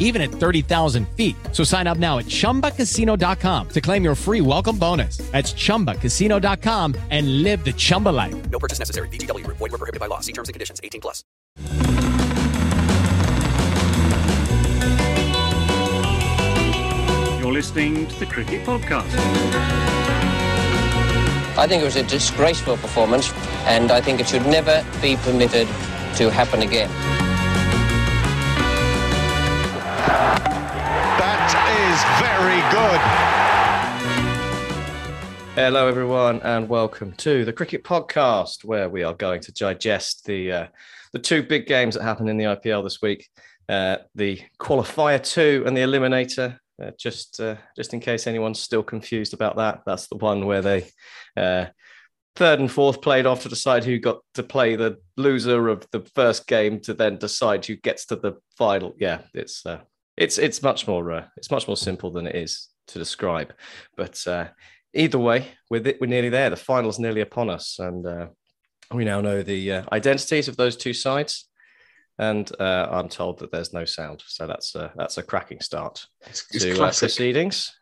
even 0.00 0.22
at 0.22 0.30
30,000 0.30 1.06
feet. 1.10 1.36
So 1.52 1.64
sign 1.64 1.86
up 1.86 1.98
now 1.98 2.18
at 2.18 2.24
chumbacasino.com 2.24 3.68
to 3.68 3.80
claim 3.80 4.02
your 4.02 4.14
free 4.14 4.40
welcome 4.40 4.78
bonus. 4.78 5.18
That's 5.32 5.52
chumbacasino.com 5.52 6.94
and 7.10 7.42
live 7.42 7.64
the 7.64 7.72
Chumba 7.72 8.08
life. 8.08 8.50
No 8.50 8.58
purchase 8.58 8.78
necessary. 8.78 9.08
VGW 9.08 9.44
Group. 9.44 9.58
Void 9.58 9.70
where 9.70 9.78
prohibited 9.78 10.00
by 10.00 10.06
law. 10.06 10.20
See 10.20 10.32
terms 10.32 10.48
and 10.48 10.54
conditions. 10.54 10.80
18 10.82 11.02
plus. 11.02 11.24
You're 17.40 17.52
listening 17.52 18.06
to 18.06 18.18
the 18.18 18.26
Cricket 18.26 18.64
Podcast. 18.66 19.08
I 21.56 21.66
think 21.66 21.82
it 21.82 21.84
was 21.84 21.96
a 21.96 22.04
disgraceful 22.04 22.76
performance, 22.76 23.32
and 23.66 23.90
I 23.90 24.00
think 24.00 24.20
it 24.20 24.28
should 24.28 24.46
never 24.46 24.84
be 25.00 25.16
permitted 25.16 25.66
to 26.16 26.30
happen 26.30 26.62
again. 26.62 26.88
Is 31.98 32.04
very 32.20 32.60
good. 32.70 33.00
Hello, 35.56 35.88
everyone, 35.88 36.40
and 36.42 36.68
welcome 36.68 37.12
to 37.14 37.44
the 37.44 37.52
Cricket 37.52 37.82
Podcast, 37.82 38.64
where 38.64 38.88
we 38.88 39.02
are 39.02 39.14
going 39.14 39.40
to 39.40 39.52
digest 39.52 40.24
the 40.24 40.52
uh, 40.52 40.66
the 41.12 41.18
two 41.18 41.42
big 41.42 41.66
games 41.66 41.96
that 41.96 42.04
happened 42.04 42.28
in 42.28 42.36
the 42.36 42.44
IPL 42.44 42.84
this 42.84 43.02
week: 43.02 43.28
uh, 43.68 43.96
the 44.14 44.40
qualifier 44.60 45.20
two 45.20 45.64
and 45.66 45.76
the 45.76 45.80
eliminator. 45.80 46.58
Uh, 46.80 46.92
just 46.96 47.40
uh, 47.40 47.56
just 47.74 47.92
in 47.92 47.98
case 47.98 48.28
anyone's 48.28 48.60
still 48.60 48.84
confused 48.84 49.34
about 49.34 49.56
that, 49.56 49.80
that's 49.84 50.06
the 50.06 50.18
one 50.18 50.46
where 50.46 50.62
they 50.62 50.86
uh, 51.36 51.66
third 52.36 52.60
and 52.60 52.70
fourth 52.70 53.02
played 53.02 53.26
off 53.26 53.42
to 53.42 53.48
decide 53.48 53.82
who 53.82 53.98
got 53.98 54.18
to 54.34 54.44
play 54.44 54.76
the 54.76 54.98
loser 55.16 55.66
of 55.66 55.84
the 55.90 56.02
first 56.14 56.46
game 56.46 56.78
to 56.78 56.94
then 56.94 57.18
decide 57.18 57.66
who 57.66 57.74
gets 57.74 58.06
to 58.06 58.14
the 58.14 58.34
final. 58.56 58.94
Yeah, 59.00 59.22
it's 59.34 59.66
uh, 59.66 59.80
it's 60.18 60.36
it's 60.38 60.62
much 60.62 60.86
more 60.86 61.12
uh, 61.12 61.24
it's 61.36 61.50
much 61.50 61.66
more 61.66 61.76
simple 61.76 62.10
than 62.10 62.26
it 62.26 62.36
is 62.36 62.68
to 62.88 62.98
describe. 62.98 63.52
But 63.96 64.26
uh, 64.26 64.48
either 64.92 65.18
way, 65.18 65.46
we're 65.70 65.94
nearly 66.00 66.28
there. 66.28 66.50
The 66.50 66.56
final's 66.56 66.98
nearly 66.98 67.20
upon 67.20 67.48
us, 67.50 67.78
and 67.78 68.04
uh, 68.06 68.26
we 68.92 69.04
now 69.04 69.20
know 69.20 69.42
the 69.42 69.72
uh, 69.72 69.82
identities 69.92 70.48
of 70.48 70.56
those 70.56 70.76
two 70.76 70.92
sides. 70.92 71.46
And 72.20 72.50
uh, 72.58 72.88
I'm 72.90 73.08
told 73.08 73.38
that 73.38 73.52
there's 73.52 73.72
no 73.72 73.84
sound, 73.84 74.24
so 74.26 74.48
that's 74.48 74.74
a, 74.74 74.92
that's 74.96 75.18
a 75.18 75.22
cracking 75.22 75.60
start 75.60 76.04
It's, 76.26 76.44
it's 76.50 76.64
to 76.64 76.72
uh, 76.72 76.76
classic, 76.76 77.00
proceedings. 77.00 77.72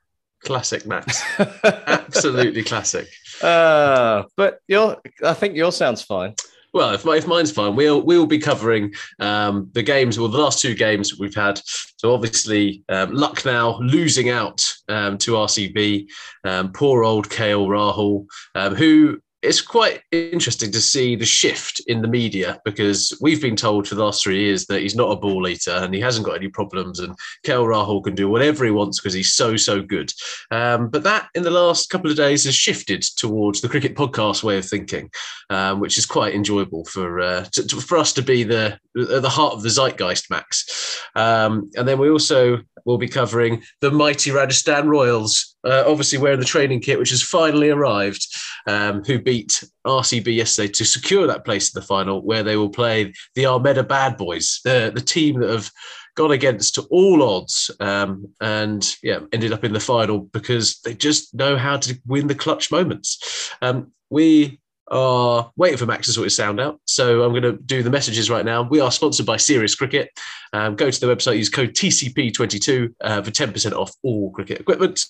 classic, 0.44 0.86
Max. 0.86 1.22
Absolutely 1.64 2.62
classic. 2.62 3.08
Uh, 3.42 4.24
but 4.36 4.58
your, 4.68 4.98
I 5.24 5.32
think 5.32 5.56
your 5.56 5.72
sounds 5.72 6.02
fine. 6.02 6.34
Well, 6.76 6.92
if, 6.92 7.06
if 7.06 7.26
mine's 7.26 7.50
fine, 7.50 7.74
we'll 7.74 8.02
we'll 8.02 8.26
be 8.26 8.38
covering 8.38 8.92
um, 9.18 9.70
the 9.72 9.82
games, 9.82 10.20
well, 10.20 10.28
the 10.28 10.36
last 10.36 10.60
two 10.60 10.74
games 10.74 11.18
we've 11.18 11.34
had. 11.34 11.58
So 11.96 12.12
obviously, 12.12 12.84
um, 12.90 13.14
Lucknow 13.14 13.78
losing 13.80 14.28
out 14.28 14.62
um, 14.90 15.16
to 15.16 15.32
RCB. 15.32 16.06
Um, 16.44 16.72
poor 16.72 17.02
old 17.02 17.30
KL 17.30 17.66
Rahul, 17.66 18.26
um, 18.54 18.74
who 18.74 19.22
it's 19.46 19.60
quite 19.60 20.02
interesting 20.10 20.72
to 20.72 20.80
see 20.80 21.14
the 21.14 21.24
shift 21.24 21.80
in 21.86 22.02
the 22.02 22.08
media 22.08 22.60
because 22.64 23.16
we've 23.20 23.40
been 23.40 23.56
told 23.56 23.86
for 23.86 23.94
the 23.94 24.04
last 24.04 24.22
three 24.22 24.40
years 24.40 24.66
that 24.66 24.82
he's 24.82 24.96
not 24.96 25.10
a 25.10 25.16
ball 25.16 25.46
eater 25.46 25.70
and 25.70 25.94
he 25.94 26.00
hasn't 26.00 26.26
got 26.26 26.36
any 26.36 26.48
problems 26.48 26.98
and 26.98 27.14
KL 27.46 27.66
Rahul 27.66 28.02
can 28.02 28.14
do 28.14 28.28
whatever 28.28 28.64
he 28.64 28.70
wants 28.70 28.98
because 28.98 29.14
he's 29.14 29.32
so 29.32 29.56
so 29.56 29.80
good. 29.80 30.12
Um, 30.50 30.88
but 30.88 31.04
that 31.04 31.28
in 31.34 31.44
the 31.44 31.50
last 31.50 31.90
couple 31.90 32.10
of 32.10 32.16
days 32.16 32.44
has 32.44 32.54
shifted 32.54 33.02
towards 33.02 33.60
the 33.60 33.68
cricket 33.68 33.94
podcast 33.94 34.42
way 34.42 34.58
of 34.58 34.66
thinking, 34.66 35.10
um, 35.50 35.80
which 35.80 35.96
is 35.96 36.06
quite 36.06 36.34
enjoyable 36.34 36.84
for 36.86 37.20
uh, 37.20 37.44
to, 37.52 37.66
to- 37.66 37.80
for 37.80 37.98
us 37.98 38.12
to 38.14 38.22
be 38.22 38.42
the 38.42 38.78
at 38.98 39.22
the 39.22 39.28
heart 39.28 39.54
of 39.54 39.62
the 39.62 39.68
zeitgeist, 39.68 40.28
Max. 40.30 41.00
Um, 41.14 41.70
and 41.76 41.86
then 41.86 41.98
we 41.98 42.10
also 42.10 42.60
will 42.84 42.98
be 42.98 43.08
covering 43.08 43.62
the 43.80 43.90
mighty 43.90 44.30
Rajasthan 44.30 44.88
Royals 44.88 45.55
uh, 45.66 45.84
obviously 45.86 46.18
wearing 46.18 46.38
the 46.38 46.46
training 46.46 46.80
kit, 46.80 46.98
which 46.98 47.10
has 47.10 47.22
finally 47.22 47.70
arrived, 47.70 48.26
um, 48.66 49.02
who 49.04 49.18
beat 49.18 49.64
RCB 49.86 50.34
yesterday 50.34 50.72
to 50.72 50.84
secure 50.84 51.26
that 51.26 51.44
place 51.44 51.74
in 51.74 51.80
the 51.80 51.86
final, 51.86 52.22
where 52.22 52.42
they 52.42 52.56
will 52.56 52.70
play 52.70 53.12
the 53.34 53.46
Ahmedabad 53.46 54.16
Boys, 54.16 54.60
the, 54.64 54.92
the 54.94 55.00
team 55.00 55.40
that 55.40 55.50
have 55.50 55.70
gone 56.14 56.30
against 56.30 56.78
all 56.90 57.22
odds 57.22 57.70
um, 57.80 58.26
and 58.40 58.96
yeah, 59.02 59.20
ended 59.32 59.52
up 59.52 59.64
in 59.64 59.72
the 59.72 59.80
final 59.80 60.20
because 60.20 60.80
they 60.80 60.94
just 60.94 61.34
know 61.34 61.56
how 61.56 61.76
to 61.76 61.98
win 62.06 62.26
the 62.26 62.34
clutch 62.34 62.70
moments. 62.70 63.52
Um, 63.60 63.92
we 64.08 64.60
are 64.88 65.50
waiting 65.56 65.78
for 65.78 65.86
Max 65.86 66.06
to 66.06 66.12
sort 66.12 66.24
his 66.24 66.36
sound 66.36 66.60
out. 66.60 66.80
So 66.84 67.22
I'm 67.22 67.32
going 67.32 67.42
to 67.42 67.52
do 67.52 67.82
the 67.82 67.90
messages 67.90 68.30
right 68.30 68.44
now. 68.44 68.62
We 68.62 68.80
are 68.80 68.92
sponsored 68.92 69.26
by 69.26 69.36
Serious 69.36 69.74
Cricket. 69.74 70.10
Um, 70.52 70.76
go 70.76 70.90
to 70.90 71.00
the 71.00 71.06
website, 71.06 71.38
use 71.38 71.48
code 71.48 71.74
TCP22 71.74 72.94
uh, 73.00 73.22
for 73.22 73.30
10% 73.30 73.72
off 73.72 73.92
all 74.02 74.30
cricket 74.30 74.60
equipment. 74.60 75.04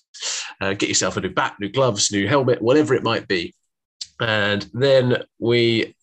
Uh, 0.60 0.72
get 0.72 0.88
yourself 0.88 1.16
a 1.16 1.20
new 1.20 1.30
bat, 1.30 1.56
new 1.60 1.68
gloves, 1.68 2.10
new 2.10 2.26
helmet, 2.26 2.62
whatever 2.62 2.94
it 2.94 3.02
might 3.02 3.28
be. 3.28 3.54
And 4.18 4.68
then 4.72 5.24
we 5.38 5.94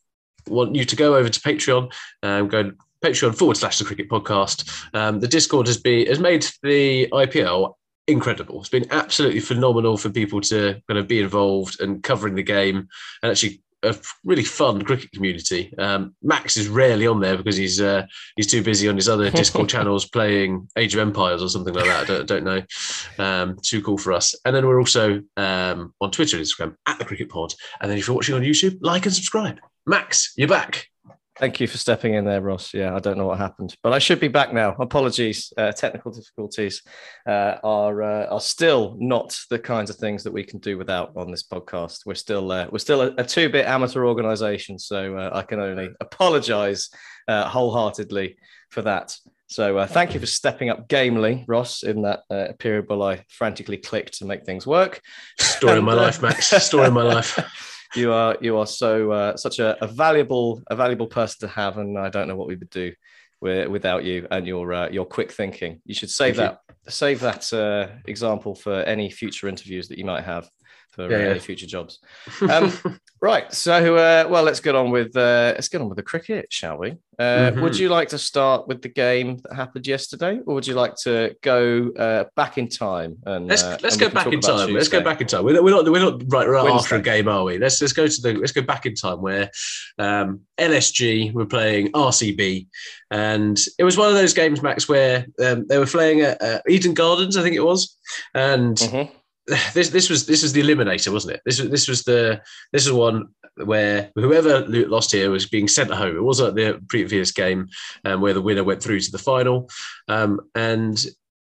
want 0.47 0.75
you 0.75 0.85
to 0.85 0.95
go 0.95 1.15
over 1.15 1.29
to 1.29 1.39
Patreon 1.39 1.91
and 2.21 2.49
go 2.49 2.71
Patreon 3.03 3.35
forward 3.35 3.57
slash 3.57 3.79
the 3.79 3.85
cricket 3.85 4.09
podcast. 4.09 4.69
Um, 4.93 5.19
the 5.19 5.27
Discord 5.27 5.67
has 5.67 5.77
been 5.77 6.07
has 6.07 6.19
made 6.19 6.47
the 6.61 7.07
IPL 7.07 7.73
incredible. 8.07 8.59
It's 8.59 8.69
been 8.69 8.91
absolutely 8.91 9.39
phenomenal 9.39 9.97
for 9.97 10.09
people 10.09 10.41
to 10.41 10.81
kind 10.87 10.97
of 10.97 11.07
be 11.07 11.21
involved 11.21 11.81
and 11.81 12.03
covering 12.03 12.35
the 12.35 12.43
game 12.43 12.87
and 13.21 13.31
actually 13.31 13.61
a 13.83 13.95
really 14.23 14.43
fun 14.43 14.81
cricket 14.81 15.11
community. 15.11 15.73
Um, 15.77 16.15
Max 16.23 16.57
is 16.57 16.69
rarely 16.69 17.05
on 17.05 17.19
there 17.19 17.37
because 17.37 17.57
he's 17.57 17.81
uh, 17.81 18.05
he's 18.35 18.47
too 18.47 18.63
busy 18.63 18.87
on 18.87 18.95
his 18.95 19.09
other 19.09 19.29
Discord 19.29 19.69
channels 19.69 20.07
playing 20.07 20.69
Age 20.77 20.95
of 20.95 21.01
Empires 21.01 21.43
or 21.43 21.49
something 21.49 21.73
like 21.73 21.85
that. 21.85 22.03
I 22.03 22.05
don't, 22.05 22.27
don't 22.27 22.43
know. 22.43 22.61
Um, 23.23 23.57
too 23.61 23.81
cool 23.81 23.97
for 23.97 24.13
us. 24.13 24.35
And 24.45 24.55
then 24.55 24.65
we're 24.65 24.79
also 24.79 25.21
um, 25.37 25.93
on 25.99 26.11
Twitter 26.11 26.37
and 26.37 26.45
Instagram 26.45 26.75
at 26.87 26.97
the 26.97 27.05
Cricket 27.05 27.29
Pod. 27.29 27.53
And 27.81 27.91
then 27.91 27.97
if 27.97 28.07
you're 28.07 28.15
watching 28.15 28.35
on 28.35 28.41
YouTube, 28.41 28.77
like 28.81 29.05
and 29.05 29.13
subscribe. 29.13 29.59
Max, 29.85 30.33
you're 30.37 30.47
back. 30.47 30.87
Thank 31.39 31.59
you 31.59 31.67
for 31.67 31.79
stepping 31.79 32.13
in 32.13 32.25
there, 32.25 32.41
Ross. 32.41 32.75
Yeah, 32.75 32.95
I 32.95 32.99
don't 32.99 33.17
know 33.17 33.25
what 33.25 33.39
happened, 33.39 33.75
but 33.81 33.91
I 33.91 33.97
should 33.97 34.19
be 34.19 34.27
back 34.27 34.53
now. 34.53 34.75
Apologies. 34.79 35.51
Uh, 35.57 35.71
technical 35.71 36.11
difficulties 36.11 36.83
uh, 37.27 37.55
are 37.63 38.03
uh, 38.03 38.25
are 38.27 38.39
still 38.39 38.95
not 38.99 39.35
the 39.49 39.57
kinds 39.57 39.89
of 39.89 39.95
things 39.95 40.23
that 40.23 40.31
we 40.31 40.43
can 40.43 40.59
do 40.59 40.77
without 40.77 41.11
on 41.15 41.31
this 41.31 41.41
podcast. 41.41 42.05
We're 42.05 42.13
still 42.13 42.51
uh, 42.51 42.67
we're 42.71 42.77
still 42.77 43.01
a, 43.01 43.15
a 43.17 43.23
two 43.23 43.49
bit 43.49 43.65
amateur 43.65 44.05
organisation, 44.05 44.77
so 44.77 45.17
uh, 45.17 45.31
I 45.33 45.41
can 45.41 45.59
only 45.59 45.89
apologise 45.99 46.91
uh, 47.27 47.49
wholeheartedly 47.49 48.37
for 48.69 48.83
that. 48.83 49.17
So 49.47 49.79
uh, 49.79 49.87
thank 49.87 50.13
you 50.13 50.19
for 50.19 50.25
stepping 50.27 50.69
up 50.69 50.87
gamely, 50.87 51.45
Ross, 51.47 51.81
in 51.81 52.03
that 52.03 52.21
uh, 52.29 52.53
period 52.59 52.85
while 52.87 53.03
I 53.03 53.23
frantically 53.29 53.77
clicked 53.77 54.19
to 54.19 54.25
make 54.25 54.45
things 54.45 54.67
work. 54.67 55.01
Story 55.39 55.79
of 55.79 55.83
my 55.83 55.93
life, 55.93 56.21
Max. 56.21 56.47
Story 56.47 56.87
of 56.87 56.93
my 56.93 57.03
life. 57.03 57.69
You 57.95 58.11
are 58.11 58.37
you 58.41 58.57
are 58.57 58.67
so 58.67 59.11
uh, 59.11 59.37
such 59.37 59.59
a, 59.59 59.81
a, 59.83 59.87
valuable 59.87 60.61
a 60.69 60.75
valuable 60.75 61.07
person 61.07 61.47
to 61.47 61.53
have, 61.53 61.77
and 61.77 61.97
I 61.97 62.09
don't 62.09 62.27
know 62.27 62.35
what 62.35 62.47
we 62.47 62.55
would 62.55 62.69
do 62.69 62.91
without 63.39 64.03
you 64.03 64.27
and 64.31 64.47
your 64.47 64.73
uh, 64.73 64.89
your 64.89 65.05
quick 65.05 65.31
thinking. 65.31 65.81
You 65.85 65.93
should 65.93 66.09
save 66.09 66.37
Thank 66.37 66.51
that 66.51 66.59
you. 66.69 66.91
save 66.91 67.19
that 67.19 67.53
uh, 67.53 67.87
example 68.05 68.55
for 68.55 68.81
any 68.83 69.09
future 69.09 69.47
interviews 69.47 69.87
that 69.89 69.97
you 69.97 70.05
might 70.05 70.23
have 70.23 70.49
for 70.93 71.09
yeah, 71.09 71.33
yeah. 71.33 71.39
future 71.39 71.67
jobs. 71.67 71.99
Um, 72.49 72.73
right. 73.21 73.51
So, 73.53 73.95
uh, 73.95 74.27
well, 74.29 74.43
let's 74.43 74.59
get 74.59 74.75
on 74.75 74.91
with 74.91 75.15
uh, 75.15 75.53
let's 75.55 75.69
get 75.69 75.81
on 75.81 75.87
with 75.87 75.95
the 75.95 76.03
cricket, 76.03 76.47
shall 76.51 76.77
we? 76.77 76.91
Uh, 77.17 77.23
mm-hmm. 77.23 77.61
Would 77.61 77.77
you 77.77 77.89
like 77.89 78.09
to 78.09 78.17
start 78.17 78.67
with 78.67 78.81
the 78.81 78.89
game 78.89 79.37
that 79.43 79.55
happened 79.55 79.87
yesterday, 79.87 80.39
or 80.45 80.55
would 80.55 80.67
you 80.67 80.73
like 80.73 80.95
to 81.03 81.35
go 81.41 81.89
uh, 81.97 82.25
back 82.35 82.57
in 82.57 82.67
time? 82.67 83.17
And 83.25 83.47
let's 83.47 83.63
uh, 83.63 83.77
let's 83.81 83.95
and 83.95 84.01
go 84.01 84.09
back 84.09 84.27
in 84.27 84.41
time. 84.41 84.57
Tuesday? 84.57 84.73
Let's 84.73 84.89
go 84.89 85.01
back 85.01 85.21
in 85.21 85.27
time. 85.27 85.45
We're, 85.45 85.63
we're 85.63 85.71
not 85.71 85.89
we're 85.89 85.99
not 85.99 86.21
right, 86.27 86.47
right 86.47 86.69
after 86.69 86.95
a 86.95 87.01
game, 87.01 87.27
are 87.27 87.43
we? 87.43 87.57
Let's 87.57 87.81
let's 87.81 87.93
go 87.93 88.07
to 88.07 88.21
the 88.21 88.33
let's 88.33 88.51
go 88.51 88.61
back 88.61 88.85
in 88.85 88.93
time 88.93 89.21
where 89.21 89.49
um, 89.97 90.41
LSG 90.59 91.33
were 91.33 91.45
playing 91.45 91.91
RCB, 91.93 92.67
and 93.09 93.59
it 93.79 93.83
was 93.83 93.97
one 93.97 94.09
of 94.09 94.15
those 94.15 94.33
games, 94.33 94.61
Max, 94.61 94.89
where 94.89 95.25
um, 95.43 95.65
they 95.67 95.79
were 95.79 95.87
playing 95.87 96.21
at 96.21 96.61
Eden 96.67 96.93
Gardens, 96.93 97.37
I 97.37 97.41
think 97.41 97.55
it 97.55 97.63
was, 97.63 97.97
and. 98.33 98.77
Mm-hmm 98.77 99.17
this 99.73 99.89
this 99.89 100.09
was 100.09 100.25
this 100.25 100.43
was 100.43 100.53
the 100.53 100.61
eliminator, 100.61 101.11
wasn't 101.11 101.35
it? 101.35 101.41
This 101.45 101.59
was 101.59 101.69
this 101.69 101.87
was 101.87 102.03
the 102.03 102.41
this 102.71 102.85
is 102.85 102.91
one 102.91 103.29
where 103.55 104.11
whoever 104.15 104.65
lost 104.67 105.11
here 105.11 105.29
was 105.29 105.47
being 105.47 105.67
sent 105.67 105.91
home. 105.91 106.15
It 106.15 106.23
wasn't 106.23 106.55
the 106.55 106.81
previous 106.89 107.31
game 107.31 107.67
um, 108.05 108.21
where 108.21 108.33
the 108.33 108.41
winner 108.41 108.63
went 108.63 108.81
through 108.81 108.99
to 109.01 109.11
the 109.11 109.17
final, 109.17 109.69
um, 110.07 110.39
and 110.55 110.97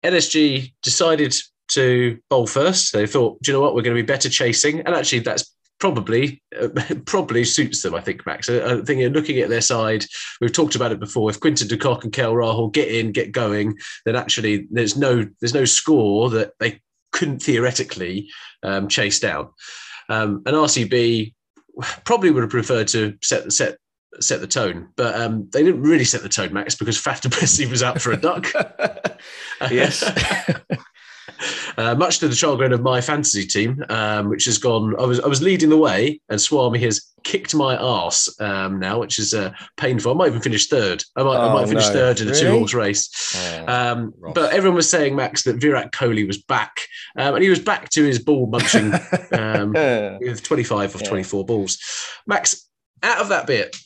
LSG 0.05 0.73
decided 0.83 1.35
to 1.69 2.19
bowl 2.31 2.47
first. 2.47 2.93
They 2.93 3.07
thought, 3.07 3.41
do 3.43 3.51
you 3.51 3.57
know 3.57 3.61
what, 3.61 3.75
we're 3.75 3.83
going 3.83 3.97
to 3.97 4.03
be 4.03 4.07
better 4.07 4.29
chasing, 4.29 4.81
and 4.81 4.95
actually 4.95 5.21
that's 5.21 5.53
probably 5.79 6.43
uh, 6.61 6.69
probably 7.07 7.45
suits 7.45 7.83
them. 7.83 7.95
I 7.95 8.01
think 8.01 8.25
Max. 8.27 8.49
I, 8.49 8.75
I 8.75 8.83
think 8.83 9.15
looking 9.15 9.39
at 9.39 9.49
their 9.49 9.61
side, 9.61 10.05
we've 10.41 10.53
talked 10.53 10.75
about 10.75 10.93
it 10.93 11.01
before. 11.01 11.31
If 11.31 11.41
Quinton 11.41 11.69
de 11.69 11.77
Kock 11.77 12.05
and 12.05 12.13
KL 12.13 12.35
Rahul 12.35 12.73
get 12.73 12.89
in, 12.89 13.13
get 13.13 13.33
going, 13.33 13.77
then 14.05 14.17
actually 14.17 14.69
there's 14.71 14.97
no 14.97 15.27
there's 15.41 15.55
no 15.55 15.65
score 15.65 16.31
that 16.31 16.53
they 16.61 16.81
couldn't 17.17 17.43
theoretically 17.43 18.29
um, 18.63 18.89
chase 18.89 19.19
down. 19.19 19.49
Um, 20.09 20.43
and 20.47 20.55
RCB 20.55 21.35
probably 22.05 22.31
would 22.31 22.43
have 22.43 22.51
preferred 22.51 22.89
to 22.89 23.15
set 23.23 23.53
set 23.53 23.79
set 24.21 24.41
the 24.41 24.47
tone, 24.47 24.89
but 24.97 25.15
um, 25.15 25.49
they 25.53 25.63
didn't 25.63 25.83
really 25.83 26.05
set 26.05 26.23
the 26.23 26.29
tone, 26.29 26.53
Max, 26.53 26.75
because 26.75 27.01
Faf 27.01 27.21
du 27.21 27.29
Plessis 27.29 27.69
was 27.71 27.83
out 27.83 28.01
for 28.01 28.13
a 28.13 28.17
duck. 28.17 28.47
yes. 29.71 30.05
Uh, 31.77 31.95
much 31.95 32.19
to 32.19 32.29
the 32.29 32.35
chagrin 32.35 32.73
of 32.73 32.83
my 32.83 33.01
fantasy 33.01 33.47
team, 33.47 33.85
um, 33.89 34.29
which 34.29 34.45
has 34.47 34.59
gone. 34.59 34.99
I 34.99 35.05
was 35.05 35.21
I 35.21 35.27
was 35.27 35.43
leading 35.43 35.69
the 35.69 35.77
way, 35.77 36.21
and 36.29 36.41
Swami 36.41 36.79
has 36.81 37.13
kicked 37.23 37.55
my 37.55 37.75
ass 37.75 38.29
um, 38.41 38.79
now, 38.79 39.01
which 39.01 39.19
is 39.19 39.35
uh, 39.35 39.51
painful. 39.77 40.13
I 40.13 40.15
might 40.15 40.29
even 40.29 40.41
finish 40.41 40.69
third. 40.69 41.03
I 41.17 41.23
might, 41.23 41.37
oh, 41.37 41.51
I 41.51 41.53
might 41.53 41.69
finish 41.69 41.87
no. 41.89 41.93
third 41.93 42.21
in 42.21 42.29
a 42.29 42.31
really? 42.31 42.43
two 42.43 42.51
horse 42.51 42.75
race. 42.75 43.37
Oh, 43.37 43.65
um, 43.67 44.15
but 44.33 44.53
everyone 44.53 44.77
was 44.77 44.89
saying, 44.89 45.17
Max, 45.17 45.43
that 45.43 45.57
Virat 45.57 45.93
Kohli 45.93 46.27
was 46.27 46.41
back, 46.43 46.81
um, 47.17 47.35
and 47.35 47.43
he 47.43 47.51
was 47.51 47.61
back 47.61 47.91
to 47.91 48.05
his 48.05 48.21
ball 48.21 48.47
munching 48.47 48.93
um, 49.33 49.73
with 50.21 50.43
25 50.43 50.95
of 50.95 51.03
yeah. 51.03 51.09
24 51.09 51.45
balls. 51.45 51.79
Max, 52.27 52.69
out 53.03 53.21
of 53.21 53.29
that 53.29 53.47
bit, 53.47 53.77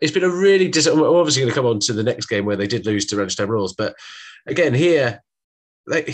it's 0.00 0.12
been 0.12 0.24
a 0.24 0.30
really 0.30 0.68
dis- 0.68 0.88
we're 0.88 1.18
obviously 1.18 1.42
going 1.42 1.52
to 1.52 1.58
come 1.58 1.66
on 1.66 1.80
to 1.80 1.92
the 1.92 2.02
next 2.02 2.26
game 2.26 2.44
where 2.44 2.56
they 2.56 2.66
did 2.66 2.86
lose 2.86 3.06
to 3.06 3.16
Rajasthan 3.16 3.48
Royals, 3.48 3.74
but 3.74 3.94
again 4.46 4.72
here 4.72 5.22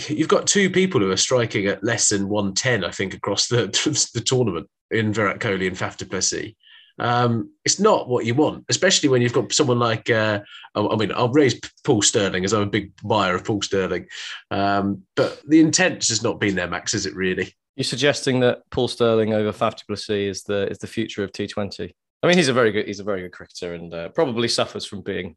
you've 0.09 0.27
got 0.27 0.47
two 0.47 0.69
people 0.69 1.01
who 1.01 1.11
are 1.11 1.17
striking 1.17 1.67
at 1.67 1.83
less 1.83 2.09
than 2.09 2.29
110, 2.29 2.83
I 2.83 2.91
think, 2.91 3.13
across 3.13 3.47
the, 3.47 3.67
the 4.13 4.21
tournament 4.21 4.69
in 4.91 5.13
Virat 5.13 5.39
Kohli 5.39 5.67
and 5.67 5.75
Faf 5.75 5.97
du 5.97 6.05
Plessis. 6.05 6.53
Um, 6.97 7.51
it's 7.65 7.79
not 7.79 8.07
what 8.07 8.25
you 8.25 8.33
want, 8.35 8.65
especially 8.69 9.09
when 9.09 9.21
you've 9.21 9.33
got 9.33 9.51
someone 9.51 9.79
like, 9.79 10.09
uh, 10.09 10.39
I 10.75 10.95
mean, 10.95 11.11
I'll 11.13 11.29
raise 11.29 11.59
Paul 11.83 12.01
Stirling 12.01 12.45
as 12.45 12.53
I'm 12.53 12.61
a 12.61 12.67
big 12.67 12.93
buyer 13.03 13.35
of 13.35 13.43
Paul 13.43 13.61
Stirling, 13.61 14.07
Um, 14.49 15.03
but 15.15 15.41
the 15.47 15.59
intent 15.59 16.07
has 16.07 16.23
not 16.23 16.39
been 16.39 16.55
there, 16.55 16.69
Max, 16.69 16.93
is 16.93 17.05
it 17.05 17.15
really? 17.15 17.53
You're 17.75 17.83
suggesting 17.83 18.39
that 18.41 18.59
Paul 18.71 18.87
Stirling 18.87 19.33
over 19.33 19.51
Faf 19.51 19.75
du 19.75 19.83
Plessis 19.87 20.09
is 20.37 20.43
the, 20.43 20.69
is 20.69 20.77
the 20.77 20.87
future 20.87 21.23
of 21.23 21.33
T20? 21.33 21.91
I 22.23 22.27
mean, 22.27 22.37
he's 22.37 22.47
a 22.47 22.53
very 22.53 22.71
good, 22.71 22.87
he's 22.87 23.01
a 23.01 23.03
very 23.03 23.21
good 23.21 23.33
cricketer 23.33 23.73
and 23.73 23.93
uh, 23.93 24.09
probably 24.09 24.47
suffers 24.47 24.85
from 24.85 25.01
being 25.01 25.35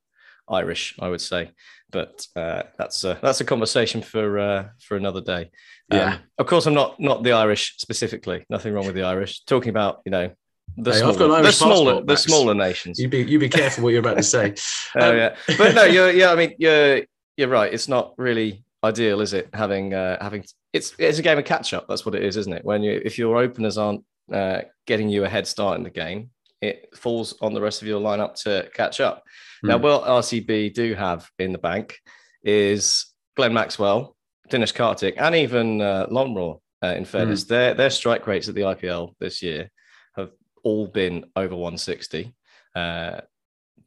Irish, 0.48 0.94
I 0.98 1.08
would 1.08 1.20
say. 1.20 1.50
But 1.90 2.26
uh, 2.36 2.64
that's 2.76 3.02
a, 3.04 3.18
that's 3.22 3.40
a 3.40 3.44
conversation 3.44 4.02
for 4.02 4.38
uh, 4.38 4.68
for 4.80 4.96
another 4.96 5.20
day. 5.20 5.50
Yeah. 5.90 6.14
Um, 6.14 6.18
of 6.38 6.46
course, 6.46 6.66
I'm 6.66 6.74
not 6.74 7.00
not 7.00 7.22
the 7.22 7.32
Irish 7.32 7.76
specifically. 7.78 8.44
Nothing 8.50 8.74
wrong 8.74 8.86
with 8.86 8.94
the 8.94 9.04
Irish. 9.04 9.44
Talking 9.44 9.70
about 9.70 10.00
you 10.04 10.10
know 10.10 10.30
the 10.76 10.92
hey, 10.92 10.98
smaller, 10.98 11.42
the 11.42 11.52
smaller, 11.52 12.04
the 12.04 12.16
smaller 12.16 12.54
nations. 12.54 12.98
You 12.98 13.08
be 13.08 13.22
you 13.22 13.38
be 13.38 13.48
careful 13.48 13.84
what 13.84 13.90
you're 13.90 14.00
about 14.00 14.18
to 14.18 14.22
say. 14.22 14.54
oh 14.96 15.10
um, 15.10 15.16
yeah, 15.16 15.36
but 15.56 15.74
no, 15.74 15.84
you're 15.84 16.10
yeah. 16.10 16.30
I 16.30 16.36
mean, 16.36 16.54
you're 16.58 17.02
you're 17.36 17.48
right. 17.48 17.72
It's 17.72 17.88
not 17.88 18.14
really 18.18 18.64
ideal, 18.84 19.20
is 19.20 19.32
it? 19.32 19.48
Having 19.54 19.94
uh, 19.94 20.18
having 20.20 20.44
it's 20.72 20.94
it's 20.98 21.18
a 21.18 21.22
game 21.22 21.38
of 21.38 21.44
catch 21.44 21.72
up. 21.72 21.86
That's 21.88 22.04
what 22.04 22.14
it 22.14 22.22
is, 22.22 22.36
isn't 22.36 22.52
it? 22.52 22.64
When 22.64 22.82
you 22.82 23.00
if 23.04 23.18
your 23.18 23.38
openers 23.38 23.78
aren't 23.78 24.04
uh, 24.32 24.62
getting 24.86 25.08
you 25.08 25.24
a 25.24 25.28
head 25.28 25.46
start 25.46 25.78
in 25.78 25.84
the 25.84 25.90
game, 25.90 26.30
it 26.60 26.88
falls 26.94 27.34
on 27.40 27.54
the 27.54 27.60
rest 27.60 27.82
of 27.82 27.88
your 27.88 28.00
lineup 28.00 28.34
to 28.42 28.68
catch 28.74 29.00
up. 29.00 29.22
Mm. 29.64 29.68
Now, 29.68 29.78
hmm. 29.78 29.84
what 29.84 30.04
RCB 30.04 30.74
do 30.74 30.94
have 30.94 31.28
in 31.38 31.52
the 31.52 31.58
bank 31.58 31.98
is 32.42 33.06
Glenn 33.36 33.52
Maxwell, 33.52 34.16
Dinesh 34.50 34.74
Karthik, 34.74 35.14
and 35.18 35.34
even 35.34 35.80
uh, 35.80 36.06
Lomror. 36.10 36.60
Uh, 36.82 36.94
in 36.96 37.04
fairness, 37.04 37.44
mm. 37.44 37.48
their 37.48 37.74
their 37.74 37.90
strike 37.90 38.26
rates 38.28 38.48
at 38.48 38.54
the 38.54 38.60
IPL 38.60 39.14
this 39.18 39.42
year 39.42 39.68
have 40.14 40.30
all 40.62 40.86
been 40.86 41.24
over 41.34 41.56
160. 41.56 42.32
Uh, 42.74 43.20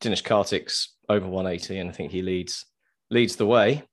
Dinesh 0.02 0.24
Karthik's 0.24 0.96
over 1.08 1.26
180, 1.26 1.80
and 1.80 1.90
I 1.90 1.94
think 1.94 2.12
he 2.12 2.22
leads 2.22 2.66
leads 3.10 3.38
the 3.38 3.46
way. 3.46 3.84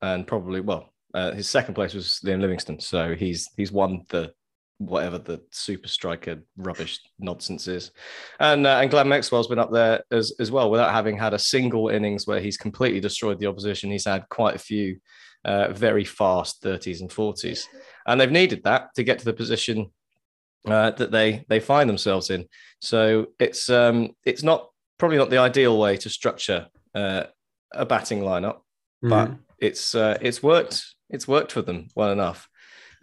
And 0.00 0.26
probably, 0.26 0.60
well, 0.60 0.92
uh, 1.12 1.32
his 1.32 1.48
second 1.48 1.74
place 1.74 1.92
was 1.92 2.20
Liam 2.24 2.40
Livingstone, 2.40 2.80
so 2.80 3.14
he's 3.14 3.50
he's 3.56 3.72
won 3.72 4.04
the 4.08 4.32
whatever 4.78 5.18
the 5.18 5.40
super 5.52 5.88
striker 5.88 6.42
rubbish 6.56 7.00
nonsense 7.18 7.66
is. 7.68 7.92
And 8.40 8.66
uh, 8.66 8.78
and 8.80 8.90
Glenn 8.90 9.08
Maxwell's 9.08 9.48
been 9.48 9.58
up 9.58 9.72
there 9.72 10.02
as 10.10 10.34
as 10.38 10.50
well 10.50 10.70
without 10.70 10.92
having 10.92 11.16
had 11.16 11.34
a 11.34 11.38
single 11.38 11.88
innings 11.88 12.26
where 12.26 12.40
he's 12.40 12.56
completely 12.56 13.00
destroyed 13.00 13.38
the 13.38 13.46
opposition. 13.46 13.90
He's 13.90 14.06
had 14.06 14.28
quite 14.28 14.54
a 14.54 14.60
few 14.60 14.98
uh, 15.44 15.72
very 15.72 16.04
fast 16.04 16.62
30s 16.62 17.00
and 17.00 17.10
40s, 17.10 17.64
and 18.06 18.20
they've 18.20 18.30
needed 18.30 18.64
that 18.64 18.94
to 18.96 19.04
get 19.04 19.18
to 19.20 19.24
the 19.24 19.32
position 19.32 19.92
uh, 20.66 20.90
that 20.92 21.10
they 21.10 21.44
they 21.48 21.60
find 21.60 21.88
themselves 21.88 22.30
in. 22.30 22.46
So 22.80 23.26
it's 23.38 23.70
um 23.70 24.10
it's 24.24 24.42
not 24.42 24.68
probably 24.98 25.18
not 25.18 25.30
the 25.30 25.38
ideal 25.38 25.78
way 25.78 25.96
to 25.98 26.10
structure 26.10 26.66
uh, 26.94 27.24
a 27.72 27.86
batting 27.86 28.20
lineup, 28.20 28.58
mm. 29.04 29.10
but 29.10 29.32
it's 29.58 29.94
uh, 29.94 30.18
it's 30.20 30.42
worked 30.42 30.84
it's 31.08 31.28
worked 31.28 31.52
for 31.52 31.62
them 31.62 31.88
well 31.94 32.10
enough. 32.10 32.48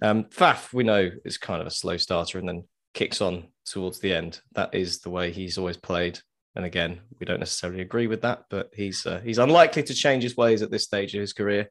Um, 0.01 0.25
Faf, 0.25 0.73
we 0.73 0.83
know, 0.83 1.11
is 1.25 1.37
kind 1.37 1.61
of 1.61 1.67
a 1.67 1.71
slow 1.71 1.97
starter 1.97 2.39
and 2.39 2.47
then 2.47 2.63
kicks 2.93 3.21
on 3.21 3.45
towards 3.65 3.99
the 3.99 4.13
end. 4.13 4.41
That 4.53 4.73
is 4.73 4.99
the 4.99 5.09
way 5.09 5.31
he's 5.31 5.57
always 5.57 5.77
played. 5.77 6.19
And 6.55 6.65
again, 6.65 7.01
we 7.19 7.25
don't 7.25 7.39
necessarily 7.39 7.81
agree 7.81 8.07
with 8.07 8.21
that, 8.21 8.43
but 8.49 8.69
he's 8.73 9.05
uh, 9.05 9.21
he's 9.23 9.39
unlikely 9.39 9.83
to 9.83 9.93
change 9.93 10.23
his 10.23 10.37
ways 10.37 10.61
at 10.61 10.69
this 10.69 10.83
stage 10.83 11.15
of 11.15 11.21
his 11.21 11.33
career. 11.33 11.69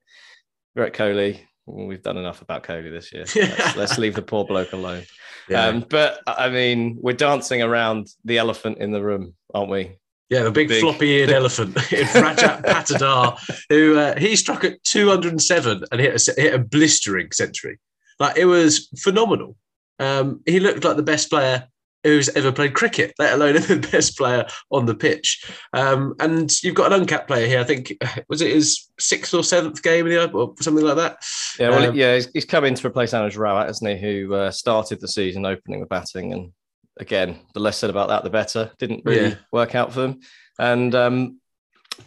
Virat 0.75 0.93
Kohli, 0.93 1.41
we've 1.67 2.03
done 2.03 2.17
enough 2.17 2.43
about 2.43 2.65
Kohli 2.65 2.91
this 2.91 3.13
year. 3.13 3.25
Let's, 3.37 3.77
let's 3.77 3.99
leave 3.99 4.15
the 4.15 4.23
poor 4.23 4.45
bloke 4.45 4.73
alone. 4.73 5.05
Yeah. 5.49 5.67
Um, 5.67 5.85
but 5.89 6.21
I 6.27 6.49
mean, 6.49 6.99
we're 7.01 7.13
dancing 7.13 7.63
around 7.63 8.09
the 8.25 8.39
elephant 8.39 8.79
in 8.79 8.91
the 8.91 9.03
room, 9.03 9.35
aren't 9.55 9.71
we? 9.71 9.99
Yeah, 10.31 10.45
the 10.45 10.51
big, 10.51 10.69
big 10.69 10.81
floppy-eared 10.81 11.29
elephant 11.31 11.77
in 11.93 12.07
Rajat 12.07 12.63
Patidar, 12.65 13.39
who 13.69 13.99
uh, 13.99 14.19
he 14.19 14.35
struck 14.35 14.65
at 14.65 14.83
207 14.83 15.85
and 15.93 16.01
hit 16.01 16.29
a, 16.29 16.41
hit 16.41 16.55
a 16.55 16.59
blistering 16.59 17.31
century. 17.33 17.79
Like 18.19 18.37
it 18.37 18.47
was 18.47 18.89
phenomenal. 18.99 19.57
Um, 19.99 20.41
he 20.47 20.61
looked 20.61 20.85
like 20.85 20.97
the 20.97 21.03
best 21.03 21.31
player 21.31 21.69
who's 22.05 22.29
ever 22.31 22.51
played 22.51 22.75
cricket, 22.75 23.15
let 23.19 23.35
alone 23.35 23.55
the 23.69 23.89
best 23.93 24.17
player 24.17 24.47
on 24.71 24.87
the 24.87 24.95
pitch. 24.95 25.45
Um, 25.73 26.15
and 26.19 26.51
you've 26.63 26.75
got 26.75 26.93
an 26.93 27.01
uncapped 27.01 27.29
player 27.29 27.47
here. 27.47 27.61
I 27.61 27.65
think 27.65 27.93
was 28.29 28.43
it 28.43 28.53
his 28.53 28.89
sixth 28.99 29.35
or 29.35 29.45
seventh 29.45 29.83
game 29.83 30.07
in 30.07 30.13
the 30.13 30.33
or 30.33 30.55
something 30.61 30.85
like 30.85 30.97
that. 30.97 31.19
Yeah, 31.59 31.71
well, 31.71 31.91
um, 31.91 31.95
yeah, 31.95 32.15
he's, 32.15 32.29
he's, 32.33 32.45
come 32.45 32.65
in 32.65 32.75
to 32.75 32.87
replace 32.87 33.13
Anuj 33.13 33.37
Rawat, 33.37 33.67
hasn't 33.67 33.91
he? 33.91 34.01
Who 34.01 34.35
uh, 34.35 34.51
started 34.51 35.01
the 35.01 35.09
season 35.09 35.47
opening 35.47 35.81
the 35.81 35.87
batting, 35.87 36.33
and 36.33 36.53
again, 36.99 37.41
the 37.55 37.61
less 37.61 37.79
said 37.79 37.91
about 37.91 38.09
that, 38.09 38.25
the 38.25 38.31
better. 38.31 38.71
Didn't 38.79 39.05
really 39.05 39.31
yeah. 39.31 39.35
work 39.53 39.75
out 39.75 39.93
for 39.93 40.01
them. 40.01 40.21
And 40.59 40.95
um, 40.95 41.41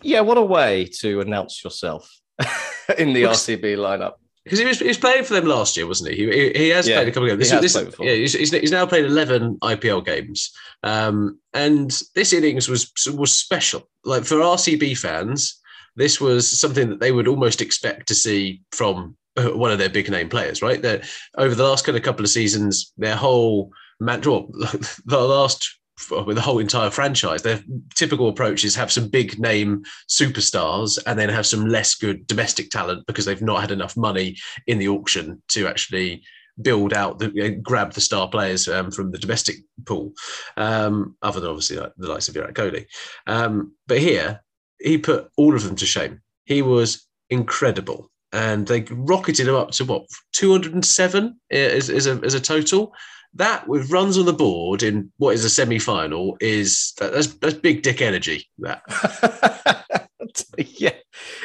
yeah, 0.02 0.22
what 0.22 0.38
a 0.38 0.42
way 0.42 0.86
to 1.00 1.22
announce 1.22 1.64
yourself 1.64 2.10
in 2.98 3.14
the 3.14 3.24
RCB 3.24 3.78
lineup 3.78 4.14
because 4.46 4.60
he 4.60 4.66
was, 4.66 4.80
he 4.80 4.88
was 4.88 4.98
playing 4.98 5.24
for 5.24 5.34
them 5.34 5.46
last 5.46 5.76
year, 5.76 5.88
wasn't 5.88 6.14
he? 6.14 6.18
He, 6.18 6.52
he 6.56 6.70
has 6.70 6.88
yeah, 6.88 6.98
played 6.98 7.08
a 7.08 7.12
couple 7.12 7.30
of 7.30 7.40
games. 7.40 7.50
This, 7.50 7.74
this, 7.74 7.96
yeah, 8.00 8.14
he's, 8.14 8.34
he's, 8.34 8.72
now 8.72 8.86
played 8.86 9.06
eleven 9.06 9.58
IPL 9.58 10.06
games, 10.06 10.52
um, 10.84 11.40
and 11.54 12.00
this 12.14 12.32
innings 12.32 12.70
was 12.70 12.92
was 13.08 13.34
special. 13.34 13.90
Like 14.04 14.24
for 14.24 14.36
RCB 14.36 15.00
fans, 15.00 15.60
this 15.96 16.22
was 16.22 16.48
something 16.48 16.90
that 16.90 17.00
they 17.00 17.12
would 17.12 17.28
almost 17.28 17.60
expect 17.60 18.08
to 18.08 18.16
see 18.16 18.62
from 18.72 19.18
uh, 19.36 19.50
one 19.50 19.72
of 19.72 19.80
their 19.80 19.90
big 19.90 20.12
name 20.12 20.30
players, 20.30 20.62
right? 20.62 20.82
That 20.82 21.10
over 21.38 21.56
the 21.56 21.64
last 21.64 21.84
kind 21.84 21.98
of 21.98 22.04
couple 22.04 22.24
of 22.24 22.30
seasons, 22.30 22.94
their 22.98 23.16
whole 23.16 23.72
man, 24.00 24.22
well, 24.22 24.48
the 25.06 25.20
last 25.20 25.68
with 26.26 26.36
the 26.36 26.42
whole 26.42 26.60
entire 26.60 26.90
franchise, 26.90 27.42
their 27.42 27.64
typical 27.96 28.28
approach 28.28 28.66
is 28.66 28.76
have 28.76 28.92
some 28.92 29.08
big 29.08 29.40
name 29.40 29.84
superstars 30.10 31.00
and 31.06 31.18
then 31.18 31.30
have 31.30 31.46
some 31.46 31.68
less 31.68 31.96
good 31.96 32.28
domestic 32.28 32.70
talent 32.70 33.06
because 33.08 33.26
they've 33.26 33.42
not 33.42 33.62
had 33.62 33.72
enough 33.72 33.96
money 33.96 34.36
in 34.68 34.78
the 34.78 34.90
auction 34.90 35.42
to 35.50 35.68
actually 35.68 36.22
build 36.62 36.94
out 36.94 37.20
the 37.20 37.60
grab 37.62 37.94
the 37.94 38.02
star 38.02 38.28
players 38.30 38.68
um, 38.68 38.92
from 38.92 39.12
the 39.12 39.18
domestic 39.18 39.58
pool, 39.86 40.14
um, 40.58 41.16
other 41.22 41.40
than 41.40 41.50
obviously 41.50 41.78
like 41.78 41.92
the 41.98 42.10
likes 42.10 42.28
of 42.28 42.34
Virat 42.34 42.54
Kohli. 42.54 42.86
Um, 43.28 43.74
but 43.88 44.00
here, 44.00 44.42
he 44.80 44.98
put 44.98 45.30
all 45.38 45.56
of 45.56 45.64
them 45.64 45.76
to 45.78 45.86
shame. 45.86 46.22
He 46.46 46.62
was 46.62 47.08
incredible. 47.30 48.12
And 48.32 48.68
they 48.68 48.82
rocketed 48.92 49.48
him 49.48 49.56
up 49.56 49.72
to 49.72 49.86
what 49.86 50.06
207 50.34 51.40
is, 51.50 51.90
as, 51.90 52.06
a, 52.06 52.20
as 52.24 52.34
a 52.34 52.40
total 52.42 52.94
that 53.36 53.68
with 53.68 53.92
runs 53.92 54.18
on 54.18 54.26
the 54.26 54.34
board 54.34 54.82
in 54.82 55.12
what 55.18 55.36
is 55.36 55.44
a 55.44 55.50
semi-final 55.50 56.38
is 56.40 56.94
that, 57.00 57.14
that's 57.14 57.28
that's 57.36 57.56
big 57.56 57.82
dick 57.82 58.02
energy. 58.02 58.50
That 58.60 58.82
yeah, 60.58 60.94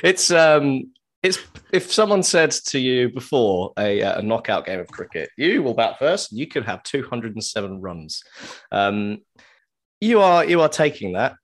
it's 0.02 0.30
um, 0.30 0.92
it's 1.22 1.38
if 1.72 1.92
someone 1.92 2.22
said 2.22 2.52
to 2.52 2.78
you 2.78 3.10
before 3.10 3.72
a, 3.78 4.00
a 4.00 4.22
knockout 4.22 4.66
game 4.66 4.80
of 4.80 4.88
cricket, 4.88 5.30
you 5.36 5.62
will 5.62 5.74
bat 5.74 5.98
first. 5.98 6.32
You 6.32 6.46
could 6.46 6.64
have 6.64 6.82
207 6.84 7.80
runs. 7.80 8.22
Um, 8.70 9.18
you 10.00 10.20
are 10.20 10.44
you 10.44 10.60
are 10.60 10.68
taking 10.68 11.12
that, 11.14 11.34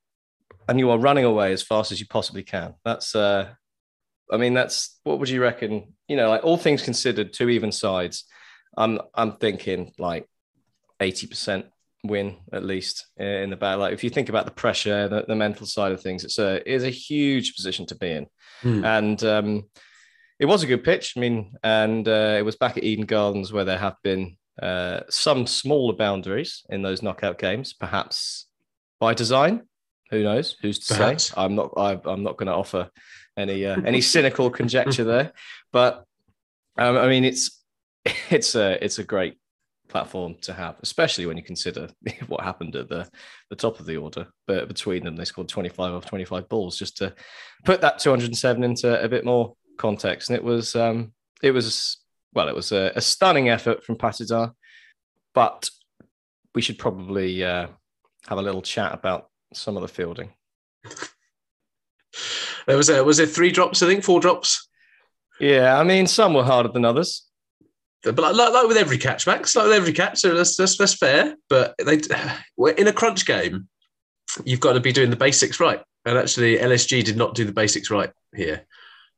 and 0.68 0.78
you 0.78 0.90
are 0.90 0.98
running 0.98 1.24
away 1.24 1.52
as 1.52 1.62
fast 1.62 1.90
as 1.90 1.98
you 1.98 2.06
possibly 2.06 2.44
can. 2.44 2.74
That's 2.84 3.16
uh, 3.16 3.50
I 4.30 4.36
mean, 4.36 4.54
that's 4.54 4.98
what 5.02 5.18
would 5.18 5.28
you 5.28 5.42
reckon? 5.42 5.94
You 6.06 6.16
know, 6.16 6.28
like 6.28 6.44
all 6.44 6.56
things 6.56 6.82
considered, 6.82 7.32
two 7.32 7.48
even 7.50 7.72
sides. 7.72 8.24
I'm 8.76 9.00
I'm 9.14 9.38
thinking 9.38 9.92
like 9.98 10.28
80% 11.00 11.64
win 12.04 12.36
at 12.52 12.64
least 12.64 13.06
in 13.16 13.50
the 13.50 13.56
battle. 13.56 13.80
Like 13.80 13.94
if 13.94 14.04
you 14.04 14.10
think 14.10 14.28
about 14.28 14.44
the 14.44 14.52
pressure, 14.52 15.08
the, 15.08 15.24
the 15.26 15.34
mental 15.34 15.66
side 15.66 15.92
of 15.92 16.00
things, 16.00 16.24
it's 16.24 16.38
a 16.38 16.68
is 16.70 16.84
a 16.84 16.90
huge 16.90 17.54
position 17.54 17.86
to 17.86 17.94
be 17.94 18.10
in. 18.10 18.26
Mm. 18.62 18.84
And 18.84 19.24
um, 19.24 19.64
it 20.38 20.46
was 20.46 20.62
a 20.62 20.66
good 20.66 20.84
pitch. 20.84 21.14
I 21.16 21.20
mean, 21.20 21.54
and 21.62 22.06
uh, 22.06 22.36
it 22.38 22.44
was 22.44 22.56
back 22.56 22.76
at 22.76 22.84
Eden 22.84 23.06
Gardens 23.06 23.52
where 23.52 23.64
there 23.64 23.78
have 23.78 23.96
been 24.02 24.36
uh, 24.62 25.00
some 25.10 25.46
smaller 25.46 25.94
boundaries 25.94 26.64
in 26.68 26.82
those 26.82 27.02
knockout 27.02 27.38
games, 27.38 27.72
perhaps 27.72 28.46
by 29.00 29.14
design. 29.14 29.62
Who 30.10 30.22
knows? 30.22 30.56
Who's 30.62 30.78
to 30.86 30.94
perhaps. 30.94 31.24
say? 31.24 31.34
I'm 31.36 31.54
not. 31.54 31.72
I, 31.76 31.92
am 32.06 32.22
not 32.22 32.36
going 32.36 32.46
to 32.46 32.54
offer 32.54 32.90
any 33.36 33.66
uh, 33.66 33.80
any 33.84 34.00
cynical 34.00 34.50
conjecture 34.50 35.04
there. 35.04 35.32
But 35.72 36.04
um, 36.78 36.96
I 36.96 37.08
mean, 37.08 37.24
it's 37.24 37.62
it's 38.30 38.54
a 38.54 38.82
it's 38.84 38.98
a 38.98 39.04
great 39.04 39.38
platform 39.88 40.36
to 40.42 40.52
have, 40.52 40.76
especially 40.82 41.26
when 41.26 41.36
you 41.36 41.42
consider 41.42 41.88
what 42.28 42.42
happened 42.42 42.76
at 42.76 42.88
the, 42.88 43.08
the 43.50 43.56
top 43.56 43.80
of 43.80 43.86
the 43.86 43.96
order. 43.96 44.26
But 44.46 44.68
between 44.68 45.04
them, 45.04 45.16
they 45.16 45.24
scored 45.24 45.48
25 45.48 45.94
off 45.94 46.06
25 46.06 46.48
balls 46.48 46.78
just 46.78 46.96
to 46.98 47.14
put 47.64 47.80
that 47.80 47.98
207 47.98 48.64
into 48.64 49.02
a 49.02 49.08
bit 49.08 49.24
more 49.24 49.54
context. 49.78 50.30
And 50.30 50.36
it 50.36 50.44
was, 50.44 50.76
um, 50.76 51.12
it 51.42 51.50
was, 51.50 51.98
well, 52.34 52.48
it 52.48 52.54
was 52.54 52.72
a, 52.72 52.92
a 52.94 53.00
stunning 53.00 53.48
effort 53.48 53.84
from 53.84 53.96
Patidar, 53.96 54.52
but 55.34 55.70
we 56.54 56.62
should 56.62 56.78
probably 56.78 57.44
uh, 57.44 57.66
have 58.28 58.38
a 58.38 58.42
little 58.42 58.62
chat 58.62 58.94
about 58.94 59.28
some 59.52 59.76
of 59.76 59.82
the 59.82 59.88
fielding. 59.88 60.32
There 62.66 62.76
was 62.76 62.88
a, 62.88 63.04
was 63.04 63.18
it 63.20 63.30
three 63.30 63.52
drops? 63.52 63.82
I 63.82 63.86
think 63.86 64.02
four 64.02 64.20
drops. 64.20 64.68
Yeah, 65.38 65.78
I 65.78 65.84
mean, 65.84 66.06
some 66.06 66.34
were 66.34 66.42
harder 66.42 66.70
than 66.70 66.84
others 66.84 67.25
but 68.02 68.18
like, 68.18 68.34
like, 68.34 68.52
like, 68.52 68.68
with 68.68 68.76
every 68.76 68.98
catch, 68.98 69.26
Max, 69.26 69.56
like 69.56 69.66
with 69.66 69.74
every 69.74 69.92
catch, 69.92 70.18
so 70.18 70.34
that's, 70.34 70.56
that's, 70.56 70.76
that's 70.76 70.94
fair. 70.94 71.34
But 71.48 71.74
they, 71.84 72.00
in 72.78 72.88
a 72.88 72.92
crunch 72.92 73.26
game, 73.26 73.68
you've 74.44 74.60
got 74.60 74.74
to 74.74 74.80
be 74.80 74.92
doing 74.92 75.10
the 75.10 75.16
basics 75.16 75.60
right. 75.60 75.80
And 76.04 76.16
actually, 76.16 76.58
LSG 76.58 77.04
did 77.04 77.16
not 77.16 77.34
do 77.34 77.44
the 77.44 77.52
basics 77.52 77.90
right 77.90 78.10
here. 78.34 78.64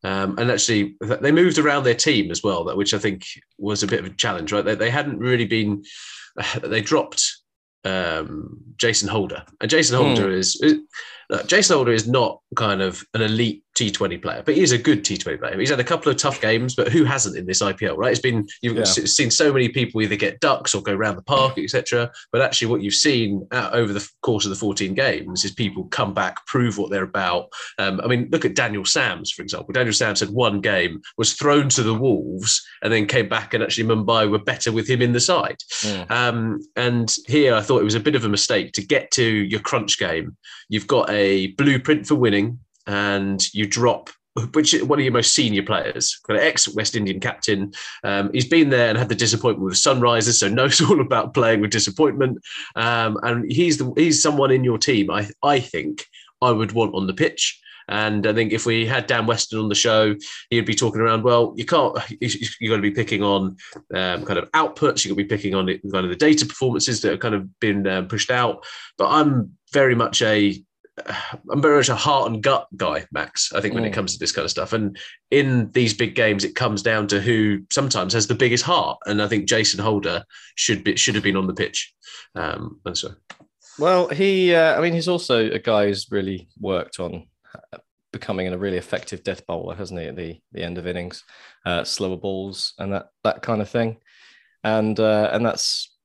Um, 0.05 0.39
and 0.39 0.51
actually, 0.51 0.97
they 1.01 1.33
moved 1.33 1.59
around 1.59 1.85
their 1.85 1.95
team 1.95 2.31
as 2.31 2.43
well, 2.43 2.75
which 2.77 2.95
I 2.95 2.99
think 2.99 3.25
was 3.59 3.83
a 3.83 3.87
bit 3.87 4.01
of 4.01 4.07
a 4.07 4.11
challenge, 4.11 4.53
right? 4.53 4.65
They, 4.65 4.75
they 4.75 4.91
hadn't 4.91 5.19
really 5.19 5.45
been, 5.45 5.85
they 6.63 6.81
dropped 6.81 7.25
um, 7.85 8.59
Jason 8.77 9.09
Holder. 9.09 9.45
And 9.61 9.71
Jason 9.71 9.99
Holder 9.99 10.29
mm. 10.29 10.39
is, 10.39 10.59
is 10.63 10.79
Jason 11.47 11.77
Holder 11.77 11.93
is 11.93 12.09
not 12.09 12.41
kind 12.57 12.81
of 12.81 13.05
an 13.15 13.23
elite 13.23 13.63
T20 13.79 14.21
player, 14.21 14.43
but 14.45 14.57
he's 14.57 14.73
a 14.73 14.79
good 14.79 15.05
T20 15.05 15.39
player. 15.39 15.59
He's 15.59 15.71
had 15.71 15.79
a 15.79 15.85
couple 15.85 16.11
of 16.11 16.19
tough 16.19 16.41
games, 16.41 16.75
but 16.75 16.89
who 16.89 17.05
hasn't 17.05 17.37
in 17.37 17.47
this 17.47 17.63
IPL, 17.63 17.97
right? 17.97 18.11
It's 18.11 18.21
been 18.21 18.49
you've 18.61 18.77
yeah. 18.77 18.85
seen 18.85 19.31
so 19.31 19.53
many 19.53 19.69
people 19.69 20.03
either 20.03 20.17
get 20.17 20.41
ducks 20.41 20.75
or 20.75 20.83
go 20.83 20.93
around 20.93 21.17
the 21.17 21.23
park, 21.23 21.59
etc. 21.59 22.11
But 22.33 22.43
actually, 22.43 22.69
what 22.69 22.83
you've 22.83 22.95
seen 22.95 23.47
over 23.53 23.93
the 23.93 24.09
course 24.23 24.45
of 24.45 24.51
the 24.51 24.57
14 24.57 24.95
games 24.95 25.45
is 25.45 25.53
people 25.53 25.85
come 25.85 26.13
back, 26.13 26.45
prove 26.47 26.77
what 26.77 26.91
they're 26.91 27.05
about. 27.05 27.51
Um, 27.79 28.01
I 28.03 28.09
mean, 28.09 28.29
look 28.33 28.45
at 28.45 28.57
Daniel 28.57 28.85
Sams, 28.85 29.31
for 29.31 29.43
example. 29.43 29.73
Daniel 29.73 29.93
Sams 29.93 30.21
had 30.21 30.31
one 30.31 30.61
game, 30.61 31.01
was 31.17 31.35
thrown 31.35 31.69
to 31.71 31.83
the 31.83 31.95
wolves, 31.95 32.67
and 32.83 32.93
then 32.93 33.07
came 33.07 33.29
back, 33.29 33.55
and 33.55 33.63
actually 33.63 33.89
Mumbai 33.89 34.29
were 34.29 34.39
better 34.39 34.73
with 34.73 34.89
him 34.89 35.03
in 35.03 35.13
the 35.13 35.21
side. 35.21 35.59
Mm. 35.83 36.11
Um, 36.11 36.61
and 36.75 37.15
here, 37.27 37.55
I 37.55 37.61
thought 37.61 37.81
it 37.81 37.85
was 37.85 37.95
a 37.95 38.01
bit 38.01 38.17
of 38.17 38.25
a 38.25 38.29
mistake 38.29 38.73
to 38.73 38.85
get 38.85 39.13
to 39.13 39.25
your 39.25 39.61
crunch 39.61 39.99
game. 39.99 40.37
You've 40.69 40.87
got 40.87 41.09
a 41.11 41.49
blueprint 41.49 42.07
for 42.07 42.15
winning 42.15 42.61
and 42.87 43.43
you 43.55 43.67
drop 43.67 44.11
which 44.53 44.75
one 44.83 44.99
of 44.99 45.05
your 45.05 45.13
most 45.13 45.35
senior 45.35 45.63
players, 45.63 46.21
kind 46.27 46.39
of 46.39 46.45
ex 46.45 46.73
West 46.75 46.95
Indian 46.95 47.21
captain. 47.21 47.73
Um, 48.05 48.31
he's 48.33 48.49
been 48.49 48.71
there 48.71 48.89
and 48.89 48.99
had 48.99 49.09
the 49.09 49.15
disappointment 49.15 49.65
with 49.65 49.75
Sunrisers, 49.75 50.39
so 50.39 50.49
knows 50.49 50.81
all 50.89 51.01
about 51.01 51.35
playing 51.35 51.61
with 51.61 51.71
disappointment. 51.71 52.39
Um, 52.77 53.19
and 53.23 53.51
he's 53.51 53.79
the, 53.79 53.93
he's 53.97 54.23
someone 54.23 54.51
in 54.51 54.65
your 54.65 54.79
team. 54.79 55.11
I 55.11 55.29
I 55.43 55.61
think 55.61 56.05
I 56.41 56.51
would 56.51 56.73
want 56.73 56.95
on 56.95 57.07
the 57.07 57.15
pitch. 57.15 57.61
And 57.91 58.27
I 58.27 58.35
think 58.35 58.53
if 58.53 58.67
we 58.67 58.85
had 58.85 59.07
Dan 59.07 59.27
Weston 59.27 59.61
on 59.61 59.71
the 59.71 59.75
show, 59.75 60.15
he'd 60.51 60.67
be 60.67 60.75
talking 60.75 61.01
around. 61.01 61.25
Well, 61.25 61.55
you 61.57 61.65
can't. 61.65 61.97
You're 62.21 62.69
going 62.69 62.83
to 62.83 62.91
be 62.91 62.95
picking 62.95 63.23
on 63.23 63.57
um, 63.95 64.27
kind 64.27 64.39
of 64.39 64.51
outputs. 64.53 65.05
You're 65.05 65.15
going 65.15 65.25
to 65.27 65.29
be 65.29 65.37
picking 65.37 65.55
on 65.55 65.67
kind 65.67 66.05
of 66.05 66.11
the 66.11 66.17
data 66.17 66.45
performances 66.45 67.01
that 67.01 67.13
have 67.13 67.21
kind 67.21 67.35
of 67.35 67.59
been 67.61 67.87
um, 67.87 68.07
pushed 68.07 68.31
out. 68.31 68.63
But 68.99 69.09
I'm 69.09 69.57
very 69.73 69.95
much 69.95 70.23
a 70.23 70.63
I'm 71.51 71.63
very 71.63 71.77
much 71.77 71.89
a 71.89 71.95
heart 71.95 72.31
and 72.31 72.43
gut 72.43 72.67
guy, 72.77 73.07
Max. 73.13 73.53
I 73.53 73.61
think 73.61 73.75
when 73.75 73.85
mm. 73.85 73.87
it 73.87 73.93
comes 73.93 74.13
to 74.13 74.19
this 74.19 74.33
kind 74.33 74.45
of 74.45 74.51
stuff, 74.51 74.73
and 74.73 74.99
in 75.31 75.71
these 75.73 75.95
big 75.95 76.15
games, 76.15 76.45
it 76.45 76.55
comes 76.55 76.83
down 76.83 77.07
to 77.09 77.21
who 77.21 77.61
sometimes 77.71 78.13
has 78.13 78.27
the 78.27 78.35
biggest 78.35 78.65
heart, 78.65 78.99
and 79.07 79.23
I 79.23 79.29
think 79.29 79.49
Jason 79.49 79.81
Holder 79.81 80.25
should 80.57 80.85
be 80.85 80.97
should 80.97 81.15
have 81.15 81.25
been 81.25 81.37
on 81.37 81.47
the 81.47 81.55
pitch. 81.55 81.93
Um, 82.35 82.81
and 82.85 82.97
so, 82.97 83.15
well, 83.79 84.09
he, 84.09 84.55
uh, 84.55 84.77
I 84.77 84.81
mean, 84.81 84.93
he's 84.93 85.09
also 85.09 85.51
a 85.51 85.59
guy 85.59 85.87
who's 85.87 86.11
really 86.11 86.49
worked 86.59 87.01
on 87.01 87.27
uh, 87.73 87.79
becoming 88.13 88.49
a 88.49 88.59
really 88.59 88.79
effective 88.79 89.23
death 89.23 89.47
bowler, 89.47 89.75
hasn't 89.75 90.01
he? 90.01 90.07
At 90.07 90.17
the 90.17 90.41
the 90.53 90.63
end 90.63 90.79
of 90.79 90.87
innings, 90.87 91.25
uh, 91.65 91.85
slower 91.85 92.17
balls 92.17 92.75
and 92.79 92.93
that 92.93 93.09
that 93.25 93.43
kind 93.43 93.63
of 93.63 93.69
thing, 93.69 93.99
and 94.65 94.99
uh, 94.99 95.31
and 95.33 95.45
that's 95.45 95.97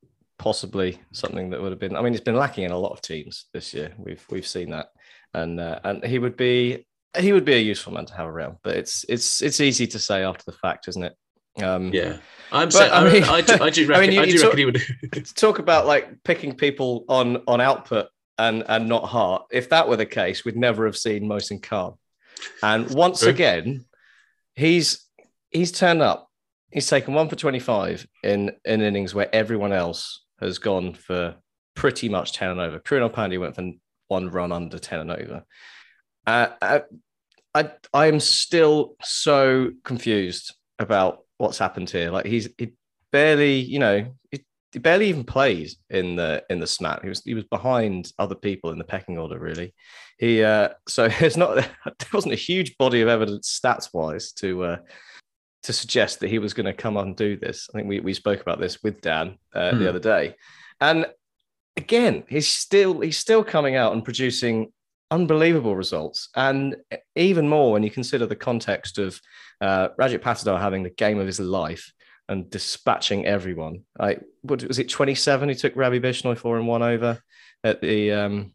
possibly 0.43 0.99
something 1.13 1.51
that 1.51 1.61
would 1.61 1.71
have 1.71 1.79
been. 1.79 1.95
I 1.95 2.01
mean, 2.01 2.13
it's 2.13 2.21
been 2.21 2.35
lacking 2.35 2.65
in 2.65 2.71
a 2.71 2.77
lot 2.77 2.91
of 2.91 3.01
teams 3.01 3.45
this 3.53 3.73
year. 3.73 3.93
We've 3.97 4.23
we've 4.29 4.45
seen 4.45 4.71
that, 4.71 4.87
and 5.33 5.57
uh, 5.57 5.79
and 5.85 6.03
he 6.03 6.19
would 6.19 6.35
be 6.35 6.85
he 7.17 7.31
would 7.31 7.45
be 7.45 7.53
a 7.53 7.59
useful 7.59 7.93
man 7.93 8.05
to 8.07 8.13
have 8.15 8.27
around. 8.27 8.57
But 8.61 8.75
it's 8.75 9.05
it's 9.07 9.41
it's 9.41 9.61
easy 9.61 9.87
to 9.87 9.99
say 9.99 10.21
after 10.23 10.43
the 10.45 10.57
fact, 10.57 10.89
isn't 10.89 11.03
it? 11.03 11.15
Um, 11.63 11.93
yeah, 11.93 12.17
I'm. 12.51 12.69
Saying, 12.69 12.91
I 12.91 13.09
mean, 13.09 13.23
I, 13.23 13.39
do, 13.39 13.53
I 13.61 13.69
do 13.69 13.87
reckon. 13.87 14.03
I, 14.03 14.07
mean, 14.07 14.11
you, 14.11 14.21
I 14.21 14.25
do 14.25 14.37
talk, 14.37 14.53
reckon 14.53 14.57
he 14.57 14.65
would 14.65 15.25
talk 15.35 15.59
about 15.59 15.87
like 15.87 16.21
picking 16.25 16.55
people 16.55 17.05
on 17.07 17.37
on 17.47 17.61
output 17.61 18.09
and 18.37 18.65
and 18.67 18.89
not 18.89 19.05
heart. 19.05 19.45
If 19.49 19.69
that 19.69 19.87
were 19.87 19.95
the 19.95 20.05
case, 20.05 20.43
we'd 20.43 20.57
never 20.57 20.85
have 20.85 20.97
seen 20.97 21.23
Mohsin 21.23 21.63
Khan. 21.63 21.93
And 22.61 22.91
once 22.93 23.21
True. 23.21 23.29
again, 23.29 23.85
he's 24.55 25.05
he's 25.51 25.71
turned 25.71 26.01
up. 26.01 26.27
He's 26.69 26.89
taken 26.89 27.13
one 27.13 27.29
for 27.29 27.37
twenty 27.37 27.59
five 27.59 28.05
in 28.23 28.51
in 28.65 28.81
innings 28.81 29.15
where 29.15 29.33
everyone 29.33 29.71
else 29.71 30.22
has 30.43 30.59
gone 30.59 30.93
for 30.93 31.35
pretty 31.75 32.09
much 32.09 32.33
10 32.33 32.51
and 32.51 32.59
over. 32.59 32.79
Krunal 32.79 33.11
Pandya 33.11 33.39
went 33.39 33.55
for 33.55 33.71
one 34.07 34.29
run 34.29 34.51
under 34.51 34.79
10 34.79 34.99
and 34.99 35.11
over. 35.11 35.43
Uh, 36.25 36.47
I, 36.61 36.81
I, 37.55 37.71
I 37.93 38.07
am 38.07 38.19
still 38.19 38.95
so 39.01 39.71
confused 39.83 40.55
about 40.79 41.19
what's 41.37 41.57
happened 41.57 41.89
here. 41.89 42.09
Like 42.11 42.25
he's 42.25 42.49
he 42.57 42.73
barely, 43.11 43.59
you 43.59 43.79
know, 43.79 44.05
he, 44.31 44.43
he 44.71 44.79
barely 44.79 45.07
even 45.09 45.23
plays 45.23 45.77
in 45.89 46.15
the 46.15 46.43
in 46.49 46.59
the 46.59 46.65
SMAT. 46.65 47.03
He 47.03 47.09
was 47.09 47.21
he 47.23 47.33
was 47.33 47.43
behind 47.45 48.11
other 48.17 48.35
people 48.35 48.71
in 48.71 48.77
the 48.77 48.83
pecking 48.83 49.17
order. 49.17 49.37
Really, 49.37 49.73
he 50.17 50.43
uh, 50.43 50.69
so 50.87 51.05
it's 51.19 51.37
not 51.37 51.55
there 51.85 52.09
wasn't 52.13 52.33
a 52.33 52.37
huge 52.37 52.77
body 52.77 53.01
of 53.01 53.07
evidence 53.07 53.59
stats 53.59 53.89
wise 53.93 54.31
to 54.33 54.63
uh, 54.63 54.77
to 55.63 55.73
suggest 55.73 56.19
that 56.19 56.29
he 56.29 56.39
was 56.39 56.53
going 56.53 56.65
to 56.65 56.73
come 56.73 56.97
and 56.97 57.15
do 57.15 57.37
this. 57.37 57.69
I 57.73 57.77
think 57.77 57.87
we, 57.87 57.99
we 57.99 58.13
spoke 58.13 58.41
about 58.41 58.59
this 58.59 58.83
with 58.83 59.01
Dan 59.01 59.37
uh, 59.53 59.71
the 59.71 59.77
hmm. 59.77 59.87
other 59.87 59.99
day, 59.99 60.35
and 60.79 61.05
again, 61.77 62.23
he's 62.27 62.47
still 62.47 62.99
he's 62.99 63.17
still 63.17 63.43
coming 63.43 63.75
out 63.75 63.93
and 63.93 64.03
producing 64.03 64.71
unbelievable 65.11 65.75
results, 65.75 66.29
and 66.35 66.75
even 67.15 67.47
more 67.47 67.71
when 67.71 67.83
you 67.83 67.91
consider 67.91 68.25
the 68.25 68.35
context 68.35 68.97
of 68.97 69.19
uh, 69.61 69.89
Rajat 69.99 70.19
Patidar 70.19 70.59
having 70.59 70.83
the 70.83 70.89
game 70.89 71.19
of 71.19 71.27
his 71.27 71.39
life 71.39 71.91
and 72.29 72.49
dispatching 72.49 73.25
everyone. 73.25 73.83
I 73.99 74.17
what 74.41 74.63
was 74.63 74.79
it 74.79 74.89
27? 74.89 75.49
He 75.49 75.55
took 75.55 75.75
Ravi 75.75 75.99
Bishnoi 75.99 76.37
for 76.37 76.57
and 76.57 76.67
one 76.67 76.81
over 76.81 77.19
at 77.63 77.81
the 77.81 78.11
um, 78.11 78.53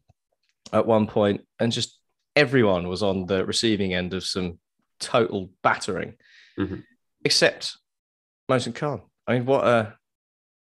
at 0.72 0.86
one 0.86 1.06
point, 1.06 1.46
and 1.58 1.72
just 1.72 1.98
everyone 2.36 2.88
was 2.88 3.02
on 3.02 3.26
the 3.26 3.44
receiving 3.44 3.94
end 3.94 4.14
of 4.14 4.24
some 4.24 4.58
total 5.00 5.50
battering, 5.62 6.14
mm-hmm. 6.58 6.80
Except 7.24 7.78
Mohsin 8.50 8.74
Khan. 8.74 9.02
I 9.26 9.34
mean, 9.34 9.46
what 9.46 9.66
a 9.66 9.94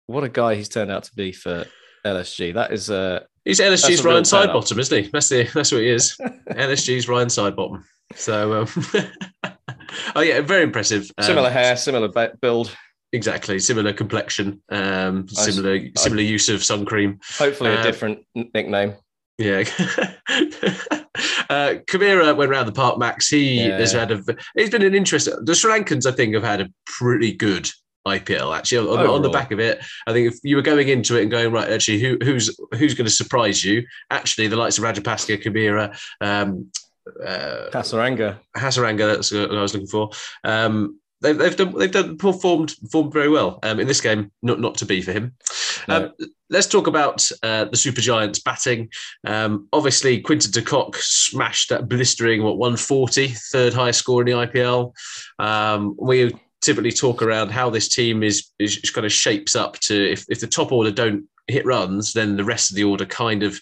what 0.06 0.24
a 0.24 0.28
guy 0.28 0.54
he's 0.54 0.68
turned 0.68 0.90
out 0.90 1.04
to 1.04 1.14
be 1.14 1.32
for 1.32 1.64
LSG. 2.04 2.54
That 2.54 2.72
is 2.72 2.90
a 2.90 3.26
he's 3.44 3.60
LSG's 3.60 4.04
Ryan 4.04 4.24
Sidebottom, 4.24 4.78
isn't 4.78 5.04
he? 5.04 5.10
That's 5.10 5.28
the 5.28 5.44
that's 5.54 5.72
what 5.72 5.82
he 5.82 5.88
is. 5.88 6.16
LSG's 6.50 7.08
Ryan 7.08 7.28
Sidebottom. 7.28 7.82
So, 8.14 8.62
um, 8.62 8.68
oh 10.16 10.20
yeah, 10.20 10.40
very 10.40 10.62
impressive. 10.62 11.10
Um, 11.18 11.24
similar 11.24 11.50
hair, 11.50 11.76
similar 11.76 12.08
build. 12.40 12.74
Exactly, 13.12 13.60
similar 13.60 13.92
complexion, 13.92 14.60
um, 14.70 15.28
similar 15.28 15.74
I, 15.74 15.92
similar 15.96 16.22
I, 16.22 16.24
use 16.24 16.48
of 16.48 16.64
sun 16.64 16.84
cream. 16.84 17.20
Hopefully, 17.38 17.70
a 17.70 17.76
um, 17.76 17.82
different 17.84 18.26
nickname. 18.34 18.94
Yeah. 19.38 19.64
uh, 21.50 21.74
Chameera 21.86 22.36
went 22.36 22.50
around 22.50 22.66
the 22.66 22.72
park, 22.72 22.98
Max. 22.98 23.28
He 23.28 23.66
yeah. 23.66 23.78
has 23.78 23.92
had 23.92 24.10
a. 24.10 24.22
He's 24.56 24.70
been 24.70 24.82
an 24.82 24.94
interest. 24.94 25.28
The 25.42 25.54
Sri 25.54 25.72
Lankans, 25.72 26.06
I 26.06 26.12
think, 26.12 26.34
have 26.34 26.44
had 26.44 26.60
a 26.60 26.70
pretty 26.86 27.32
good 27.34 27.70
IPL. 28.06 28.56
Actually, 28.56 28.88
on, 28.88 29.06
on, 29.06 29.22
the 29.22 29.30
back 29.30 29.50
of 29.50 29.60
it, 29.60 29.80
I 30.06 30.12
think 30.12 30.32
if 30.32 30.38
you 30.42 30.56
were 30.56 30.62
going 30.62 30.88
into 30.88 31.16
it 31.16 31.22
and 31.22 31.30
going 31.30 31.52
right, 31.52 31.70
actually, 31.70 32.00
who, 32.00 32.18
who's 32.22 32.56
who's 32.72 32.94
going 32.94 33.06
to 33.06 33.10
surprise 33.10 33.64
you? 33.64 33.84
Actually, 34.10 34.48
the 34.48 34.56
likes 34.56 34.78
of 34.78 34.84
Rajapaksa, 34.84 35.42
Chameera, 35.42 35.98
um, 36.20 36.70
uh, 37.24 37.70
Hasaranga, 37.72 38.38
Hasaranga. 38.56 39.14
That's 39.14 39.32
what 39.32 39.50
I 39.50 39.62
was 39.62 39.74
looking 39.74 39.88
for. 39.88 40.10
Um, 40.44 40.98
they've, 41.24 41.38
they've 41.38 41.56
done 41.56 41.76
they've 41.76 41.90
done 41.90 42.16
performed 42.16 42.74
performed 42.80 43.12
very 43.12 43.28
well 43.28 43.58
um, 43.62 43.80
in 43.80 43.88
this 43.88 44.00
game. 44.00 44.30
Not 44.42 44.60
not 44.60 44.76
to 44.78 44.86
be 44.86 45.02
for 45.02 45.12
him. 45.12 45.34
No. 45.88 45.96
Um, 45.96 46.28
let's 46.50 46.66
talk 46.66 46.86
about 46.86 47.28
uh, 47.42 47.64
the 47.64 47.76
Super 47.76 48.00
Giants 48.00 48.38
batting. 48.38 48.90
Um, 49.26 49.68
obviously, 49.72 50.20
Quinton 50.20 50.52
de 50.52 50.62
Kock 50.62 50.96
smashed 50.96 51.70
that 51.70 51.88
blistering 51.88 52.42
what 52.42 52.58
140, 52.58 53.28
third 53.28 53.74
highest 53.74 54.00
score 54.00 54.20
in 54.20 54.26
the 54.26 54.46
IPL. 54.46 54.92
Um, 55.38 55.96
we 55.98 56.32
typically 56.60 56.92
talk 56.92 57.22
around 57.22 57.50
how 57.50 57.70
this 57.70 57.88
team 57.88 58.22
is 58.22 58.50
is 58.58 58.78
kind 58.90 59.06
of 59.06 59.12
shapes 59.12 59.56
up 59.56 59.78
to 59.80 60.12
if, 60.12 60.24
if 60.28 60.40
the 60.40 60.46
top 60.46 60.72
order 60.72 60.90
don't 60.90 61.24
hit 61.46 61.66
runs, 61.66 62.12
then 62.12 62.36
the 62.36 62.44
rest 62.44 62.70
of 62.70 62.76
the 62.76 62.84
order 62.84 63.06
kind 63.06 63.42
of 63.42 63.60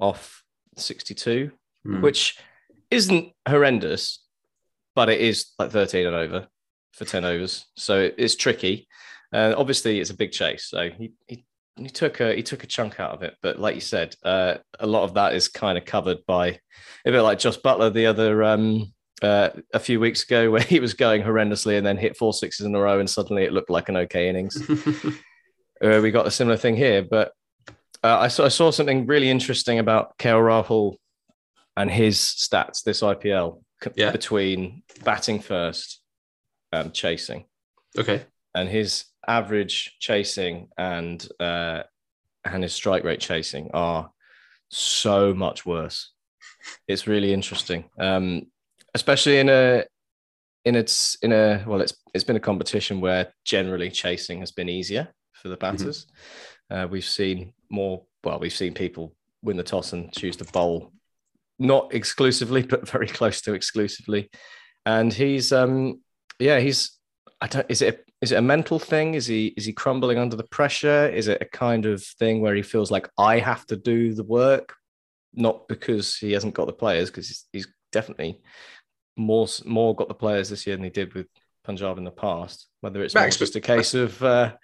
off 0.00 0.42
62, 0.76 1.50
mm. 1.86 2.00
which 2.00 2.38
isn't 2.90 3.32
horrendous, 3.48 4.24
but 4.94 5.08
it 5.08 5.20
is 5.20 5.52
like 5.58 5.70
13 5.70 6.06
and 6.06 6.16
over 6.16 6.46
for 6.92 7.04
10 7.04 7.24
overs. 7.24 7.64
So 7.76 8.10
it's 8.16 8.36
tricky. 8.36 8.86
And 9.32 9.54
uh, 9.54 9.58
obviously, 9.58 10.00
it's 10.00 10.10
a 10.10 10.16
big 10.16 10.32
chase. 10.32 10.66
So 10.66 10.90
he, 10.90 11.12
he, 11.26 11.44
he 11.76 11.88
took 11.88 12.20
a 12.20 12.34
he 12.34 12.42
took 12.42 12.62
a 12.62 12.68
chunk 12.68 13.00
out 13.00 13.10
of 13.10 13.22
it, 13.22 13.34
but 13.42 13.58
like 13.58 13.74
you 13.74 13.80
said, 13.80 14.14
uh, 14.22 14.54
a 14.78 14.86
lot 14.86 15.02
of 15.02 15.14
that 15.14 15.34
is 15.34 15.48
kind 15.48 15.76
of 15.76 15.84
covered 15.84 16.18
by 16.24 16.60
a 17.04 17.10
bit 17.10 17.22
like 17.22 17.40
Jos 17.40 17.56
Buttler 17.56 17.92
the 17.92 18.06
other 18.06 18.44
um, 18.44 18.92
uh, 19.22 19.50
a 19.72 19.80
few 19.80 19.98
weeks 19.98 20.22
ago, 20.22 20.50
where 20.52 20.62
he 20.62 20.78
was 20.78 20.94
going 20.94 21.22
horrendously 21.22 21.76
and 21.76 21.86
then 21.86 21.96
hit 21.96 22.16
four 22.16 22.32
sixes 22.32 22.66
in 22.66 22.74
a 22.74 22.80
row, 22.80 23.00
and 23.00 23.10
suddenly 23.10 23.42
it 23.42 23.52
looked 23.52 23.70
like 23.70 23.88
an 23.88 23.96
okay 23.96 24.28
innings. 24.28 24.56
uh, 25.82 26.00
we 26.00 26.12
got 26.12 26.28
a 26.28 26.30
similar 26.30 26.56
thing 26.56 26.76
here, 26.76 27.02
but 27.02 27.32
uh, 28.04 28.18
I, 28.20 28.28
saw, 28.28 28.44
I 28.44 28.48
saw 28.48 28.70
something 28.70 29.06
really 29.06 29.30
interesting 29.30 29.78
about 29.78 30.18
KL 30.18 30.42
Rahul 30.42 30.96
and 31.76 31.90
his 31.90 32.18
stats 32.18 32.84
this 32.84 33.00
IPL 33.00 33.62
yeah. 33.96 34.10
between 34.10 34.82
batting 35.04 35.40
first 35.40 36.02
and 36.70 36.92
chasing. 36.92 37.46
Okay. 37.98 38.24
And 38.54 38.68
his 38.68 39.06
average 39.26 39.96
chasing 39.98 40.68
and 40.76 41.26
uh, 41.40 41.84
and 42.44 42.62
his 42.62 42.74
strike 42.74 43.04
rate 43.04 43.20
chasing 43.20 43.70
are 43.72 44.10
so 44.68 45.32
much 45.32 45.64
worse. 45.64 46.12
It's 46.86 47.06
really 47.06 47.32
interesting, 47.32 47.84
um, 47.98 48.42
especially 48.94 49.38
in 49.38 49.48
a 49.48 49.84
in 50.64 50.76
its 50.76 51.16
in 51.22 51.32
a 51.32 51.64
well, 51.66 51.80
it's 51.80 51.94
it's 52.12 52.24
been 52.24 52.36
a 52.36 52.40
competition 52.40 53.00
where 53.00 53.32
generally 53.44 53.90
chasing 53.90 54.40
has 54.40 54.52
been 54.52 54.68
easier 54.68 55.08
for 55.32 55.48
the 55.48 55.56
batters. 55.56 56.04
Mm-hmm. 56.04 56.53
Uh, 56.70 56.86
we've 56.90 57.04
seen 57.04 57.52
more, 57.70 58.02
well, 58.22 58.38
we've 58.38 58.52
seen 58.52 58.74
people 58.74 59.14
win 59.42 59.56
the 59.56 59.62
toss 59.62 59.92
and 59.92 60.12
choose 60.12 60.36
to 60.36 60.44
bowl, 60.44 60.92
not 61.58 61.94
exclusively, 61.94 62.62
but 62.68 62.88
very 62.88 63.06
close 63.06 63.40
to 63.42 63.54
exclusively. 63.54 64.30
And 64.86 65.12
he's, 65.12 65.52
um, 65.52 66.00
yeah, 66.38 66.60
he's, 66.60 66.98
I 67.40 67.46
don't, 67.46 67.66
is 67.68 67.82
it, 67.82 67.94
a, 67.94 67.98
is 68.22 68.32
it 68.32 68.36
a 68.36 68.42
mental 68.42 68.78
thing? 68.78 69.14
Is 69.14 69.26
he, 69.26 69.48
is 69.56 69.64
he 69.66 69.72
crumbling 69.72 70.18
under 70.18 70.36
the 70.36 70.44
pressure? 70.44 71.08
Is 71.08 71.28
it 71.28 71.42
a 71.42 71.46
kind 71.46 71.86
of 71.86 72.02
thing 72.02 72.40
where 72.40 72.54
he 72.54 72.62
feels 72.62 72.90
like 72.90 73.08
I 73.18 73.38
have 73.38 73.66
to 73.66 73.76
do 73.76 74.14
the 74.14 74.24
work? 74.24 74.74
Not 75.34 75.68
because 75.68 76.16
he 76.16 76.32
hasn't 76.32 76.54
got 76.54 76.66
the 76.66 76.72
players, 76.72 77.10
because 77.10 77.28
he's, 77.28 77.44
he's 77.52 77.68
definitely 77.92 78.40
more, 79.16 79.46
more 79.64 79.94
got 79.94 80.08
the 80.08 80.14
players 80.14 80.48
this 80.48 80.66
year 80.66 80.76
than 80.76 80.84
he 80.84 80.90
did 80.90 81.12
with 81.14 81.26
Punjab 81.64 81.98
in 81.98 82.04
the 82.04 82.10
past. 82.10 82.66
Whether 82.80 83.02
it's 83.02 83.14
Max, 83.14 83.36
just 83.36 83.56
a 83.56 83.60
case 83.60 83.94
of, 83.94 84.22
uh, 84.22 84.54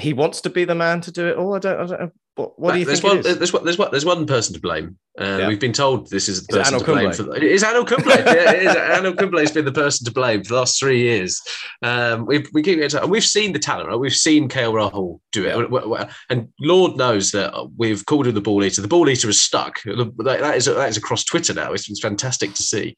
he 0.00 0.12
wants 0.12 0.40
to 0.42 0.50
be 0.50 0.64
the 0.64 0.74
man 0.74 1.00
to 1.02 1.12
do 1.12 1.28
it 1.28 1.36
all. 1.36 1.54
I 1.54 1.58
don't. 1.58 1.80
I 1.80 1.86
don't 1.86 2.00
know. 2.00 2.10
What, 2.36 2.58
what 2.58 2.72
do 2.72 2.78
you 2.78 2.84
there's 2.84 3.00
think? 3.00 3.24
One, 3.24 3.38
there's 3.38 3.52
one. 3.52 3.64
There's 3.64 3.78
one. 3.78 3.90
There's 3.90 4.04
one 4.04 4.26
person 4.26 4.54
to 4.54 4.60
blame. 4.60 4.96
Uh, 5.20 5.38
yeah. 5.40 5.48
We've 5.48 5.60
been 5.60 5.72
told 5.72 6.08
this 6.10 6.28
is 6.28 6.46
the 6.46 6.56
person 6.56 6.76
is 6.76 6.82
to 6.82 6.86
blame 6.86 7.12
for. 7.12 7.36
It 7.36 7.42
is 7.42 7.62
Anil 7.62 7.86
Kumble. 7.86 8.08
yeah, 8.10 8.52
it 8.52 8.62
is. 8.62 8.74
Anil 8.74 9.18
Kumble 9.18 9.40
has 9.40 9.52
been 9.52 9.64
the 9.64 9.72
person 9.72 10.04
to 10.06 10.12
blame 10.12 10.42
for 10.42 10.48
the 10.48 10.60
last 10.60 10.78
three 10.78 11.00
years. 11.00 11.40
Um, 11.82 12.26
we 12.26 12.46
we 12.52 12.62
keep 12.62 12.78
it, 12.78 12.94
and 12.94 13.10
we've 13.10 13.24
seen 13.24 13.52
the 13.52 13.58
talent. 13.58 13.88
Right? 13.88 13.98
We've 13.98 14.12
seen 14.12 14.48
KL 14.48 14.72
Rahul 14.72 15.20
do 15.32 15.46
it, 15.46 16.10
and 16.30 16.48
Lord 16.60 16.96
knows 16.96 17.32
that 17.32 17.52
we've 17.76 18.06
called 18.06 18.26
him 18.26 18.34
the 18.34 18.40
ball 18.40 18.64
eater. 18.64 18.80
The 18.80 18.88
ball 18.88 19.08
eater 19.08 19.28
is 19.28 19.42
stuck. 19.42 19.82
That 19.82 20.54
is 20.56 20.64
that 20.66 20.88
is 20.88 20.96
across 20.96 21.24
Twitter 21.24 21.52
now. 21.52 21.72
It's, 21.72 21.90
it's 21.90 22.00
fantastic 22.00 22.54
to 22.54 22.62
see. 22.62 22.96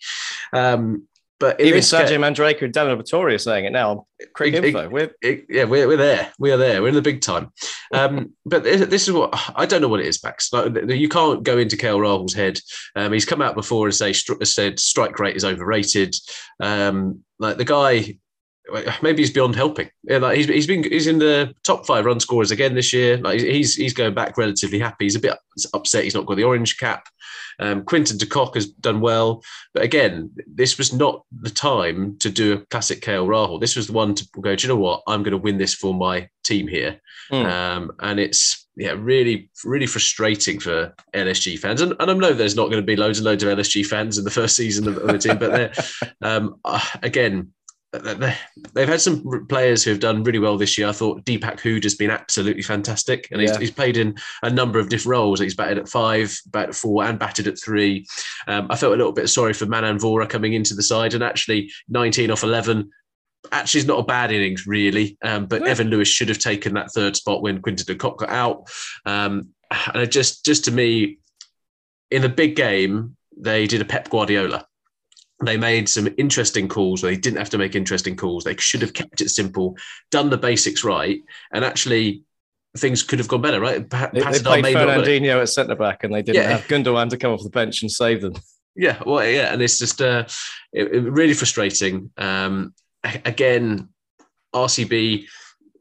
Um, 0.53 1.09
But 1.43 1.61
even 1.61 1.81
Sergio 1.81 2.11
game, 2.11 2.21
Manjrekar 2.21 2.63
and 2.63 2.73
Daniel 2.73 2.97
Vettori 2.97 3.41
saying 3.41 3.65
it 3.65 3.73
now. 3.73 4.07
Craig 4.33 4.55
it, 4.55 4.65
Info. 4.65 4.85
It, 4.85 4.93
we're, 4.93 5.11
it, 5.21 5.47
yeah, 5.49 5.65
we're, 5.65 5.89
we're 5.89 5.97
there. 5.97 6.33
We 6.39 6.53
are 6.53 6.57
there. 6.57 6.81
We're 6.81 6.91
in 6.91 6.95
the 6.95 7.03
big 7.03 7.21
time. 7.21 7.51
Um, 7.93 8.35
but 8.47 8.63
this 8.63 9.09
is 9.09 9.13
what 9.13 9.35
I 9.57 9.67
don't 9.67 9.83
know 9.83 9.89
what 9.89 9.99
it 9.99 10.07
is, 10.07 10.23
Max. 10.23 10.53
Like, 10.53 10.73
you 10.89 11.09
can't 11.09 11.43
go 11.43 11.59
into 11.59 11.77
KL 11.77 11.99
Rahul's 11.99 12.33
head. 12.33 12.61
Um, 12.95 13.13
he's 13.13 13.25
come 13.25 13.43
out 13.43 13.57
before 13.57 13.89
and 13.89 13.95
say 13.95 14.13
said 14.13 14.79
strike 14.79 15.19
rate 15.19 15.35
is 15.35 15.45
overrated. 15.45 16.15
Um, 16.61 17.25
like 17.41 17.57
the 17.57 17.65
guy 17.65 18.19
maybe 19.03 19.23
he's 19.23 19.31
beyond 19.31 19.55
helping. 19.55 19.91
Yeah, 20.05 20.19
like 20.19 20.37
he's, 20.37 20.49
he's 20.49 20.67
been 20.67 20.85
he's 20.85 21.07
in 21.07 21.19
the 21.19 21.55
top 21.65 21.87
five 21.87 22.05
run 22.05 22.21
scorers 22.21 22.51
again 22.51 22.75
this 22.75 22.93
year. 22.93 23.19
Like 23.19 23.41
he's 23.41 23.75
he's 23.75 23.95
going 23.95 24.15
back 24.15 24.37
relatively 24.37 24.79
happy. 24.79 25.05
He's 25.05 25.17
a 25.17 25.21
bit 25.21 25.37
upset 25.75 26.05
he's 26.05 26.15
not 26.15 26.27
got 26.27 26.37
the 26.37 26.45
orange 26.45 26.79
cap. 26.79 27.07
Um, 27.61 27.85
Quinton 27.85 28.17
de 28.17 28.27
Kock 28.27 28.55
has 28.55 28.67
done 28.67 29.01
well, 29.01 29.43
but 29.75 29.83
again, 29.83 30.31
this 30.47 30.79
was 30.79 30.93
not 30.93 31.25
the 31.31 31.51
time 31.51 32.17
to 32.19 32.31
do 32.31 32.55
a 32.55 32.67
classic 32.67 33.03
KL 33.03 33.27
Rahul. 33.27 33.61
This 33.61 33.77
was 33.77 33.89
the 33.89 33.93
one 33.93 34.15
to 34.15 34.27
go. 34.41 34.57
Do 34.57 34.67
you 34.67 34.73
know 34.73 34.81
what? 34.81 35.03
I'm 35.07 35.23
going 35.23 35.33
to 35.33 35.39
win 35.39 35.59
this 35.59 35.75
for 35.75 35.93
my 35.95 36.29
team 36.45 36.67
here, 36.67 37.01
mm. 37.31 37.45
um, 37.45 37.93
and 38.01 38.19
it's 38.19 38.67
yeah, 38.77 38.95
really, 38.97 39.51
really 39.65 39.87
frustrating 39.87 40.59
for 40.59 40.95
LSG 41.15 41.59
fans. 41.59 41.83
And, 41.83 41.95
and 42.01 42.11
I 42.11 42.15
know 42.15 42.33
there's 42.33 42.57
not 42.57 42.71
going 42.71 42.83
to 42.83 42.87
be 42.87 42.97
loads 42.97 43.19
and 43.19 43.27
loads 43.27 43.45
of 43.45 43.57
LSG 43.57 43.85
fans 43.85 44.17
in 44.17 44.25
the 44.25 44.31
first 44.31 44.57
season 44.57 44.89
of, 44.89 44.97
of 44.97 45.09
the 45.09 45.19
team, 45.19 45.37
but 45.39 45.79
um, 46.23 46.57
uh, 46.65 46.81
again 47.03 47.53
they've 47.93 48.89
had 48.89 49.01
some 49.01 49.47
players 49.49 49.85
who 49.85 49.91
have 49.91 50.01
done 50.01 50.23
really 50.23 50.39
well 50.39 50.57
this 50.57 50.79
year. 50.79 50.89
I 50.89 50.93
thought 50.93 51.25
Deepak 51.25 51.61
Hooda 51.61 51.85
has 51.85 51.95
been 51.95 52.11
absolutely 52.11 52.63
fantastic, 52.63 53.29
and 53.31 53.41
yeah. 53.41 53.49
he's, 53.49 53.59
he's, 53.59 53.71
played 53.71 53.99
in 53.99 54.17
a 54.43 54.51
number 54.51 54.79
of 54.79 54.89
different 54.89 55.13
roles. 55.13 55.41
He's 55.41 55.55
batted 55.55 55.79
at 55.79 55.89
five, 55.89 56.35
batted 56.47 56.71
at 56.71 56.75
four, 56.75 57.05
and 57.05 57.19
batted 57.19 57.47
at 57.47 57.61
three. 57.61 58.07
Um, 58.49 58.67
I 58.71 58.77
felt 58.77 58.95
a 58.95 58.97
little 58.97 59.13
bit 59.13 59.29
sorry 59.29 59.53
for 59.53 59.67
Manan 59.67 59.99
Vora 59.99 60.29
coming 60.29 60.55
into 60.55 60.75
the 60.75 60.83
side, 60.83 61.15
and 61.15 61.23
actually 61.23 61.71
19 61.89 62.31
off 62.31 62.43
11. 62.43 62.91
Actually, 63.51 63.81
it's 63.81 63.89
not 63.89 63.99
a 63.99 64.05
bad 64.05 64.33
innings, 64.33 64.67
really. 64.67 65.19
Um, 65.23 65.47
but 65.47 65.63
yeah. 65.63 65.69
Evan 65.69 65.89
Lewis 65.89 66.09
should 66.09 66.29
have 66.29 66.39
taken 66.39 66.75
that 66.75 66.93
third 66.93 67.17
spot 67.17 67.43
when 67.43 67.61
Quinton 67.61 67.85
de 67.87 67.95
Kock 67.95 68.21
got 68.21 68.31
out. 68.31 68.71
Um, 69.05 69.49
and 69.93 70.11
just, 70.11 70.45
just 70.45 70.65
to 70.67 70.71
me, 70.71 71.19
in 72.11 72.23
the 72.23 72.29
big 72.29 72.57
game, 72.57 73.17
they 73.37 73.67
did 73.67 73.81
a 73.81 73.85
Pep 73.85 74.09
Guardiola 74.09 74.67
they 75.43 75.57
made 75.57 75.89
some 75.89 76.09
interesting 76.19 76.69
calls 76.69 77.03
where 77.03 77.13
they 77.13 77.19
didn't 77.19 77.39
have 77.39 77.51
to 77.51 77.59
make 77.59 77.75
interesting 77.75 78.17
calls. 78.17 78.45
They 78.45 78.57
should 78.57 78.83
have 78.83 78.95
kept 78.95 79.21
it 79.21 79.31
simple, 79.31 79.77
done 80.11 80.31
the 80.31 80.39
basics 80.39 80.85
right, 80.85 81.21
and 81.53 81.65
actually 81.65 82.23
things 82.77 83.03
could 83.03 83.19
have 83.19 83.29
gone 83.29 83.43
better, 83.43 83.61
right? 83.61 83.89
Pa- 83.89 84.11
they, 84.13 84.21
they 84.21 84.39
played 84.41 84.77
Fernandinho 84.77 85.41
at 85.41 85.49
centre 85.49 85.77
back, 85.77 86.05
and 86.05 86.15
they 86.15 86.23
didn't 86.23 86.43
yeah. 86.43 86.57
have 86.57 86.67
Gundogan 86.69 87.11
to 87.11 87.17
come 87.17 87.33
off 87.33 87.43
the 87.43 87.51
bench 87.51 87.83
and 87.83 87.91
save 87.91 88.23
them. 88.23 88.35
Yeah, 88.75 89.03
well, 89.05 89.27
yeah, 89.27 89.53
and 89.53 89.61
it's 89.61 89.79
just 89.79 90.01
uh, 90.01 90.25
it, 90.73 90.95
it 90.95 91.01
really 91.11 91.35
frustrating. 91.35 92.11
Um, 92.17 92.75
again, 93.03 93.89
RCB 94.55 95.27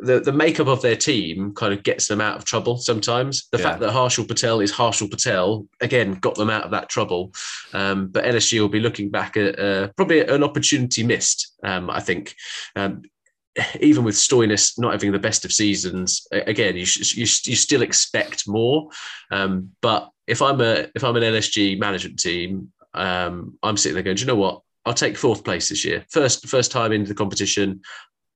the, 0.02 0.20
the 0.20 0.32
makeup 0.32 0.68
of 0.68 0.82
their 0.82 0.96
team 0.96 1.54
kind 1.54 1.74
of 1.74 1.84
gets 1.84 2.08
them 2.08 2.22
out 2.22 2.36
of 2.36 2.44
trouble 2.44 2.78
sometimes. 2.78 3.48
The 3.52 3.60
yeah. 3.60 3.64
fact 3.64 3.80
that 3.82 3.94
Harshal 3.94 4.28
Patel 4.28 4.60
is 4.60 4.72
Harshal 4.72 5.10
Patel 5.10 5.68
again 5.80 6.14
got 6.16 6.36
them 6.36 6.50
out 6.50 6.64
of 6.64 6.72
that 6.72 6.90
trouble. 6.90 7.34
Um, 7.74 8.08
but 8.08 8.26
LSG 8.26 8.60
will 8.60 8.70
be 8.70 8.80
looking 8.80 9.10
back 9.10 9.38
at 9.38 9.60
uh, 9.60 9.90
probably 9.96 10.22
an 10.22 10.44
opportunity 10.44 11.04
missed. 11.04 11.56
Um, 11.64 11.90
I 11.90 12.00
think. 12.00 12.36
Um, 12.76 13.04
even 13.82 14.06
with 14.06 14.16
Stoinis 14.16 14.80
not 14.80 14.94
having 14.94 15.12
the 15.12 15.20
best 15.20 15.44
of 15.44 15.52
seasons, 15.52 16.26
again, 16.32 16.78
you, 16.78 16.86
you, 17.16 17.24
you 17.24 17.56
still 17.58 17.82
expect 17.82 18.48
more. 18.48 18.88
Um, 19.30 19.72
but 19.82 20.10
if 20.26 20.42
I'm 20.42 20.62
a 20.62 20.88
if 20.96 21.04
I'm 21.04 21.18
an 21.18 21.24
LSG 21.24 21.78
management 21.78 22.18
team, 22.18 22.72
um, 22.94 23.58
I'm 23.62 23.76
sitting 23.76 23.96
there 23.96 24.04
going, 24.04 24.16
Do 24.16 24.22
you 24.22 24.28
know 24.28 24.36
what? 24.36 24.62
I'll 24.86 24.94
take 24.94 25.18
fourth 25.18 25.44
place 25.44 25.68
this 25.68 25.84
year. 25.84 26.06
First 26.10 26.48
first 26.48 26.72
time 26.72 26.94
into 26.94 27.10
the 27.10 27.14
competition, 27.14 27.82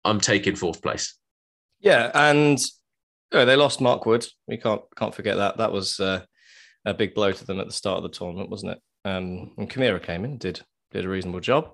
I'm 0.04 0.20
taking 0.20 0.56
fourth 0.56 0.82
place. 0.82 1.16
Yeah, 1.80 2.12
and 2.14 2.58
oh, 3.32 3.46
they 3.46 3.56
lost 3.56 3.82
Mark 3.82 4.06
Wood. 4.06 4.26
We 4.48 4.58
can't 4.58 4.82
can't 4.96 5.14
forget 5.14 5.38
that. 5.38 5.58
That 5.58 5.72
was 5.72 6.00
uh, 6.00 6.22
a 6.86 6.94
big 6.94 7.14
blow 7.14 7.32
to 7.32 7.46
them 7.46 7.60
at 7.60 7.68
the 7.68 7.74
start 7.74 7.98
of 7.98 8.04
the 8.04 8.18
tournament, 8.18 8.50
wasn't 8.50 8.74
it? 8.74 8.82
Um, 9.06 9.52
and 9.58 9.70
Chameera 9.70 10.02
came 10.02 10.26
in, 10.26 10.38
did 10.38 10.62
did 10.92 11.06
a 11.06 11.10
reasonable 11.10 11.42
job. 11.42 11.72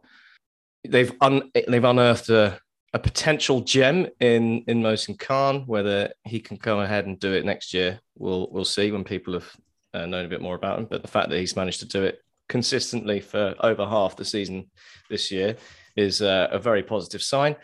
They've 0.87 1.13
un, 1.21 1.51
they've 1.53 1.83
unearthed 1.83 2.29
a, 2.29 2.59
a 2.93 2.99
potential 2.99 3.61
gem 3.61 4.07
in 4.19 4.63
in 4.67 4.81
Mohsin 4.81 5.17
Khan. 5.17 5.63
Whether 5.67 6.11
he 6.23 6.39
can 6.39 6.57
go 6.57 6.81
ahead 6.81 7.05
and 7.05 7.19
do 7.19 7.33
it 7.33 7.45
next 7.45 7.73
year, 7.73 7.99
we'll 8.17 8.49
we'll 8.51 8.65
see 8.65 8.91
when 8.91 9.03
people 9.03 9.33
have 9.33 9.55
uh, 9.93 10.05
known 10.05 10.25
a 10.25 10.29
bit 10.29 10.41
more 10.41 10.55
about 10.55 10.79
him. 10.79 10.87
But 10.89 11.01
the 11.01 11.07
fact 11.07 11.29
that 11.29 11.39
he's 11.39 11.55
managed 11.55 11.79
to 11.81 11.87
do 11.87 12.03
it 12.03 12.19
consistently 12.49 13.21
for 13.21 13.55
over 13.61 13.85
half 13.85 14.17
the 14.17 14.25
season 14.25 14.69
this 15.09 15.31
year 15.31 15.55
is 15.95 16.21
uh, 16.21 16.47
a 16.51 16.59
very 16.59 16.83
positive 16.83 17.21
sign. 17.21 17.55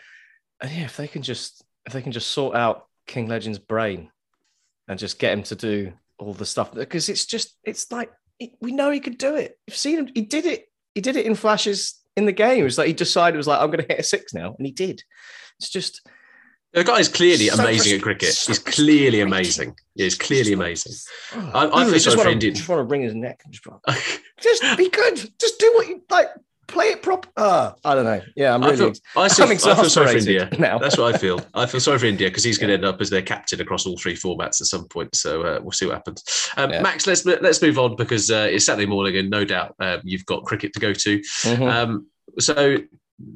And 0.60 0.70
yeah, 0.72 0.84
if 0.84 0.96
they 0.96 1.08
can 1.08 1.22
just 1.22 1.62
if 1.88 1.94
they 1.94 2.02
can 2.02 2.12
just 2.12 2.30
sort 2.30 2.54
out 2.54 2.86
King 3.06 3.28
Legend's 3.28 3.58
brain 3.58 4.10
and 4.86 4.98
just 4.98 5.18
get 5.18 5.32
him 5.32 5.42
to 5.44 5.54
do 5.54 5.92
all 6.18 6.34
the 6.34 6.44
stuff 6.44 6.74
because 6.74 7.08
it's 7.08 7.24
just 7.24 7.56
it's 7.64 7.90
like 7.90 8.12
we 8.60 8.72
know 8.72 8.90
he 8.90 9.00
could 9.00 9.18
do 9.18 9.34
it. 9.34 9.58
You've 9.66 9.76
seen 9.76 9.98
him. 9.98 10.08
He 10.14 10.20
did 10.20 10.44
it. 10.44 10.66
He 10.94 11.00
did 11.00 11.16
it 11.16 11.24
in 11.24 11.34
flashes 11.34 11.98
in 12.14 12.26
the 12.26 12.32
game. 12.32 12.60
It 12.60 12.64
was 12.64 12.76
like 12.76 12.88
he 12.88 12.92
decided 12.92 13.34
it 13.34 13.38
was 13.38 13.46
like 13.46 13.60
I'm 13.60 13.70
going 13.70 13.80
to 13.80 13.88
hit 13.88 14.00
a 14.00 14.02
six 14.02 14.34
now, 14.34 14.54
and 14.56 14.66
he 14.66 14.72
did. 14.72 15.02
It's 15.58 15.70
just 15.70 16.06
the 16.74 16.84
guy 16.84 16.98
is 16.98 17.08
clearly 17.08 17.48
so 17.48 17.62
amazing 17.62 17.96
at 17.96 18.02
cricket. 18.02 18.34
So 18.34 18.52
he's 18.52 18.58
clearly 18.58 19.22
amazing. 19.22 19.74
Yeah, 19.94 20.04
he's 20.04 20.14
clearly 20.14 20.52
amazing. 20.52 20.92
Oh, 21.34 21.50
I, 21.54 21.84
I 21.84 21.98
feel 21.98 22.20
Indian. 22.20 22.54
Just 22.54 22.68
want 22.68 22.80
to 22.80 22.84
wring 22.84 23.02
his 23.02 23.14
neck 23.14 23.40
and 23.44 23.54
just, 23.54 24.20
just 24.40 24.76
be 24.76 24.90
good. 24.90 25.16
Just 25.40 25.58
do 25.58 25.72
what 25.74 25.88
you 25.88 26.02
like 26.10 26.28
play 26.68 26.86
it 26.86 27.02
proper. 27.02 27.28
Uh, 27.36 27.72
I 27.84 27.94
don't 27.94 28.04
know. 28.04 28.20
Yeah, 28.36 28.54
I'm 28.54 28.62
really. 28.62 28.74
I 28.74 28.76
feel, 28.76 28.92
I, 29.16 29.28
feel, 29.28 29.72
I 29.72 29.74
feel 29.74 29.90
sorry 29.90 30.12
for 30.12 30.18
India 30.18 30.48
now. 30.58 30.78
That's 30.78 30.96
what 30.96 31.14
I 31.14 31.18
feel. 31.18 31.40
I 31.54 31.66
feel 31.66 31.80
sorry 31.80 31.98
for 31.98 32.06
India 32.06 32.28
because 32.28 32.44
he's 32.44 32.58
going 32.58 32.68
to 32.68 32.74
end 32.74 32.84
up 32.84 33.00
as 33.00 33.10
their 33.10 33.22
captain 33.22 33.60
across 33.60 33.86
all 33.86 33.98
three 33.98 34.14
formats 34.14 34.60
at 34.60 34.66
some 34.68 34.86
point. 34.86 35.16
So 35.16 35.42
uh, 35.42 35.58
we'll 35.60 35.72
see 35.72 35.86
what 35.86 35.94
happens. 35.94 36.50
Um, 36.56 36.70
yeah. 36.70 36.82
Max, 36.82 37.06
let's 37.06 37.24
let's 37.24 37.60
move 37.60 37.78
on 37.78 37.96
because 37.96 38.30
uh, 38.30 38.48
it's 38.50 38.66
Saturday 38.66 38.86
morning 38.86 39.16
and 39.16 39.30
no 39.30 39.44
doubt 39.44 39.74
um, 39.80 40.00
you've 40.04 40.26
got 40.26 40.44
cricket 40.44 40.72
to 40.74 40.80
go 40.80 40.92
to. 40.92 41.18
Mm-hmm. 41.18 41.62
Um, 41.62 42.06
so 42.38 42.78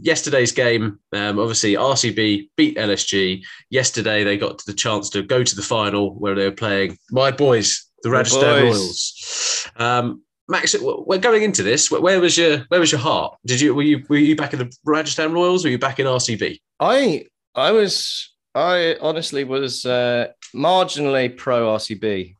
yesterday's 0.01 0.53
game, 0.53 0.99
um, 1.13 1.39
obviously 1.39 1.75
RCB 1.75 2.51
beat 2.57 2.77
LSG. 2.77 3.43
Yesterday 3.71 4.25
they 4.25 4.37
got 4.37 4.65
the 4.65 4.75
chance 4.75 5.11
to 5.11 5.23
go 5.23 5.43
to 5.43 5.57
the 5.57 5.63
final 5.63 6.15
where 6.15 6.35
they 6.35 6.45
were 6.45 6.55
playing 6.55 6.99
my 7.11 7.31
boys, 7.31 7.89
the 8.03 8.11
Rajasthan 8.11 8.65
Royals. 8.65 9.69
Um, 9.77 10.23
Max, 10.53 10.77
we're 10.79 11.17
going 11.17 11.43
into 11.43 11.63
this. 11.63 11.91
Where 11.91 12.21
was 12.21 12.37
your 12.37 12.59
where 12.69 12.79
was 12.79 12.93
your 12.93 13.01
heart? 13.01 13.39
Did 13.47 13.59
you 13.59 13.75
were 13.75 13.83
you 13.83 14.05
were 14.07 14.19
you 14.19 14.37
back 14.37 14.53
in 14.53 14.59
the 14.59 14.71
Rajasthan 14.85 15.33
Royals? 15.33 15.65
Or 15.65 15.69
were 15.69 15.73
you 15.73 15.79
back 15.79 15.99
in 15.99 16.07
RCB? 16.07 16.61
I 16.79 17.25
I 17.55 17.73
was 17.73 18.35
I 18.55 18.97
honestly 19.01 19.45
was 19.45 19.87
uh, 19.87 20.29
marginally 20.55 21.35
pro 21.35 21.75
RCB 21.75 22.37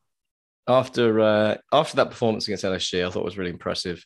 after 0.69 1.21
uh, 1.21 1.57
after 1.73 1.97
that 1.97 2.11
performance 2.11 2.47
against 2.47 2.65
LSG. 2.65 3.07
I 3.07 3.11
thought 3.11 3.25
was 3.25 3.39
really 3.39 3.51
impressive. 3.51 4.05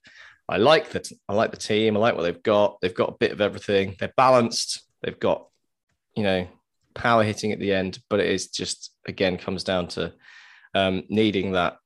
I 0.49 0.59
like 0.59 0.91
that. 0.91 1.09
I 1.29 1.35
like 1.35 1.51
the 1.51 1.57
team. 1.57 1.97
I 1.97 2.01
like 2.01 2.15
what 2.15 2.23
they've 2.23 2.43
got. 2.45 2.81
They've 2.81 2.95
got 2.95 3.11
a 3.11 3.17
bit 3.19 3.33
of 3.33 3.41
everything. 3.41 3.97
They're 3.99 4.15
balanced. 4.17 4.87
They've 5.03 5.19
got 5.19 5.49
you 6.15 6.23
know 6.23 6.47
power 6.95 7.25
hitting 7.25 7.51
at 7.51 7.59
the 7.59 7.73
end, 7.73 7.99
but 8.09 8.21
it 8.21 8.31
is 8.31 8.51
just 8.51 8.93
again 9.05 9.37
comes 9.37 9.65
down 9.65 9.89
to 9.89 10.13
um, 10.77 11.03
needing 11.09 11.53
that 11.53 11.79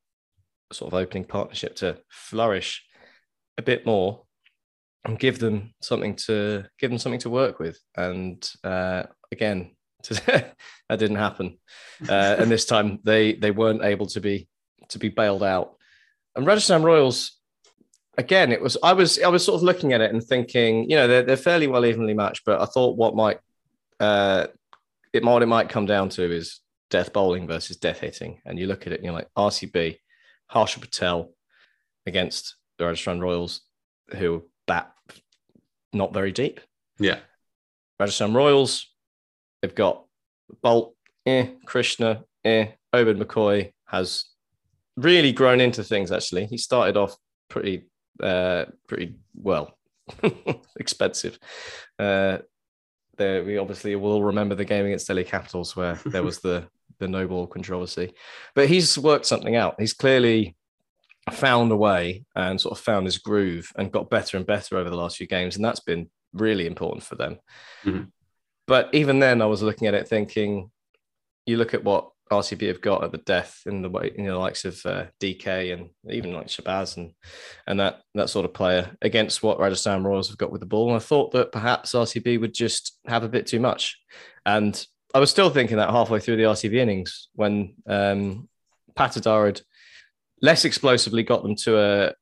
sort 0.72 0.92
of 0.92 0.98
opening 0.98 1.24
partnership 1.24 1.76
to 1.76 1.98
flourish 2.08 2.84
a 3.58 3.62
bit 3.62 3.84
more 3.86 4.22
and 5.04 5.18
give 5.18 5.38
them 5.38 5.74
something 5.80 6.14
to 6.14 6.64
give 6.78 6.90
them 6.90 6.98
something 6.98 7.20
to 7.20 7.30
work 7.30 7.58
with. 7.58 7.78
And 7.96 8.48
uh, 8.62 9.04
again, 9.32 9.74
that 10.26 10.54
didn't 10.88 11.16
happen. 11.16 11.58
Uh, 12.08 12.36
and 12.38 12.50
this 12.50 12.64
time 12.64 12.98
they 13.04 13.34
they 13.34 13.50
weren't 13.50 13.84
able 13.84 14.06
to 14.06 14.20
be 14.20 14.48
to 14.88 14.98
be 14.98 15.08
bailed 15.08 15.42
out. 15.42 15.74
And 16.36 16.46
Rajasthan 16.46 16.82
Royals, 16.82 17.38
again, 18.16 18.52
it 18.52 18.60
was 18.60 18.76
I 18.82 18.92
was 18.92 19.18
I 19.20 19.28
was 19.28 19.44
sort 19.44 19.56
of 19.56 19.62
looking 19.62 19.92
at 19.92 20.00
it 20.00 20.12
and 20.12 20.22
thinking, 20.22 20.88
you 20.88 20.96
know, 20.96 21.06
they're, 21.06 21.22
they're 21.22 21.36
fairly 21.36 21.66
well 21.66 21.86
evenly 21.86 22.14
matched, 22.14 22.44
but 22.44 22.60
I 22.60 22.66
thought 22.66 22.96
what 22.96 23.14
might 23.14 23.38
uh, 23.98 24.46
it 25.12 25.22
might 25.22 25.42
it 25.42 25.46
might 25.46 25.68
come 25.68 25.86
down 25.86 26.08
to 26.10 26.30
is 26.30 26.60
death 26.88 27.12
bowling 27.12 27.46
versus 27.46 27.76
death 27.76 28.00
hitting. 28.00 28.40
And 28.44 28.58
you 28.58 28.66
look 28.66 28.86
at 28.86 28.92
it 28.92 28.96
and 28.96 29.04
you're 29.04 29.14
like 29.14 29.28
RCB 29.36 29.96
Harshal 30.52 30.80
Patel 30.80 31.32
against 32.06 32.56
the 32.78 32.86
Rajasthan 32.86 33.20
Royals, 33.20 33.60
who 34.16 34.44
bat 34.66 34.92
not 35.92 36.12
very 36.12 36.32
deep. 36.32 36.60
Yeah. 36.98 37.18
Rajasthan 37.98 38.34
Royals, 38.34 38.86
they've 39.60 39.74
got 39.74 40.04
Boult, 40.64 40.94
eh, 41.26 41.48
Krishna, 41.66 42.24
eh, 42.44 42.68
Obed 42.92 43.18
McCoy 43.18 43.72
has 43.86 44.24
really 44.96 45.32
grown 45.32 45.60
into 45.60 45.84
things 45.84 46.12
actually. 46.12 46.46
He 46.46 46.58
started 46.58 46.96
off 46.96 47.16
pretty 47.48 47.86
uh 48.22 48.66
pretty 48.86 49.16
well 49.34 49.76
expensive. 50.78 51.38
Uh 51.98 52.38
there 53.16 53.44
we 53.44 53.58
obviously 53.58 53.94
will 53.96 54.22
remember 54.22 54.54
the 54.54 54.64
game 54.64 54.86
against 54.86 55.06
Delhi 55.06 55.24
Capitals 55.24 55.76
where 55.76 55.94
there 56.06 56.22
was 56.22 56.40
the 56.40 56.68
the 57.00 57.08
no 57.08 57.26
ball 57.26 57.48
controversy. 57.48 58.12
But 58.54 58.68
he's 58.68 58.96
worked 58.96 59.26
something 59.26 59.56
out. 59.56 59.74
He's 59.78 59.92
clearly 59.92 60.56
found 61.32 61.72
a 61.72 61.76
way 61.76 62.24
and 62.34 62.60
sort 62.60 62.78
of 62.78 62.84
found 62.84 63.06
his 63.06 63.18
groove 63.18 63.72
and 63.76 63.92
got 63.92 64.10
better 64.10 64.36
and 64.36 64.46
better 64.46 64.76
over 64.76 64.88
the 64.88 64.96
last 64.96 65.16
few 65.16 65.26
games, 65.26 65.56
and 65.56 65.64
that's 65.64 65.80
been 65.80 66.08
really 66.32 66.66
important 66.66 67.02
for 67.02 67.16
them. 67.16 67.38
Mm-hmm. 67.84 68.04
But 68.66 68.90
even 68.92 69.18
then, 69.18 69.42
I 69.42 69.46
was 69.46 69.62
looking 69.62 69.88
at 69.88 69.94
it 69.94 70.06
thinking, 70.06 70.70
you 71.44 71.56
look 71.56 71.74
at 71.74 71.82
what 71.82 72.10
RCB 72.30 72.68
have 72.68 72.80
got 72.80 73.02
at 73.02 73.10
the 73.10 73.18
death 73.18 73.62
in 73.66 73.82
the 73.82 73.90
way, 73.90 74.12
you 74.16 74.24
know, 74.24 74.38
likes 74.38 74.64
of 74.64 74.80
uh, 74.86 75.06
DK 75.20 75.72
and 75.72 75.90
even 76.08 76.32
like 76.32 76.46
Shahbaz 76.46 76.96
and 76.96 77.12
and 77.66 77.80
that 77.80 78.02
that 78.14 78.30
sort 78.30 78.44
of 78.44 78.54
player 78.54 78.96
against 79.02 79.42
what 79.42 79.58
Rajasthan 79.58 80.04
Royals 80.04 80.28
have 80.28 80.38
got 80.38 80.52
with 80.52 80.60
the 80.60 80.66
ball. 80.66 80.88
And 80.88 80.96
I 80.96 81.00
thought 81.00 81.32
that 81.32 81.50
perhaps 81.50 81.92
RCB 81.92 82.40
would 82.40 82.54
just 82.54 82.98
have 83.06 83.24
a 83.24 83.28
bit 83.28 83.46
too 83.46 83.58
much. 83.58 83.98
And 84.46 84.86
I 85.14 85.18
was 85.18 85.30
still 85.30 85.50
thinking 85.50 85.78
that 85.78 85.90
halfway 85.90 86.20
through 86.20 86.36
the 86.36 86.44
RCB 86.44 86.74
innings 86.74 87.28
when 87.34 87.74
um, 87.86 88.48
Patidar 88.96 89.46
had 89.46 89.60
less 90.40 90.64
explosively 90.64 91.22
got 91.22 91.42
them 91.42 91.56
to 91.56 91.78
a 91.78 92.14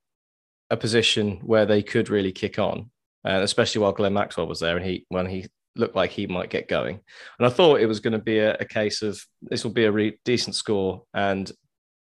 a 0.70 0.76
position 0.76 1.40
where 1.44 1.64
they 1.64 1.82
could 1.82 2.10
really 2.10 2.32
kick 2.32 2.58
on, 2.58 2.90
and 3.24 3.42
especially 3.42 3.80
while 3.80 3.92
Glenn 3.92 4.12
Maxwell 4.12 4.46
was 4.46 4.60
there, 4.60 4.76
and 4.76 4.84
he 4.84 5.06
when 5.08 5.26
he 5.26 5.46
looked 5.76 5.96
like 5.96 6.10
he 6.10 6.26
might 6.26 6.50
get 6.50 6.68
going, 6.68 7.00
and 7.38 7.46
I 7.46 7.50
thought 7.50 7.80
it 7.80 7.86
was 7.86 8.00
going 8.00 8.12
to 8.12 8.18
be 8.18 8.38
a, 8.38 8.54
a 8.54 8.64
case 8.64 9.02
of 9.02 9.22
this 9.42 9.64
will 9.64 9.72
be 9.72 9.84
a 9.84 9.92
re- 9.92 10.18
decent 10.24 10.54
score, 10.56 11.04
and 11.14 11.50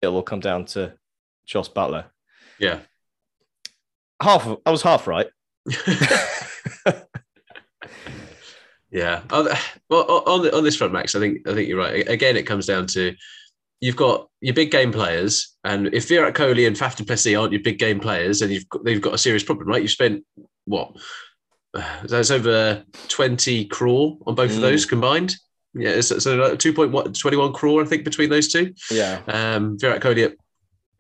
it 0.02 0.08
will 0.08 0.24
come 0.24 0.40
down 0.40 0.66
to 0.66 0.94
Jos 1.46 1.70
Buttler. 1.70 2.06
Yeah, 2.60 2.80
half. 4.22 4.46
Of, 4.46 4.60
I 4.66 4.72
was 4.72 4.82
half 4.82 5.08
right. 5.08 5.28
yeah. 8.92 9.22
Well, 9.32 10.24
on 10.26 10.54
on 10.54 10.64
this 10.64 10.76
front, 10.76 10.94
Max, 10.94 11.16
I 11.16 11.20
think 11.20 11.48
I 11.48 11.54
think 11.54 11.68
you're 11.68 11.80
right. 11.80 12.08
Again, 12.08 12.38
it 12.38 12.44
comes 12.44 12.66
down 12.66 12.88
to 12.88 13.16
you've 13.82 13.96
got 13.96 14.30
your 14.42 14.54
big 14.54 14.72
game 14.72 14.92
players, 14.92 15.56
and 15.64 15.88
if 15.94 16.08
Virat 16.08 16.34
Kohli 16.34 16.68
and 16.68 16.76
Faf 16.76 16.96
du 16.96 17.06
Plessis 17.06 17.36
aren't 17.36 17.54
your 17.54 17.62
big 17.62 17.80
game 17.80 18.00
players, 18.00 18.40
then 18.40 18.50
you've 18.50 18.68
got, 18.70 18.84
they've 18.84 19.02
got 19.02 19.14
a 19.14 19.18
serious 19.18 19.44
problem, 19.44 19.68
right? 19.68 19.82
You've 19.82 19.92
spent 19.92 20.24
what? 20.66 20.92
That's 22.04 22.32
over 22.32 22.84
20 23.08 23.66
crore 23.66 24.18
on 24.26 24.36
both 24.36 24.52
mm. 24.52 24.56
of 24.56 24.62
those 24.62 24.86
combined. 24.86 25.36
Yeah, 25.74 26.02
so, 26.02 26.18
so 26.18 26.36
like 26.36 26.54
2.21 26.54 27.54
crore, 27.54 27.84
I 27.84 27.86
think, 27.86 28.04
between 28.04 28.30
those 28.30 28.48
two. 28.48 28.74
Yeah. 28.90 29.22
Um, 29.28 29.78
Virat 29.78 30.02
Kohli 30.02 30.26
at 30.26 30.34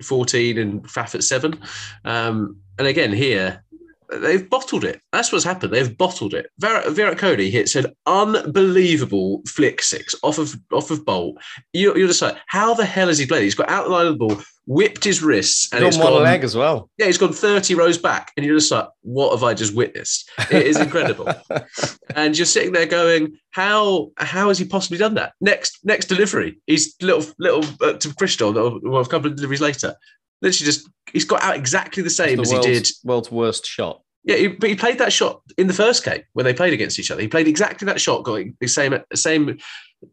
14 0.03 0.57
and 0.57 0.83
Faf 0.83 1.15
at 1.15 1.23
seven. 1.23 1.59
Um, 2.05 2.57
and 2.77 2.87
again, 2.87 3.11
here, 3.11 3.63
they've 4.09 4.49
bottled 4.49 4.83
it. 4.83 5.01
That's 5.11 5.31
what's 5.31 5.43
happened. 5.43 5.73
They've 5.73 5.97
bottled 5.97 6.33
it. 6.33 6.49
Virat, 6.59 6.91
Virat 6.91 7.17
Kohli 7.17 7.49
hits 7.49 7.75
an 7.75 7.93
unbelievable 8.05 9.41
flick 9.47 9.81
six 9.81 10.15
off 10.23 10.37
of 10.37 10.55
off 10.71 10.91
of 10.91 11.05
Boult. 11.05 11.35
You, 11.73 11.95
you're 11.95 12.07
just 12.07 12.21
like, 12.21 12.37
how 12.47 12.73
the 12.73 12.85
hell 12.85 13.07
has 13.07 13.17
he 13.17 13.25
played? 13.25 13.43
He's 13.43 13.55
got 13.55 13.69
out 13.69 13.85
the 13.85 13.91
line 13.91 14.07
of 14.07 14.17
the 14.17 14.27
ball, 14.27 14.41
whipped 14.65 15.03
his 15.03 15.21
wrists, 15.21 15.71
and 15.73 15.83
it's 15.83 15.97
one 15.97 16.13
gone, 16.13 16.23
leg 16.23 16.43
as 16.43 16.55
well. 16.55 16.89
Yeah, 16.97 17.07
he's 17.07 17.17
gone 17.17 17.33
30 17.33 17.75
rows 17.75 17.97
back, 17.97 18.31
and 18.37 18.45
you're 18.45 18.57
just 18.57 18.71
like, 18.71 18.87
what 19.01 19.31
have 19.31 19.43
I 19.43 19.53
just 19.53 19.75
witnessed? 19.75 20.29
It 20.51 20.67
is 20.67 20.77
incredible. 20.77 21.29
and 22.15 22.37
you're 22.37 22.45
sitting 22.45 22.73
there 22.73 22.85
going, 22.85 23.37
how 23.51 24.11
how 24.17 24.49
has 24.49 24.59
he 24.59 24.65
possibly 24.65 24.97
done 24.97 25.15
that? 25.15 25.33
Next 25.41 25.79
next 25.83 26.05
delivery, 26.05 26.59
he's 26.67 26.95
little 27.01 27.25
little 27.39 27.63
uh, 27.81 27.93
to 27.93 28.13
Krishna, 28.15 28.51
well, 28.51 29.01
a 29.01 29.07
couple 29.07 29.31
of 29.31 29.35
deliveries 29.35 29.61
later, 29.61 29.95
literally 30.41 30.65
just 30.65 30.89
he's 31.11 31.25
got 31.25 31.43
out 31.43 31.55
exactly 31.55 32.03
the 32.03 32.09
same 32.09 32.37
the 32.37 32.41
as 32.43 32.51
he 32.51 32.59
did. 32.59 32.87
World's 33.03 33.31
worst 33.31 33.65
shot. 33.65 34.01
Yeah, 34.27 34.35
he, 34.35 34.47
but 34.47 34.69
he 34.69 34.75
played 34.75 34.97
that 34.97 35.13
shot 35.13 35.41
in 35.57 35.67
the 35.67 35.73
first 35.73 36.03
game 36.03 36.21
when 36.33 36.45
they 36.45 36.53
played 36.53 36.73
against 36.73 36.99
each 36.99 37.11
other. 37.11 37.21
He 37.21 37.29
played 37.29 37.47
exactly 37.47 37.85
that 37.85 38.01
shot, 38.01 38.25
got 38.25 38.43
the 38.59 38.67
same 38.67 38.99
same. 39.13 39.57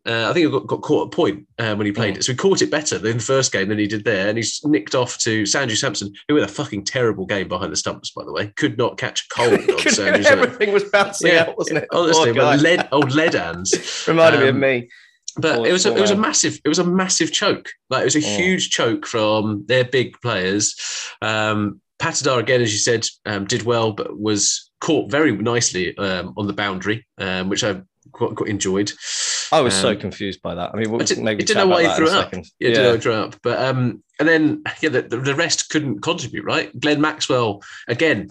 Uh, 0.06 0.30
I 0.30 0.32
think 0.32 0.46
he 0.46 0.50
got, 0.50 0.66
got 0.68 0.82
caught 0.82 1.12
a 1.12 1.14
point 1.14 1.46
uh, 1.58 1.74
when 1.74 1.84
he 1.84 1.92
played 1.92 2.14
mm. 2.14 2.18
it, 2.18 2.24
so 2.24 2.32
he 2.32 2.36
caught 2.36 2.62
it 2.62 2.70
better 2.70 2.96
in 2.96 3.18
the 3.18 3.22
first 3.22 3.52
game 3.52 3.68
than 3.68 3.78
he 3.78 3.88
did 3.88 4.04
there, 4.04 4.28
and 4.28 4.38
he's 4.38 4.64
nicked 4.64 4.94
off 4.94 5.18
to 5.18 5.42
Sanju 5.42 5.76
Samson, 5.76 6.14
who 6.28 6.36
had 6.36 6.44
a 6.44 6.52
fucking 6.52 6.84
terrible 6.84 7.26
game 7.26 7.48
behind 7.48 7.72
the 7.72 7.76
stumps, 7.76 8.12
by 8.12 8.24
the 8.24 8.32
way, 8.32 8.46
could 8.56 8.78
not 8.78 8.96
catch 8.96 9.26
a 9.26 9.34
cold. 9.34 9.60
Everything 9.98 10.72
was 10.72 10.84
bouncing 10.84 11.32
yeah, 11.32 11.42
out, 11.42 11.58
wasn't 11.58 11.78
it? 11.78 11.88
Honestly, 11.92 12.32
lead, 12.32 12.88
old 12.92 13.12
lead 13.12 13.34
hands 13.34 14.04
reminded 14.08 14.38
um, 14.38 14.42
me 14.44 14.48
of 14.48 14.54
um, 14.54 14.60
me 14.60 14.88
but 15.36 15.66
it 15.66 15.72
was 15.72 15.86
a, 15.86 15.94
it 15.94 16.00
was 16.00 16.10
a 16.10 16.16
massive 16.16 16.60
it 16.64 16.68
was 16.68 16.78
a 16.78 16.84
massive 16.84 17.32
choke. 17.32 17.70
Like 17.90 18.02
it 18.02 18.04
was 18.04 18.16
a 18.16 18.18
oh. 18.18 18.36
huge 18.36 18.70
choke 18.70 19.06
from 19.06 19.64
their 19.66 19.84
big 19.84 20.20
players. 20.20 20.76
Um, 21.22 21.80
Patidar 21.98 22.38
again, 22.38 22.60
as 22.60 22.72
you 22.72 22.78
said, 22.78 23.06
um, 23.24 23.44
did 23.44 23.62
well, 23.62 23.92
but 23.92 24.18
was 24.18 24.70
caught 24.80 25.10
very 25.10 25.32
nicely 25.32 25.96
um, 25.96 26.34
on 26.36 26.46
the 26.46 26.52
boundary, 26.52 27.06
um, 27.18 27.48
which 27.48 27.64
I 27.64 27.80
quite, 28.12 28.34
quite, 28.34 28.50
enjoyed. 28.50 28.92
I 29.52 29.60
was 29.60 29.74
so 29.74 29.90
um, 29.90 29.98
confused 29.98 30.42
by 30.42 30.54
that. 30.54 30.72
I 30.74 30.76
mean, 30.76 31.00
I 31.00 31.04
didn't, 31.04 31.24
maybe 31.24 31.44
didn't 31.44 31.68
know 31.68 31.72
why 31.72 31.88
he 31.88 31.94
threw 31.94 32.08
it 32.08 32.12
up. 32.12 32.32
Yeah, 32.32 32.42
yeah. 32.58 32.68
didn't 32.68 32.84
know 32.84 32.94
he 32.94 33.00
threw 33.00 33.14
up. 33.14 33.36
But 33.42 33.62
um, 33.62 34.02
and 34.18 34.28
then 34.28 34.62
yeah, 34.80 34.90
the, 34.90 35.02
the 35.02 35.34
rest 35.34 35.70
couldn't 35.70 36.00
contribute. 36.00 36.44
Right, 36.44 36.78
Glenn 36.78 37.00
Maxwell 37.00 37.62
again 37.86 38.30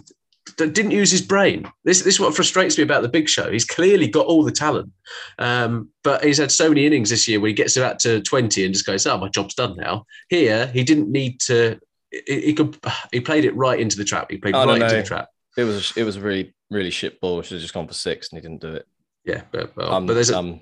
didn't 0.57 0.91
use 0.91 1.11
his 1.11 1.21
brain. 1.21 1.71
This, 1.83 1.99
this 1.99 2.15
is 2.15 2.19
what 2.19 2.35
frustrates 2.35 2.77
me 2.77 2.83
about 2.83 3.01
the 3.01 3.09
Big 3.09 3.29
Show. 3.29 3.51
He's 3.51 3.65
clearly 3.65 4.07
got 4.07 4.25
all 4.25 4.43
the 4.43 4.51
talent, 4.51 4.91
um, 5.39 5.89
but 6.03 6.23
he's 6.23 6.37
had 6.37 6.51
so 6.51 6.69
many 6.69 6.85
innings 6.85 7.09
this 7.09 7.27
year 7.27 7.39
where 7.39 7.47
he 7.47 7.53
gets 7.53 7.77
about 7.77 7.99
to 7.99 8.21
twenty 8.21 8.65
and 8.65 8.73
just 8.73 8.85
goes, 8.85 9.07
"Oh, 9.07 9.17
my 9.17 9.29
job's 9.29 9.55
done 9.55 9.75
now." 9.77 10.05
Here, 10.29 10.67
he 10.67 10.83
didn't 10.83 11.11
need 11.11 11.39
to. 11.41 11.79
He, 12.11 12.41
he 12.41 12.53
could. 12.53 12.77
He 13.11 13.19
played 13.19 13.45
it 13.45 13.55
right 13.55 13.79
into 13.79 13.97
the 13.97 14.03
trap. 14.03 14.27
He 14.29 14.37
played 14.37 14.53
right 14.53 14.81
into 14.81 14.95
the 14.95 15.03
trap. 15.03 15.29
It 15.57 15.63
was 15.63 15.93
it 15.95 16.03
was 16.03 16.17
a 16.17 16.21
really 16.21 16.53
really 16.69 16.91
shit 16.91 17.21
ball. 17.21 17.41
Should 17.41 17.55
have 17.55 17.61
just 17.61 17.73
gone 17.73 17.87
for 17.87 17.93
six, 17.93 18.31
and 18.31 18.37
he 18.37 18.41
didn't 18.41 18.61
do 18.61 18.73
it. 18.73 18.87
Yeah, 19.25 19.43
but, 19.51 19.75
well, 19.77 19.93
um, 19.93 20.05
but 20.05 20.15
there's 20.15 20.31
a, 20.31 20.37
um, 20.37 20.59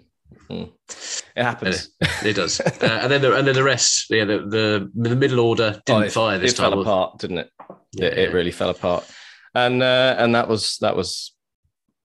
it 0.50 1.44
happens. 1.44 1.90
It, 2.00 2.28
it 2.28 2.34
does, 2.36 2.60
uh, 2.60 3.00
and 3.02 3.12
then 3.12 3.22
the 3.22 3.36
and 3.36 3.48
then 3.48 3.56
the 3.56 3.64
rest. 3.64 4.12
Yeah, 4.12 4.26
the 4.26 4.40
the, 4.40 4.92
the 5.10 5.16
middle 5.16 5.40
order 5.40 5.82
didn't 5.86 6.04
oh, 6.04 6.06
it, 6.06 6.12
fire 6.12 6.38
this 6.38 6.54
it 6.54 6.58
time. 6.58 6.72
Fell 6.72 6.82
apart, 6.82 7.20
didn't 7.20 7.40
it? 7.40 7.52
Yeah, 7.94 8.08
it, 8.08 8.18
it 8.18 8.34
really 8.34 8.52
fell 8.52 8.70
apart 8.70 9.10
and 9.56 9.82
uh, 9.82 10.16
and 10.18 10.36
that 10.36 10.48
was 10.48 10.78
that 10.78 10.96
was. 10.96 11.36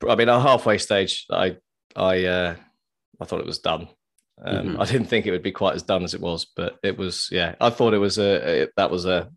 I 0.08 0.16
mean, 0.16 0.30
a 0.30 0.40
halfway 0.40 0.78
stage, 0.78 1.26
I 1.32 1.58
I 1.96 2.26
uh, 2.26 2.56
I 3.22 3.26
thought 3.26 3.40
it 3.40 3.46
was 3.46 3.60
done. 3.60 3.88
Um, 4.44 4.68
mm-hmm. 4.68 4.82
I 4.82 4.86
didn't 4.86 5.08
think 5.08 5.26
it 5.26 5.32
would 5.32 5.44
be 5.44 5.52
quite 5.52 5.76
as 5.76 5.84
done 5.84 6.04
as 6.04 6.14
it 6.14 6.22
was, 6.22 6.46
but 6.56 6.78
it 6.84 6.98
was. 6.98 7.30
Yeah, 7.32 7.56
I 7.62 7.70
thought 7.70 7.94
it 7.94 8.00
was 8.00 8.18
a 8.18 8.64
it, 8.64 8.72
that 8.78 8.92
was 8.92 9.06
a 9.06 9.30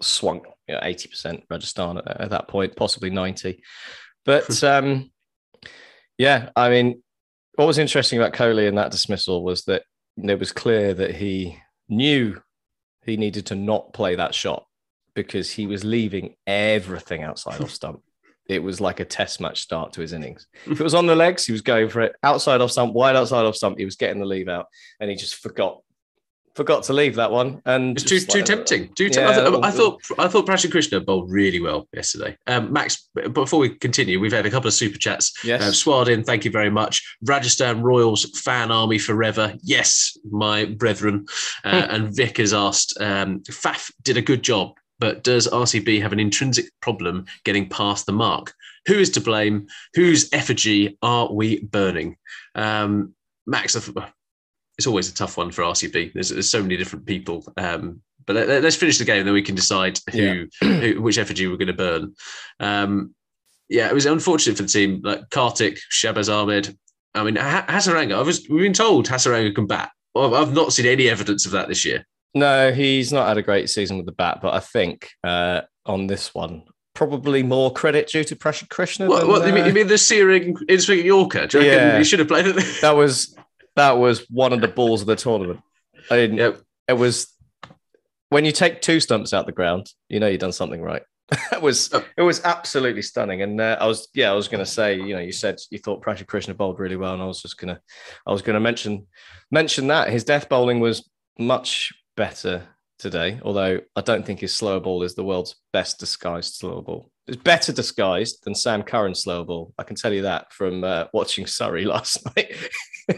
swung 0.00 0.42
eighty 0.68 1.08
percent 1.08 1.44
Rajasthan 1.50 1.98
at, 1.98 2.20
at, 2.22 2.30
that 2.30 2.48
point, 2.48 2.76
possibly 2.76 3.10
ninety. 3.10 3.62
But 4.24 4.62
um, 4.64 5.10
yeah, 6.16 6.50
I 6.56 6.70
mean, 6.70 7.02
what 7.56 7.66
was 7.66 7.78
interesting 7.78 8.18
about 8.18 8.32
Kohli 8.32 8.68
in 8.68 8.76
that 8.76 8.92
dismissal 8.92 9.44
was 9.44 9.64
that 9.64 9.82
it 10.16 10.38
was 10.38 10.52
clear 10.52 10.94
that 10.94 11.14
he 11.14 11.58
knew 11.88 12.40
he 13.04 13.16
needed 13.16 13.46
to 13.46 13.54
not 13.54 13.92
play 13.92 14.14
that 14.14 14.34
shot 14.34 14.64
because 15.14 15.50
he 15.50 15.66
was 15.66 15.84
leaving 15.84 16.34
everything 16.46 17.22
outside 17.22 17.60
off 17.60 17.70
stump. 17.70 18.02
It 18.48 18.62
was 18.62 18.80
like 18.80 19.00
a 19.00 19.04
test 19.04 19.40
match 19.40 19.60
start 19.60 19.92
to 19.94 20.00
his 20.00 20.12
innings. 20.12 20.46
If 20.66 20.80
it 20.80 20.84
was 20.84 20.94
on 20.94 21.06
the 21.06 21.14
legs, 21.14 21.46
he 21.46 21.52
was 21.52 21.60
going 21.60 21.88
for 21.88 22.00
it. 22.00 22.14
Outside 22.22 22.60
off 22.60 22.72
stump, 22.72 22.92
wide 22.92 23.16
outside 23.16 23.44
off 23.44 23.56
stump, 23.56 23.78
he 23.78 23.84
was 23.84 23.96
getting 23.96 24.20
the 24.20 24.26
leave 24.26 24.48
out, 24.48 24.66
and 25.00 25.08
he 25.08 25.16
just 25.16 25.36
forgot 25.36 25.80
forgot 26.54 26.82
to 26.84 26.92
leave 26.92 27.14
that 27.16 27.30
one. 27.30 27.62
And 27.64 27.96
it's 27.96 28.04
too 28.04 28.20
too 28.20 28.42
tempting. 28.42 28.92
Too 28.94 29.08
yeah, 29.12 29.28
I, 29.28 29.34
th- 29.34 29.62
I, 29.62 29.70
thought 29.70 30.00
I 30.18 30.28
thought 30.28 30.46
Prasidh 30.46 30.70
Krishna 30.70 31.00
bowled 31.00 31.30
really 31.30 31.60
well 31.60 31.88
yesterday. 31.92 32.36
Um, 32.46 32.72
Max, 32.72 33.08
before 33.32 33.58
we 33.58 33.70
continue, 33.70 34.20
we've 34.20 34.32
had 34.32 34.46
a 34.46 34.50
couple 34.50 34.68
of 34.68 34.74
super 34.74 34.98
chats. 34.98 35.32
Yes, 35.44 35.62
uh, 35.62 35.70
Swadin, 35.70 36.24
thank 36.24 36.44
you 36.44 36.50
very 36.50 36.70
much. 36.70 37.16
Rajasthan 37.22 37.82
Royals 37.82 38.38
fan 38.40 38.70
army 38.70 38.98
forever. 38.98 39.54
Yes, 39.62 40.16
my 40.30 40.66
brethren. 40.66 41.26
Uh, 41.64 41.86
and 41.90 42.14
Vic 42.14 42.38
has 42.38 42.52
asked, 42.52 43.00
um, 43.00 43.40
Faf 43.40 43.90
did 44.02 44.16
a 44.16 44.22
good 44.22 44.42
job 44.42 44.74
but 45.02 45.24
does 45.24 45.48
RCB 45.48 46.00
have 46.00 46.12
an 46.12 46.20
intrinsic 46.20 46.66
problem 46.80 47.26
getting 47.42 47.68
past 47.68 48.06
the 48.06 48.12
mark? 48.12 48.54
Who 48.86 48.94
is 48.94 49.10
to 49.10 49.20
blame? 49.20 49.66
Whose 49.94 50.32
effigy 50.32 50.96
are 51.02 51.32
we 51.32 51.58
burning? 51.58 52.18
Um, 52.54 53.12
Max, 53.44 53.74
it's 53.74 54.86
always 54.86 55.10
a 55.10 55.14
tough 55.14 55.36
one 55.36 55.50
for 55.50 55.62
RCB. 55.62 56.12
There's, 56.12 56.28
there's 56.28 56.48
so 56.48 56.62
many 56.62 56.76
different 56.76 57.04
people. 57.04 57.44
Um, 57.56 58.00
but 58.26 58.36
let, 58.36 58.64
us 58.64 58.76
finish 58.76 58.98
the 58.98 59.04
game, 59.04 59.24
then 59.24 59.34
we 59.34 59.42
can 59.42 59.56
decide 59.56 59.98
who, 60.12 60.46
yeah. 60.62 60.68
who 60.68 61.02
which 61.02 61.18
effigy 61.18 61.48
we're 61.48 61.56
going 61.56 61.66
to 61.66 61.72
burn. 61.72 62.14
Um, 62.60 63.12
yeah, 63.68 63.88
it 63.88 63.94
was 63.94 64.06
unfortunate 64.06 64.56
for 64.56 64.62
the 64.62 64.68
team. 64.68 65.00
Like 65.02 65.28
Karthik, 65.30 65.80
Shahbaz 65.90 66.32
Ahmed. 66.32 66.78
I 67.12 67.24
mean, 67.24 67.34
Hasaranga. 67.34 68.14
I 68.14 68.22
was 68.22 68.46
we've 68.48 68.62
been 68.62 68.72
told 68.72 69.08
Hasaranga 69.08 69.52
can 69.52 69.66
bat. 69.66 69.90
I've 70.14 70.54
not 70.54 70.72
seen 70.72 70.86
any 70.86 71.08
evidence 71.08 71.44
of 71.44 71.50
that 71.52 71.66
this 71.66 71.84
year. 71.84 72.06
No, 72.34 72.72
he's 72.72 73.12
not 73.12 73.28
had 73.28 73.38
a 73.38 73.42
great 73.42 73.68
season 73.68 73.98
with 73.98 74.06
the 74.06 74.12
bat, 74.12 74.38
but 74.40 74.54
I 74.54 74.60
think 74.60 75.10
uh, 75.22 75.62
on 75.84 76.06
this 76.06 76.34
one, 76.34 76.62
probably 76.94 77.42
more 77.42 77.72
credit 77.72 78.08
due 78.08 78.24
to 78.24 78.36
Prasidh 78.36 78.68
Krishna. 78.68 79.08
What, 79.08 79.20
than, 79.20 79.28
what 79.28 79.42
uh, 79.42 79.46
you, 79.46 79.52
mean, 79.52 79.66
you 79.66 79.72
mean 79.72 79.86
the 79.86 79.98
searing 79.98 80.56
in 80.68 80.80
swinging 80.80 81.06
Yorker? 81.06 81.46
Do 81.46 81.60
you 81.60 81.66
yeah, 81.66 81.98
he 81.98 82.04
should 82.04 82.18
have 82.18 82.28
played 82.28 82.46
it? 82.46 82.56
that 82.80 82.96
was 82.96 83.36
that 83.76 83.92
was 83.92 84.28
one 84.30 84.52
of 84.52 84.60
the 84.60 84.68
balls 84.68 85.00
of 85.00 85.06
the 85.06 85.16
tournament. 85.16 85.60
I 86.10 86.16
mean, 86.16 86.34
yep. 86.34 86.60
it 86.88 86.94
was 86.94 87.32
when 88.30 88.44
you 88.44 88.52
take 88.52 88.80
two 88.80 88.98
stumps 89.00 89.32
out 89.32 89.46
the 89.46 89.52
ground, 89.52 89.90
you 90.08 90.20
know 90.20 90.26
you've 90.26 90.40
done 90.40 90.52
something 90.52 90.80
right. 90.80 91.02
it 91.52 91.62
was 91.62 91.90
oh. 91.92 92.04
it 92.16 92.22
was 92.22 92.42
absolutely 92.44 93.02
stunning, 93.02 93.42
and 93.42 93.60
uh, 93.60 93.76
I 93.80 93.86
was 93.86 94.08
yeah 94.14 94.30
I 94.30 94.34
was 94.34 94.48
going 94.48 94.64
to 94.64 94.70
say 94.70 94.96
you 94.96 95.14
know 95.14 95.20
you 95.20 95.32
said 95.32 95.58
you 95.70 95.78
thought 95.78 96.02
Prasidh 96.02 96.26
Krishna 96.26 96.54
bowled 96.54 96.78
really 96.78 96.96
well, 96.96 97.14
and 97.14 97.22
I 97.22 97.26
was 97.26 97.42
just 97.42 97.58
gonna 97.58 97.80
I 98.26 98.32
was 98.32 98.42
going 98.42 98.54
to 98.54 98.60
mention 98.60 99.06
mention 99.50 99.86
that 99.88 100.10
his 100.10 100.24
death 100.24 100.48
bowling 100.48 100.80
was 100.80 101.08
much 101.38 101.92
better 102.16 102.66
today, 102.98 103.40
although 103.42 103.80
I 103.96 104.00
don't 104.00 104.24
think 104.24 104.40
his 104.40 104.54
slower 104.54 104.80
ball 104.80 105.02
is 105.02 105.14
the 105.14 105.24
world's 105.24 105.56
best 105.72 105.98
disguised 105.98 106.54
slower 106.54 106.82
ball. 106.82 107.10
It's 107.26 107.36
better 107.36 107.72
disguised 107.72 108.44
than 108.44 108.54
Sam 108.54 108.82
Curran's 108.82 109.20
slower 109.20 109.44
ball. 109.44 109.74
I 109.78 109.82
can 109.82 109.96
tell 109.96 110.12
you 110.12 110.22
that 110.22 110.52
from 110.52 110.84
uh, 110.84 111.04
watching 111.12 111.46
Surrey 111.46 111.84
last 111.96 112.24
night. 112.36 112.54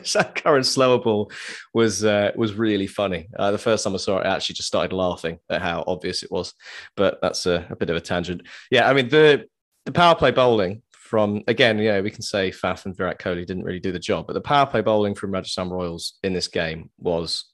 Sam 0.02 0.32
Curran's 0.34 0.70
slower 0.70 0.98
ball 0.98 1.30
was 1.74 2.04
uh, 2.04 2.32
was 2.36 2.54
really 2.54 2.86
funny. 2.86 3.28
Uh, 3.38 3.50
the 3.50 3.58
first 3.58 3.84
time 3.84 3.94
I 3.94 3.98
saw 3.98 4.18
it, 4.18 4.26
I 4.26 4.34
actually 4.34 4.56
just 4.56 4.68
started 4.68 4.94
laughing 4.94 5.38
at 5.50 5.62
how 5.62 5.84
obvious 5.86 6.22
it 6.22 6.30
was. 6.30 6.54
But 6.96 7.18
that's 7.22 7.46
a, 7.46 7.66
a 7.70 7.76
bit 7.76 7.90
of 7.90 7.96
a 7.96 8.00
tangent. 8.00 8.42
Yeah, 8.70 8.88
I 8.88 8.94
mean 8.94 9.08
the 9.08 9.46
the 9.84 9.92
power 9.92 10.14
play 10.14 10.30
bowling 10.30 10.82
from 10.92 11.42
again, 11.46 11.78
yeah, 11.78 12.00
we 12.00 12.10
can 12.10 12.22
say 12.22 12.50
Faf 12.50 12.86
and 12.86 12.96
Virat 12.96 13.20
Kohli 13.20 13.46
didn't 13.46 13.64
really 13.64 13.80
do 13.80 13.92
the 13.92 13.98
job, 13.98 14.26
but 14.26 14.32
the 14.32 14.40
power 14.40 14.66
play 14.66 14.80
bowling 14.80 15.14
from 15.14 15.32
Rajasthan 15.32 15.70
Royals 15.70 16.14
in 16.22 16.32
this 16.32 16.48
game 16.48 16.90
was 16.98 17.53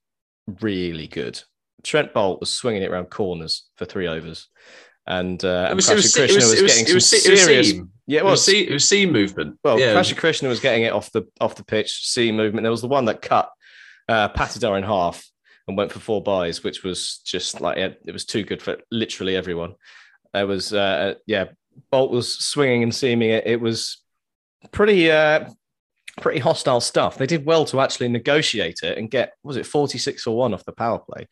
really 0.61 1.07
good. 1.07 1.41
Trent 1.83 2.13
Boult 2.13 2.41
was 2.41 2.55
swinging 2.55 2.83
it 2.83 2.91
around 2.91 3.07
corners 3.07 3.69
for 3.77 3.85
three 3.85 4.07
overs. 4.07 4.49
And, 5.07 5.43
uh, 5.45 5.69
and 5.71 5.75
Krishna 5.75 5.95
was, 5.95 6.15
getting 6.15 6.41
some 6.87 7.01
serious. 7.01 7.73
yeah, 8.07 8.21
it 8.21 8.25
was. 8.25 8.49
It 8.49 8.71
was 8.71 8.89
seam 8.89 9.13
movement. 9.13 9.59
Well, 9.65 9.81
yeah. 9.81 10.01
Krishna 10.15 10.49
was 10.49 10.61
getting 10.61 10.85
it 10.85 10.93
off 10.93 11.11
the 11.11 11.23
off 11.41 11.57
the 11.57 11.65
pitch, 11.65 12.07
seam 12.07 12.37
movement. 12.37 12.65
There 12.65 12.71
was 12.71 12.83
the 12.83 12.89
one 12.89 13.07
that 13.07 13.23
cut 13.23 13.51
uh, 14.09 14.29
Patidar 14.29 14.77
in 14.77 14.85
half 14.85 15.25
and 15.67 15.77
went 15.77 15.93
for 15.93 16.01
four 16.01 16.23
buys, 16.23 16.63
which 16.63 16.83
was 16.83 17.21
just 17.25 17.61
like 17.61 17.79
it, 17.79 18.01
it 18.05 18.13
was 18.13 18.25
too 18.25 18.45
good 18.45 18.63
for 18.63 18.77
literally 18.91 19.37
everyone. 19.37 19.75
There 20.33 20.47
was, 20.47 20.73
uh, 20.73 21.15
yeah, 21.27 21.47
Boult 21.93 22.11
was 22.11 22.39
swinging 22.39 22.83
and 22.83 22.95
seaming 22.95 23.31
it. 23.31 23.47
It 23.47 23.61
was 23.61 24.03
pretty, 24.73 25.11
uh, 25.11 25.49
pretty 26.21 26.41
hostile 26.41 26.81
stuff. 26.81 27.19
They 27.19 27.27
did 27.27 27.47
well 27.47 27.65
to 27.67 27.81
actually 27.81 28.09
negotiate 28.09 28.81
it 28.83 28.99
and 28.99 29.11
get 29.11 29.35
was 29.43 29.57
it 29.57 29.67
forty 29.67 29.99
six 29.99 30.27
or 30.27 30.37
one 30.37 30.55
off 30.55 30.65
the 30.65 30.73
power 30.73 30.99
play. 30.99 31.29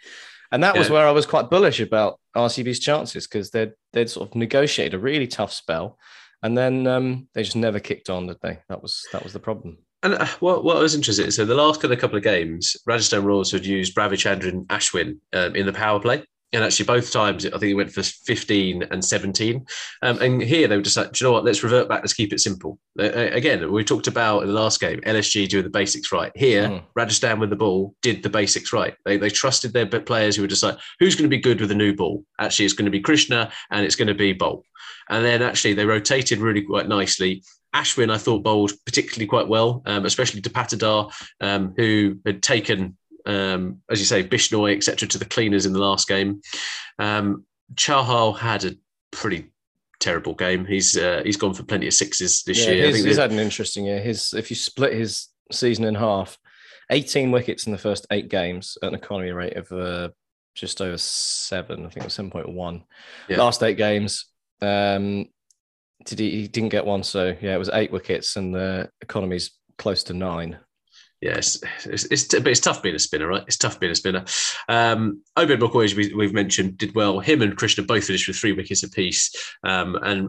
And 0.51 0.62
that 0.62 0.74
yeah. 0.74 0.81
was 0.81 0.90
where 0.90 1.07
I 1.07 1.12
was 1.12 1.27
quite 1.27 1.51
bullish 1.51 1.81
about 1.81 2.18
RCB's 2.37 2.79
chances 2.79 3.27
because 3.27 3.51
they'd 3.51 3.72
they'd 3.92 4.11
sort 4.11 4.31
of 4.31 4.35
negotiated 4.35 4.94
a 4.94 4.98
really 4.98 5.27
tough 5.27 5.53
spell, 5.53 5.98
and 6.42 6.57
then 6.57 6.87
um, 6.87 7.29
they 7.35 7.42
just 7.42 7.57
never 7.57 7.81
kicked 7.81 8.11
on, 8.11 8.27
did 8.27 8.38
they? 8.42 8.59
That 8.68 8.83
was 8.83 9.07
that 9.12 9.22
was 9.22 9.33
the 9.33 9.40
problem. 9.40 9.79
And 10.03 10.14
uh, 10.14 10.27
what, 10.38 10.62
what 10.62 10.77
I 10.77 10.81
was 10.81 10.94
interested 10.94 11.24
in, 11.24 11.33
so 11.33 11.44
the 11.44 11.57
last 11.57 11.81
kind 11.81 11.92
of 11.92 11.98
couple 11.98 12.16
of 12.16 12.22
games, 12.22 12.77
Rajasthan 12.87 13.24
Royals 13.24 13.51
had 13.51 13.66
used 13.66 13.96
Ravichandran 13.96 14.64
Ashwin 14.66 15.18
um, 15.33 15.57
in 15.57 15.66
the 15.66 15.72
power 15.72 15.98
play 15.98 16.24
and 16.52 16.64
actually 16.64 16.87
both 16.87 17.12
times 17.12 17.44
I 17.44 17.50
think 17.50 17.64
it 17.64 17.74
went 17.74 17.92
for 17.92 18.02
15 18.02 18.84
and 18.84 19.04
17 19.04 19.66
um, 20.02 20.18
and 20.20 20.42
here 20.42 20.68
they 20.68 20.76
were 20.76 20.82
just 20.82 20.96
like 20.96 21.12
do 21.12 21.24
you 21.24 21.28
know 21.28 21.32
what? 21.32 21.44
Let's 21.44 21.62
revert 21.62 21.88
back. 21.88 22.00
Let's 22.00 22.14
keep 22.14 22.32
it 22.32 22.40
simple. 22.40 22.78
Uh, 22.98 23.11
again 23.12 23.70
we 23.70 23.84
talked 23.84 24.06
about 24.06 24.42
in 24.42 24.48
the 24.48 24.54
last 24.54 24.80
game 24.80 25.00
LSG 25.00 25.48
doing 25.48 25.64
the 25.64 25.70
basics 25.70 26.12
right. 26.12 26.32
Here 26.34 26.68
mm. 26.68 26.82
Rajasthan 26.94 27.40
with 27.40 27.50
the 27.50 27.56
ball 27.56 27.94
did 28.02 28.22
the 28.22 28.30
basics 28.30 28.72
right. 28.72 28.94
They, 29.04 29.16
they 29.16 29.30
trusted 29.30 29.72
their 29.72 29.87
players 29.87 30.37
who 30.37 30.42
were 30.42 30.48
just 30.48 30.62
like 30.62 30.78
who's 31.00 31.14
going 31.14 31.28
to 31.30 31.37
be 31.37 31.42
good 31.42 31.61
with 31.61 31.70
a 31.70 31.74
new 31.74 31.94
ball? 31.94 32.24
Actually 32.38 32.66
it's 32.66 32.74
going 32.74 32.87
to 32.87 32.90
be 32.90 33.00
Krishna 33.00 33.52
and 33.70 33.84
it's 33.84 33.96
going 33.96 34.08
to 34.08 34.14
be 34.14 34.34
Boult 34.34 34.62
and 35.08 35.24
then 35.24 35.42
actually 35.42 35.74
they 35.74 35.87
rotated 35.87 36.38
really 36.38 36.62
quite 36.62 36.88
nicely. 36.88 37.42
Ashwin, 37.74 38.11
I 38.11 38.18
thought 38.18 38.42
bowled 38.42 38.72
particularly 38.87 39.26
quite 39.26 39.46
well, 39.46 39.82
um, 39.84 40.06
especially 40.06 40.40
to 40.40 40.50
Patidar, 40.50 41.12
um, 41.40 41.74
who 41.76 42.18
had 42.24 42.42
taken 42.42 42.96
um, 43.29 43.83
as 43.91 44.01
you 44.01 44.07
say, 44.07 44.27
Bishnoi, 44.27 44.75
etc., 44.75 45.07
to 45.07 45.19
the 45.19 45.25
cleaners 45.25 45.67
in 45.67 45.73
the 45.73 45.79
last 45.79 46.09
game. 46.09 46.41
Um, 46.99 47.45
Chahal 47.75 48.37
had 48.37 48.64
a 48.64 48.75
pretty 49.12 49.53
terrible 50.01 50.35
game. 50.35 50.64
He's 50.64 50.97
uh, 50.97 51.23
he's 51.25 51.37
gone 51.37 51.55
for 51.55 51.62
plenty 51.62 51.87
of 51.87 51.95
sixes 51.95 52.43
this 52.43 52.64
yeah, 52.64 52.73
year. 52.73 52.87
His, 52.87 53.05
he's 53.05 53.19
had 53.19 53.31
an 53.31 53.38
interesting 53.38 53.85
year. 53.85 54.01
His 54.01 54.33
if 54.33 54.51
you 54.51 54.57
split 54.57 54.95
his 54.95 55.29
season 55.53 55.85
in 55.85 55.95
half, 55.95 56.38
18 56.91 57.31
wickets 57.31 57.67
in 57.67 57.73
the 57.73 57.79
first 57.79 58.07
eight 58.11 58.29
games 58.29 58.79
at 58.83 58.88
an 58.88 58.95
economy 58.95 59.31
rate 59.31 59.57
of 59.57 59.71
uh, 59.73 60.09
just 60.55 60.81
over 60.81 60.99
seven. 60.99 61.85
I 61.85 61.91
think 61.91 62.05
it 62.05 62.05
was 62.05 62.17
7.1. 62.17 62.83
Yeah. 63.29 63.38
Last 63.38 63.62
eight 63.62 63.77
games, 63.77 64.27
um, 64.62 65.27
did 66.05 66.19
he, 66.19 66.31
he 66.31 66.49
didn't 66.49 66.71
get 66.71 66.87
one. 66.87 67.03
So 67.03 67.37
yeah, 67.41 67.55
it 67.55 67.59
was 67.59 67.71
eight 67.75 67.93
wickets, 67.93 68.37
and 68.37 68.55
the 68.55 68.91
economy's 69.03 69.51
close 69.77 70.03
to 70.05 70.14
nine 70.14 70.59
yeah, 71.20 71.37
it's, 71.37 71.61
it's, 71.85 72.04
it's, 72.04 72.26
but 72.26 72.46
it's 72.46 72.61
tough 72.61 72.81
being 72.81 72.94
a 72.94 72.98
spinner, 72.98 73.26
right? 73.26 73.42
It's 73.46 73.57
tough 73.57 73.81
being 73.81 73.90
a 73.90 73.96
spinner. 73.96 74.24
Um, 74.68 75.22
Obed 75.37 75.59
McCoy, 75.59 76.14
we, 76.14 76.24
have 76.24 76.33
mentioned, 76.33 76.78
did 76.78 76.94
well. 76.94 77.18
Him 77.18 77.42
and 77.42 77.57
Krishna 77.57 77.83
both 77.83 78.04
finished 78.04 78.28
with 78.28 78.37
three 78.37 78.52
wickets 78.52 78.85
apiece, 78.85 79.33
um, 79.64 79.96
and 79.96 80.28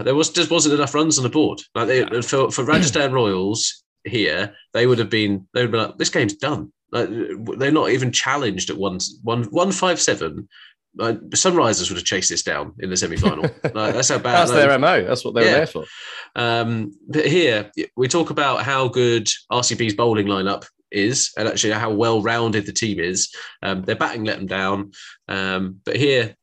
there 0.00 0.14
was 0.14 0.30
just 0.30 0.50
wasn't 0.50 0.74
enough 0.74 0.94
runs 0.94 1.18
on 1.18 1.22
the 1.22 1.30
board. 1.30 1.60
Like 1.74 1.86
they, 1.86 2.22
for 2.22 2.50
for 2.50 2.64
Rajasthan 2.64 3.12
Royals 3.12 3.84
here, 4.02 4.54
they 4.72 4.86
would 4.86 4.98
have 4.98 5.10
been 5.10 5.46
they 5.54 5.62
would 5.62 5.72
be 5.72 5.78
like, 5.78 5.98
this 5.98 6.10
game's 6.10 6.34
done. 6.34 6.72
Like, 6.90 7.08
they're 7.58 7.72
not 7.72 7.90
even 7.90 8.12
challenged 8.12 8.70
at 8.70 8.76
one 8.76 8.98
one 9.22 9.44
one 9.44 9.72
five 9.72 10.00
seven 10.00 10.48
uh, 10.98 11.14
Sunrisers 11.30 11.90
would 11.90 11.98
have 11.98 12.04
chased 12.04 12.30
this 12.30 12.42
down 12.42 12.74
in 12.78 12.90
the 12.90 12.96
semi 12.96 13.16
final. 13.16 13.42
like, 13.74 13.94
that's 13.94 14.08
how 14.08 14.18
bad. 14.18 14.48
that's 14.48 14.52
their 14.52 14.78
mo. 14.78 15.04
That's 15.04 15.24
what 15.24 15.34
they're 15.34 15.44
yeah. 15.44 15.56
there 15.56 15.66
for. 15.66 15.84
Um, 16.36 16.92
but 17.08 17.26
here 17.26 17.70
we 17.96 18.08
talk 18.08 18.30
about 18.30 18.62
how 18.62 18.88
good 18.88 19.28
RCB's 19.50 19.94
bowling 19.94 20.26
lineup 20.26 20.66
is, 20.90 21.32
and 21.36 21.48
actually 21.48 21.72
how 21.72 21.92
well 21.92 22.22
rounded 22.22 22.66
the 22.66 22.72
team 22.72 23.00
is. 23.00 23.34
Um, 23.62 23.82
their 23.82 23.96
batting 23.96 24.24
let 24.24 24.38
them 24.38 24.46
down, 24.46 24.92
um, 25.28 25.80
but 25.84 25.96
here. 25.96 26.36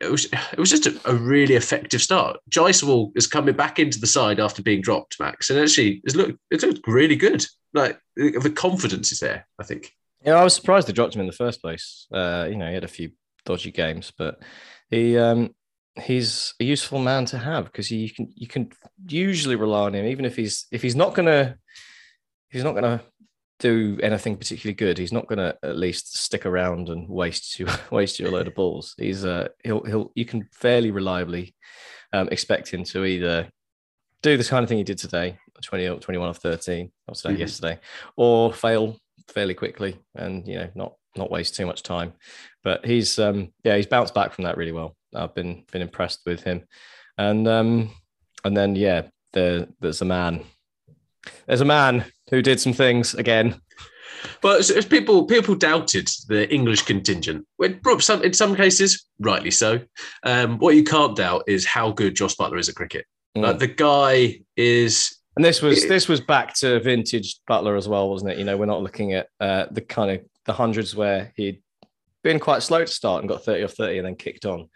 It 0.00 0.12
was 0.12 0.26
it 0.26 0.58
was 0.60 0.70
just 0.70 0.86
a, 0.86 0.96
a 1.06 1.12
really 1.12 1.56
effective 1.56 2.00
start. 2.00 2.38
Jaiswal 2.48 3.10
is 3.16 3.26
coming 3.26 3.56
back 3.56 3.80
into 3.80 3.98
the 3.98 4.06
side 4.06 4.38
after 4.38 4.62
being 4.62 4.80
dropped, 4.80 5.18
Max, 5.18 5.50
and 5.50 5.58
actually 5.58 6.00
it's 6.04 6.14
looked 6.14 6.38
it 6.52 6.62
looked 6.62 6.86
really 6.86 7.16
good. 7.16 7.44
Like 7.74 7.98
the 8.14 8.52
confidence 8.54 9.10
is 9.10 9.18
there. 9.18 9.48
I 9.58 9.64
think. 9.64 9.92
Yeah, 10.24 10.34
I 10.34 10.44
was 10.44 10.54
surprised 10.54 10.86
they 10.88 10.92
dropped 10.92 11.14
him 11.14 11.20
in 11.20 11.26
the 11.26 11.32
first 11.32 11.60
place. 11.60 12.06
Uh, 12.12 12.46
you 12.48 12.56
know, 12.56 12.68
he 12.68 12.74
had 12.74 12.84
a 12.84 12.88
few 12.88 13.10
dodgy 13.48 13.72
games, 13.72 14.12
but 14.16 14.40
he 14.90 15.18
um, 15.18 15.54
he's 15.96 16.54
a 16.60 16.64
useful 16.64 16.98
man 16.98 17.24
to 17.26 17.38
have 17.38 17.64
because 17.64 17.90
you 17.90 18.10
can 18.10 18.32
you 18.34 18.46
can 18.46 18.70
usually 19.06 19.56
rely 19.56 19.86
on 19.86 19.94
him, 19.94 20.06
even 20.06 20.24
if 20.24 20.36
he's 20.36 20.66
if 20.70 20.82
he's 20.82 20.94
not 20.94 21.14
gonna 21.14 21.56
he's 22.50 22.62
not 22.62 22.74
gonna 22.74 23.02
do 23.58 23.98
anything 24.02 24.36
particularly 24.36 24.74
good. 24.74 24.98
He's 24.98 25.12
not 25.12 25.26
gonna 25.26 25.54
at 25.62 25.76
least 25.76 26.16
stick 26.16 26.46
around 26.46 26.90
and 26.90 27.08
waste 27.08 27.58
you 27.58 27.66
waste 27.90 28.20
you 28.20 28.28
a 28.28 28.30
load 28.30 28.46
of 28.46 28.54
balls. 28.54 28.94
He's 28.98 29.24
uh 29.24 29.48
he'll 29.64 29.84
he'll 29.84 30.12
you 30.14 30.24
can 30.26 30.48
fairly 30.52 30.90
reliably 30.90 31.54
um, 32.12 32.28
expect 32.28 32.72
him 32.72 32.84
to 32.84 33.04
either 33.04 33.50
do 34.22 34.36
this 34.36 34.50
kind 34.50 34.62
of 34.62 34.68
thing 34.68 34.78
he 34.78 34.84
did 34.84 34.98
today 34.98 35.38
20 35.62 36.00
21 36.00 36.28
of 36.28 36.38
13 36.38 36.90
or 37.06 37.14
today 37.14 37.30
mm-hmm. 37.30 37.40
yesterday 37.40 37.78
or 38.16 38.52
fail 38.52 38.96
fairly 39.28 39.54
quickly 39.54 39.96
and 40.16 40.48
you 40.48 40.56
know 40.56 40.68
not 40.74 40.94
not 41.18 41.30
waste 41.30 41.56
too 41.56 41.66
much 41.66 41.82
time. 41.82 42.12
But 42.68 42.84
he's 42.84 43.18
um, 43.18 43.50
yeah, 43.64 43.78
he's 43.78 43.86
bounced 43.86 44.12
back 44.12 44.34
from 44.34 44.44
that 44.44 44.58
really 44.58 44.72
well. 44.72 44.94
I've 45.14 45.34
been 45.34 45.64
been 45.72 45.80
impressed 45.80 46.20
with 46.26 46.42
him, 46.42 46.66
and 47.16 47.48
um, 47.48 47.90
and 48.44 48.54
then 48.54 48.76
yeah, 48.76 49.06
there 49.32 49.66
there's 49.80 50.02
a 50.02 50.04
man, 50.04 50.44
there's 51.46 51.62
a 51.62 51.64
man 51.64 52.04
who 52.28 52.42
did 52.42 52.60
some 52.60 52.74
things 52.74 53.14
again. 53.14 53.58
But 54.42 54.70
people 54.90 55.24
people 55.24 55.54
doubted 55.54 56.10
the 56.28 56.46
English 56.52 56.82
contingent. 56.82 57.46
Some, 58.00 58.22
in 58.22 58.34
some 58.34 58.54
cases, 58.54 59.06
rightly 59.18 59.50
so. 59.50 59.80
Um, 60.24 60.58
what 60.58 60.76
you 60.76 60.84
can't 60.84 61.16
doubt 61.16 61.44
is 61.46 61.64
how 61.64 61.92
good 61.92 62.16
Jos 62.16 62.36
Buttler 62.36 62.58
is 62.58 62.68
at 62.68 62.74
cricket. 62.74 63.06
Mm. 63.34 63.44
Like 63.44 63.60
the 63.60 63.68
guy 63.68 64.40
is 64.58 65.16
and 65.36 65.42
this 65.42 65.62
was 65.62 65.88
this 65.88 66.06
was 66.06 66.20
back 66.20 66.52
to 66.56 66.80
vintage 66.80 67.40
Buttler 67.48 67.78
as 67.78 67.88
well, 67.88 68.10
wasn't 68.10 68.32
it? 68.32 68.38
You 68.38 68.44
know, 68.44 68.58
we're 68.58 68.66
not 68.66 68.82
looking 68.82 69.14
at 69.14 69.28
uh, 69.40 69.68
the 69.70 69.80
kind 69.80 70.10
of 70.10 70.20
the 70.44 70.52
hundreds 70.52 70.94
where 70.94 71.32
he'd 71.34 71.62
been 72.28 72.38
quite 72.38 72.62
slow 72.62 72.84
to 72.84 72.92
start 72.92 73.22
and 73.22 73.28
got 73.28 73.42
30 73.42 73.62
or 73.62 73.68
30 73.68 73.98
and 73.98 74.06
then 74.06 74.14
kicked 74.14 74.44
on. 74.44 74.68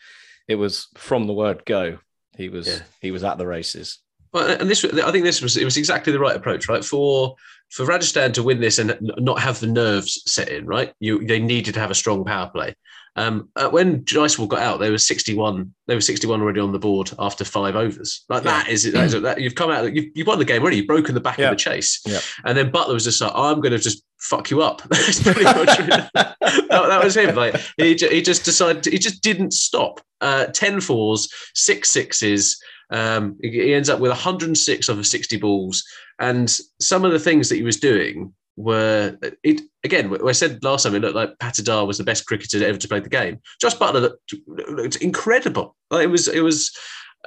It 0.49 0.55
was 0.55 0.89
from 0.97 1.27
the 1.27 1.35
word 1.35 1.65
go. 1.67 1.99
He 2.37 2.49
was 2.49 2.67
yeah. 2.67 2.79
he 3.03 3.11
was 3.11 3.25
at 3.25 3.37
the 3.37 3.47
races. 3.47 3.99
Well, 4.33 4.57
and 4.59 4.71
this 4.71 4.83
I 4.85 5.13
think 5.13 5.25
this 5.25 5.43
was 5.43 5.59
it 5.59 5.65
was 5.65 5.77
exactly 5.77 6.13
the 6.13 6.19
right 6.19 6.35
approach, 6.35 6.67
right? 6.67 6.83
For 6.83 7.37
for 7.71 7.85
Rajasthan 7.85 8.33
to 8.33 8.43
win 8.43 8.61
this 8.61 8.79
and 8.79 8.99
not 9.19 9.39
have 9.39 9.61
the 9.61 9.67
nerves 9.67 10.23
set 10.27 10.49
in, 10.49 10.67
right? 10.67 10.95
You 10.99 11.25
they 11.27 11.39
needed 11.39 11.75
to 11.75 11.81
have 11.81 11.91
a 11.91 11.95
strong 11.95 12.25
power 12.25 12.49
play. 12.49 12.75
Um, 13.15 13.51
uh, 13.57 13.69
when 13.69 14.05
Jaiswal 14.05 14.49
got 14.49 14.61
out, 14.61 14.81
they 14.81 14.91
were 14.91 14.97
61. 14.97 15.75
They 15.87 15.95
were 15.95 16.01
61 16.01 16.41
already 16.41 16.61
on 16.61 16.73
the 16.73 16.79
board 16.79 17.11
after 17.19 17.45
five 17.45 17.77
overs. 17.77 18.25
Like 18.31 18.45
yeah. 18.45 18.51
that 18.51 18.69
is 18.71 18.87
it. 18.87 18.95
That, 18.95 19.41
you've 19.41 19.55
come 19.55 19.71
out. 19.71 19.95
You've, 19.95 20.07
you've 20.15 20.27
won 20.27 20.39
the 20.39 20.47
game 20.47 20.63
already. 20.63 20.79
You've 20.79 20.87
broken 20.87 21.15
the 21.15 21.21
back 21.21 21.37
yeah. 21.37 21.51
of 21.51 21.51
the 21.51 21.57
chase. 21.57 22.01
Yeah. 22.07 22.21
And 22.47 22.57
then 22.57 22.73
Buttler 22.73 22.95
was 22.95 23.05
just 23.05 23.21
like, 23.21 23.33
"I'm 23.35 23.61
going 23.61 23.73
to 23.73 23.79
just 23.79 24.03
fuck 24.23 24.51
you 24.51 24.63
up." 24.63 24.83
That's 24.91 25.23
pretty 25.23 25.45
much 25.45 25.79
that, 25.79 26.35
that, 26.69 27.05
was 27.05 27.17
him. 27.17 27.35
Like 27.35 27.57
he, 27.77 27.95
he 27.95 28.23
just 28.23 28.45
decided. 28.45 28.85
He 28.87 28.99
just 28.99 29.23
didn't 29.23 29.53
stop. 29.53 30.01
Uh, 30.21 30.47
10 30.47 30.81
fours, 30.81 31.29
six 31.55 31.91
sixes. 31.91 32.63
Um, 32.91 33.39
he 33.43 33.75
ends 33.75 33.89
up 33.89 34.01
with 34.01 34.11
106 34.11 34.89
of 34.89 34.97
the 34.97 35.05
60 35.05 35.37
balls, 35.39 35.85
and 36.19 36.49
some 36.81 37.05
of 37.05 37.13
the 37.13 37.19
things 37.19 37.49
that 37.49 37.57
he 37.57 37.63
was 37.63 37.79
doing 37.79 38.33
were 38.57 39.17
it 39.43 39.63
again. 39.85 40.17
I 40.27 40.33
said 40.33 40.63
last 40.63 40.83
time 40.83 40.95
it 40.95 41.01
looked 41.01 41.17
like 41.17 41.39
Patidar 41.39 41.87
was 41.87 41.99
the 41.99 42.05
best 42.05 42.27
cricketer 42.27 42.65
ever 42.65 42.79
to 42.79 42.89
play 42.89 43.01
the 43.01 43.09
game. 43.09 43.41
Jos 43.61 43.75
Buttler 43.75 44.03
looked, 44.03 44.35
looked 44.47 44.97
incredible. 44.97 45.75
Like 45.91 46.05
it 46.05 46.11
was 46.11 46.29
it 46.29 46.41
was 46.41 46.77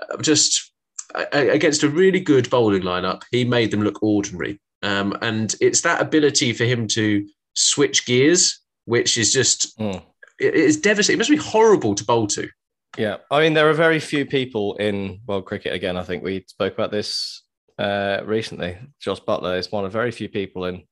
uh, 0.01 0.17
just 0.21 0.71
against 1.31 1.83
a 1.83 1.89
really 1.89 2.19
good 2.19 2.49
bowling 2.49 2.83
lineup. 2.83 3.23
He 3.31 3.45
made 3.45 3.71
them 3.71 3.81
look 3.81 4.01
ordinary, 4.03 4.59
um, 4.81 5.17
and 5.21 5.55
it's 5.61 5.81
that 5.81 6.01
ability 6.01 6.53
for 6.53 6.65
him 6.65 6.87
to 6.89 7.27
switch 7.53 8.05
gears, 8.05 8.59
which 8.85 9.17
is 9.17 9.33
just. 9.33 9.77
Mm. 9.79 10.01
it 10.39 10.55
is 10.55 10.77
devastating. 10.77 11.17
It 11.17 11.19
must 11.19 11.29
be 11.29 11.37
horrible 11.37 11.95
to 11.95 12.05
bowl 12.05 12.27
to. 12.27 12.49
Yeah, 12.97 13.17
I 13.29 13.41
mean, 13.41 13.53
there 13.53 13.69
are 13.69 13.73
very 13.73 13.99
few 13.99 14.25
people 14.25 14.75
in 14.75 15.19
world 15.27 15.45
cricket. 15.45 15.73
Again, 15.73 15.97
I 15.97 16.03
think 16.03 16.23
we 16.23 16.45
spoke 16.47 16.73
about 16.73 16.91
this 16.91 17.43
uh, 17.77 18.21
recently. 18.23 18.77
Jos 19.01 19.19
Buttler 19.19 19.57
is 19.57 19.71
one 19.71 19.85
of 19.85 19.91
very 19.91 20.11
few 20.11 20.29
people 20.29 20.65
in 20.65 20.83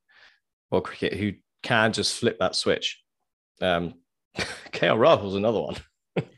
world 0.70 0.84
cricket 0.84 1.14
who 1.14 1.34
can 1.62 1.94
just 1.94 2.18
flip 2.18 2.40
that 2.40 2.56
switch. 2.56 3.02
Um, 3.62 3.96
KL 4.38 4.98
Rahul's 4.98 5.36
another 5.36 5.62
one, 5.62 5.78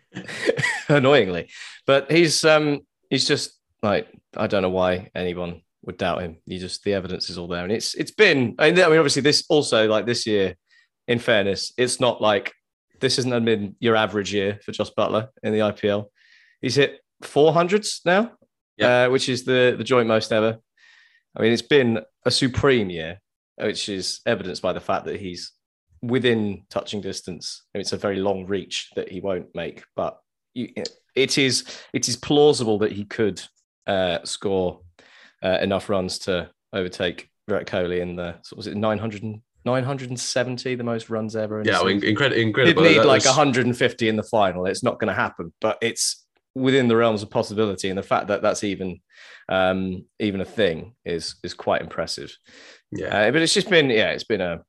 annoyingly, 0.88 1.50
but 1.88 2.12
he's 2.12 2.46
um, 2.46 2.82
he's 3.10 3.26
just 3.26 3.58
like 3.82 4.08
I 4.36 4.48
don't 4.48 4.62
know 4.62 4.70
why 4.70 5.10
anyone 5.16 5.62
would 5.86 5.98
doubt 5.98 6.22
him. 6.22 6.38
You 6.46 6.60
just 6.60 6.84
the 6.84 6.94
evidence 6.94 7.30
is 7.30 7.38
all 7.38 7.48
there, 7.48 7.64
and 7.64 7.72
it's 7.72 7.94
it's 7.96 8.12
been. 8.12 8.56
I 8.60 8.72
mean, 8.72 8.80
obviously, 8.80 9.22
this 9.22 9.46
also 9.50 9.88
like 9.88 10.06
this 10.06 10.26
year. 10.26 10.56
In 11.08 11.20
fairness, 11.20 11.72
it's 11.78 12.00
not 12.00 12.20
like 12.20 12.52
this 13.00 13.18
hasn't 13.18 13.46
been 13.46 13.76
your 13.80 13.96
average 13.96 14.34
year 14.34 14.60
for 14.64 14.72
Jos 14.72 14.92
Buttler 14.98 15.28
in 15.44 15.54
the 15.54 15.60
IPL. 15.60 16.06
He's 16.62 16.76
hit 16.76 17.00
400s 17.24 18.00
now, 18.06 18.32
uh, 18.82 19.10
which 19.10 19.30
is 19.30 19.44
the, 19.44 19.76
the 19.78 19.84
joint 19.84 20.08
most 20.08 20.32
ever. 20.32 20.58
I 21.36 21.42
mean, 21.42 21.52
it's 21.52 21.62
been 21.62 22.00
a 22.26 22.32
supreme 22.32 22.90
year, 22.90 23.20
which 23.58 23.90
is 23.90 24.22
evidenced 24.26 24.62
by 24.62 24.74
the 24.74 24.80
fact 24.80 25.06
that 25.06 25.20
he's 25.20 25.52
within 26.02 26.64
touching 26.70 27.02
distance. 27.02 27.64
I 27.74 27.78
mean, 27.78 27.82
it's 27.82 27.94
a 27.94 27.98
very 27.98 28.18
long 28.18 28.46
reach 28.46 28.90
that 28.96 29.10
he 29.10 29.22
won't 29.22 29.54
make, 29.54 29.84
but 29.96 30.18
you, 30.54 30.70
it 31.16 31.38
is 31.38 31.66
it 31.94 32.08
is 32.08 32.16
plausible 32.16 32.80
that 32.80 32.92
he 32.92 33.06
could 33.06 33.42
uh, 33.88 34.20
score 34.24 34.82
uh, 35.46 35.60
enough 35.62 35.90
runs 35.90 36.20
to 36.20 36.50
overtake 36.74 37.30
Virat 37.48 37.68
Kohli 37.68 38.00
in 38.00 38.16
the 38.16 38.36
so 38.42 38.56
was 38.56 38.68
it 38.68 38.76
900 38.76 39.42
970, 39.66 40.76
the 40.76 40.84
most 40.84 41.10
runs 41.10 41.36
ever. 41.36 41.64
yeah, 41.66 41.82
well, 41.82 41.88
incredible. 41.88 42.40
incredible. 42.40 42.84
He'd 42.84 42.90
need 42.90 43.00
that 43.00 43.08
like 43.08 43.22
was... 43.22 43.26
150 43.26 44.08
in 44.08 44.16
the 44.16 44.24
final. 44.24 44.68
It's 44.68 44.84
not 44.84 45.00
going 45.00 45.08
to 45.08 45.14
happen, 45.14 45.52
but 45.60 45.80
it's 45.82 46.24
within 46.54 46.88
the 46.88 46.96
realms 46.96 47.24
of 47.24 47.32
possibility. 47.32 47.90
And 47.90 47.98
the 47.98 48.04
fact 48.04 48.28
that 48.28 48.44
that's 48.44 48.64
even 48.64 49.02
um, 49.50 50.06
even 50.20 50.42
a 50.42 50.46
thing 50.46 50.94
is 51.04 51.36
is 51.44 51.54
quite 51.54 51.82
impressive. 51.82 52.36
Yeah, 52.92 53.08
uh, 53.08 53.32
but 53.32 53.42
it's 53.42 53.54
just 53.54 53.70
been 53.70 53.90
yeah, 53.90 54.12
it's 54.12 54.24
been 54.24 54.42
a 54.42 54.62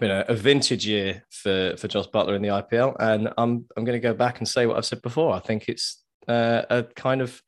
been 0.00 0.10
a, 0.10 0.24
a, 0.28 0.34
vintage 0.34 0.86
year 0.86 1.22
for 1.30 1.76
for 1.76 1.86
Jos 1.86 2.08
Buttler 2.08 2.34
in 2.34 2.42
the 2.42 2.48
IPL, 2.48 2.96
and 2.98 3.28
I'm 3.38 3.66
I'm 3.76 3.84
going 3.84 4.00
to 4.00 4.08
go 4.08 4.14
back 4.14 4.38
and 4.38 4.48
say 4.48 4.66
what 4.66 4.78
I've 4.78 4.86
said 4.86 5.02
before. 5.02 5.34
I 5.34 5.40
think 5.40 5.68
it's 5.68 6.02
uh, 6.26 6.62
a 6.70 6.84
kind 6.96 7.20
of 7.20 7.42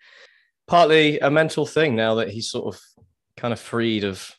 partly 0.67 1.19
a 1.21 1.31
mental 1.31 1.67
thing 1.67 1.97
now 1.97 2.17
that 2.17 2.31
he's 2.31 2.51
sort 2.51 2.75
of 2.75 2.81
kind 3.37 3.53
of 3.53 3.61
freed 3.61 4.05
of 4.05 4.35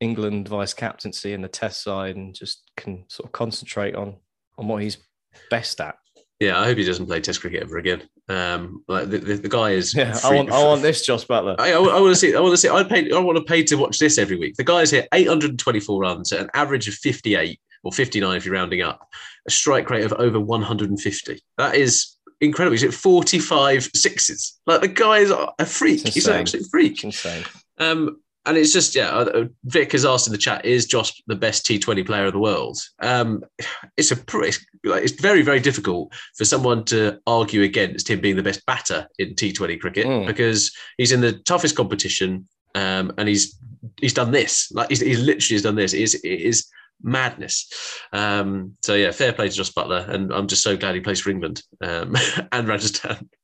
England 0.00 0.48
vice 0.48 0.74
captaincy 0.74 1.32
and 1.32 1.42
the 1.42 1.48
Test 1.48 1.82
side 1.82 2.16
and 2.16 2.34
just 2.34 2.70
can 2.76 3.04
sort 3.08 3.26
of 3.26 3.32
concentrate 3.32 3.94
on 3.94 4.16
on 4.58 4.68
what 4.68 4.82
he's 4.82 4.98
best 5.50 5.80
at. 5.80 5.96
Yeah, 6.40 6.60
I 6.60 6.64
hope 6.64 6.78
he 6.78 6.84
doesn't 6.84 7.06
play 7.06 7.20
Test 7.20 7.40
cricket 7.40 7.62
ever 7.62 7.78
again. 7.78 8.02
Um, 8.28 8.84
like 8.88 9.08
the, 9.08 9.18
the, 9.18 9.34
the 9.34 9.48
guy 9.48 9.70
is. 9.70 9.94
Yeah, 9.94 10.12
free, 10.12 10.30
I 10.30 10.34
want 10.34 10.50
I 10.50 10.64
want 10.64 10.82
this 10.82 11.04
Jos 11.04 11.24
Buttler. 11.24 11.56
I, 11.58 11.72
I, 11.72 11.76
I 11.76 12.00
want 12.00 12.12
to 12.12 12.16
see. 12.16 12.34
I 12.34 12.40
want 12.40 12.52
to 12.52 12.58
see. 12.58 12.68
I 12.68 12.82
pay. 12.82 13.10
I 13.12 13.18
want 13.18 13.38
to 13.38 13.44
pay 13.44 13.62
to 13.64 13.76
watch 13.76 13.98
this 13.98 14.18
every 14.18 14.36
week. 14.36 14.56
The 14.56 14.64
guy's 14.64 14.90
hit 14.90 15.08
824 15.12 16.00
runs 16.00 16.32
at 16.32 16.40
an 16.40 16.50
average 16.54 16.88
of 16.88 16.94
58 16.94 17.60
or 17.84 17.92
59 17.92 18.36
if 18.36 18.44
you're 18.44 18.54
rounding 18.54 18.82
up, 18.82 19.06
a 19.46 19.50
strike 19.50 19.90
rate 19.90 20.04
of 20.04 20.12
over 20.14 20.40
150. 20.40 21.40
That 21.58 21.74
is 21.76 22.16
incredible. 22.44 22.72
He's 22.72 22.82
hit 22.82 22.94
45 22.94 23.90
sixes. 23.94 24.58
Like 24.66 24.80
the 24.80 24.88
guy 24.88 25.18
is 25.18 25.30
a 25.30 25.66
freak. 25.66 26.06
He's 26.08 26.26
an 26.26 26.40
absolute 26.40 26.66
freak. 26.70 26.92
It's 26.92 27.04
insane. 27.04 27.44
Um, 27.78 28.20
and 28.46 28.58
it's 28.58 28.72
just 28.72 28.94
yeah. 28.94 29.08
Uh, 29.10 29.46
Vic 29.64 29.92
has 29.92 30.04
asked 30.04 30.26
in 30.26 30.32
the 30.32 30.38
chat: 30.38 30.64
Is 30.64 30.86
Jos 30.86 31.22
the 31.26 31.34
best 31.34 31.64
T20 31.64 32.04
player 32.04 32.26
of 32.26 32.32
the 32.32 32.38
world? 32.38 32.78
Um, 33.00 33.42
it's 33.96 34.12
a 34.12 34.18
it's, 34.34 34.64
it's 34.84 35.20
very 35.20 35.42
very 35.42 35.60
difficult 35.60 36.12
for 36.36 36.44
someone 36.44 36.84
to 36.86 37.18
argue 37.26 37.62
against 37.62 38.08
him 38.08 38.20
being 38.20 38.36
the 38.36 38.42
best 38.42 38.64
batter 38.66 39.08
in 39.18 39.34
T20 39.34 39.80
cricket 39.80 40.06
mm. 40.06 40.26
because 40.26 40.70
he's 40.98 41.12
in 41.12 41.20
the 41.22 41.32
toughest 41.32 41.76
competition 41.76 42.46
um, 42.74 43.12
and 43.16 43.28
he's 43.28 43.58
he's 44.00 44.14
done 44.14 44.30
this 44.30 44.70
like 44.72 44.88
he's, 44.88 45.00
he's 45.00 45.20
literally 45.20 45.54
has 45.54 45.62
done 45.62 45.76
this. 45.76 45.94
It 45.94 46.02
is 46.02 46.14
it 46.14 46.28
is 46.28 46.66
madness. 47.04 47.68
Um, 48.12 48.76
so 48.82 48.94
yeah, 48.94 49.12
fair 49.12 49.32
play 49.32 49.48
to 49.48 49.54
Jos 49.54 49.70
Buttler, 49.70 50.08
and 50.08 50.32
I'm 50.32 50.48
just 50.48 50.62
so 50.62 50.76
glad 50.76 50.94
he 50.94 51.00
plays 51.00 51.20
for 51.20 51.30
England 51.30 51.62
um, 51.80 52.16
and 52.52 52.66
Rajasthan. 52.66 53.28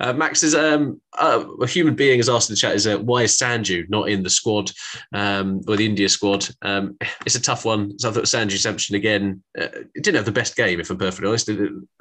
Uh, 0.00 0.12
Max 0.12 0.42
is 0.42 0.54
um, 0.54 1.00
uh, 1.18 1.44
a 1.60 1.66
human 1.66 1.94
being 1.94 2.18
has 2.18 2.28
asked 2.28 2.50
in 2.50 2.54
the 2.54 2.58
chat 2.58 2.74
is 2.74 2.86
uh, 2.86 2.98
why 2.98 3.22
is 3.22 3.36
Sanju 3.36 3.88
not 3.88 4.08
in 4.08 4.22
the 4.22 4.30
squad 4.30 4.72
um, 5.12 5.60
or 5.68 5.76
the 5.76 5.86
India 5.86 6.08
squad? 6.08 6.48
Um, 6.62 6.96
it's 7.24 7.36
a 7.36 7.40
tough 7.40 7.64
one. 7.64 7.96
So 7.98 8.08
I 8.08 8.12
thought 8.12 8.24
Sanju 8.24 8.58
Samson 8.58 8.96
again 8.96 9.42
uh, 9.60 9.68
didn't 9.94 10.16
have 10.16 10.24
the 10.24 10.32
best 10.32 10.56
game, 10.56 10.80
if 10.80 10.90
I'm 10.90 10.98
perfectly 10.98 11.28
honest, 11.28 11.50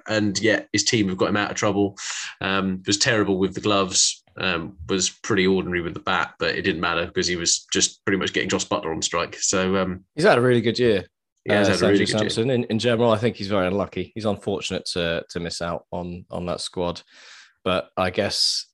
and 0.08 0.40
yet 0.40 0.70
his 0.74 0.84
team 0.84 1.10
have 1.10 1.18
got 1.18 1.30
him 1.30 1.38
out 1.38 1.52
of 1.52 1.58
trouble. 1.58 1.98
Um, 2.40 2.82
was 2.88 2.98
terrible 2.98 3.38
with 3.38 3.54
the 3.54 3.62
gloves. 3.62 4.21
Um, 4.38 4.78
was 4.88 5.10
pretty 5.10 5.46
ordinary 5.46 5.82
with 5.82 5.94
the 5.94 6.00
bat, 6.00 6.36
but 6.40 6.56
it 6.56 6.62
didn't 6.62 6.82
matter 6.82 7.06
because 7.06 7.28
he 7.28 7.36
was 7.36 7.66
just 7.72 8.04
pretty 8.06 8.18
much 8.18 8.34
getting 8.34 8.50
Jos 8.50 8.66
Buttler 8.66 8.96
on 8.96 9.02
strike. 9.02 9.36
So 9.36 9.76
um, 9.78 10.06
he's 10.16 10.24
had 10.24 10.38
a 10.38 10.42
really 10.42 10.62
good 10.62 10.80
year. 10.80 11.06
Yeah, 11.46 11.62
uh, 11.62 11.78
really 11.82 12.06
Samson. 12.06 12.50
In, 12.50 12.66
in 12.66 12.80
general, 12.80 13.12
I 13.12 13.18
think 13.18 13.36
he's 13.36 13.48
very 13.48 13.68
unlucky. 13.68 14.12
He's 14.14 14.26
unfortunate 14.26 14.86
to 14.94 15.26
to 15.30 15.40
miss 15.40 15.62
out 15.62 15.86
on 15.92 16.26
on 16.30 16.46
that 16.46 16.62
squad. 16.62 17.02
But 17.64 17.90
I 17.98 18.10
guess, 18.10 18.68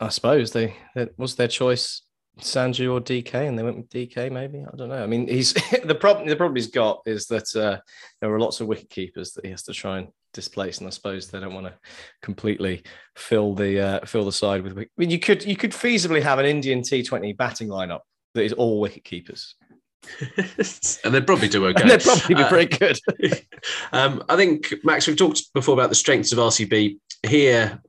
I 0.00 0.08
suppose 0.08 0.52
they 0.52 0.76
it 0.96 1.14
was 1.18 1.36
their 1.36 1.48
choice, 1.48 2.02
Sanju 2.40 2.92
or 2.92 3.00
DK, 3.00 3.34
and 3.48 3.58
they 3.58 3.62
went 3.62 3.76
with 3.76 3.88
DK. 3.90 4.30
Maybe 4.30 4.60
I 4.60 4.76
don't 4.76 4.88
know. 4.88 5.02
I 5.02 5.06
mean, 5.06 5.28
he's 5.28 5.52
the 5.84 5.94
problem. 5.94 6.28
The 6.28 6.36
problem 6.36 6.56
he's 6.56 6.68
got 6.68 7.02
is 7.06 7.26
that 7.26 7.54
uh, 7.54 7.80
there 8.20 8.32
are 8.32 8.40
lots 8.40 8.60
of 8.60 8.66
wicket 8.66 8.90
keepers 8.90 9.32
that 9.32 9.44
he 9.44 9.50
has 9.50 9.62
to 9.64 9.72
try 9.72 9.98
and 9.98 10.08
displace, 10.32 10.78
and 10.78 10.86
I 10.86 10.90
suppose 10.90 11.28
they 11.28 11.40
don't 11.40 11.54
want 11.54 11.66
to 11.66 11.74
completely 12.22 12.82
fill 13.16 13.54
the 13.54 13.80
uh, 13.80 14.06
fill 14.06 14.24
the 14.24 14.32
side 14.32 14.62
with. 14.62 14.78
I 14.78 14.86
mean, 14.96 15.10
you 15.10 15.18
could 15.18 15.44
you 15.44 15.56
could 15.56 15.72
feasibly 15.72 16.22
have 16.22 16.38
an 16.38 16.46
Indian 16.46 16.82
T 16.82 17.02
Twenty 17.02 17.32
batting 17.32 17.68
lineup 17.68 18.00
that 18.34 18.44
is 18.44 18.52
all 18.52 18.80
wicket 18.80 19.04
keepers. 19.04 19.54
and 21.04 21.14
they'd 21.14 21.26
probably 21.26 21.48
do 21.48 21.66
okay. 21.66 21.82
And 21.82 21.90
they'd 21.90 22.02
probably 22.02 22.34
be 22.34 22.42
uh, 22.42 22.48
pretty 22.48 22.76
good. 22.76 22.98
um, 23.92 24.24
I 24.28 24.36
think 24.36 24.72
Max, 24.82 25.06
we've 25.06 25.16
talked 25.16 25.52
before 25.52 25.74
about 25.74 25.90
the 25.90 25.94
strengths 25.94 26.32
of 26.32 26.38
RCB. 26.38 26.98
Here, 27.26 27.80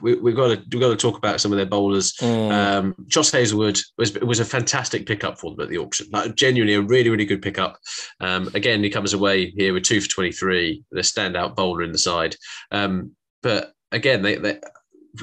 we, 0.00 0.12
have 0.12 0.36
got 0.36 0.48
to 0.48 0.62
we've 0.72 0.80
got 0.80 0.90
to 0.90 0.96
talk 0.96 1.16
about 1.16 1.40
some 1.40 1.52
of 1.52 1.56
their 1.56 1.66
bowlers. 1.66 2.14
Mm. 2.14 2.52
Um, 2.52 2.94
Josh 3.06 3.30
Hazlewood 3.30 3.78
was 3.96 4.12
was 4.20 4.40
a 4.40 4.44
fantastic 4.44 5.06
pickup 5.06 5.38
for 5.38 5.52
them 5.52 5.60
at 5.60 5.68
the 5.68 5.78
auction. 5.78 6.08
Like 6.12 6.34
genuinely 6.34 6.74
a 6.74 6.82
really 6.82 7.08
really 7.08 7.24
good 7.24 7.42
pickup. 7.42 7.78
Um, 8.20 8.50
again, 8.54 8.82
he 8.82 8.90
comes 8.90 9.12
away 9.12 9.50
here 9.52 9.72
with 9.72 9.84
two 9.84 10.00
for 10.00 10.08
twenty 10.08 10.32
three, 10.32 10.82
the 10.90 11.00
standout 11.02 11.54
bowler 11.54 11.82
in 11.82 11.92
the 11.92 11.98
side. 11.98 12.34
Um, 12.72 13.12
but 13.42 13.72
again, 13.92 14.22
they, 14.22 14.36
they 14.36 14.58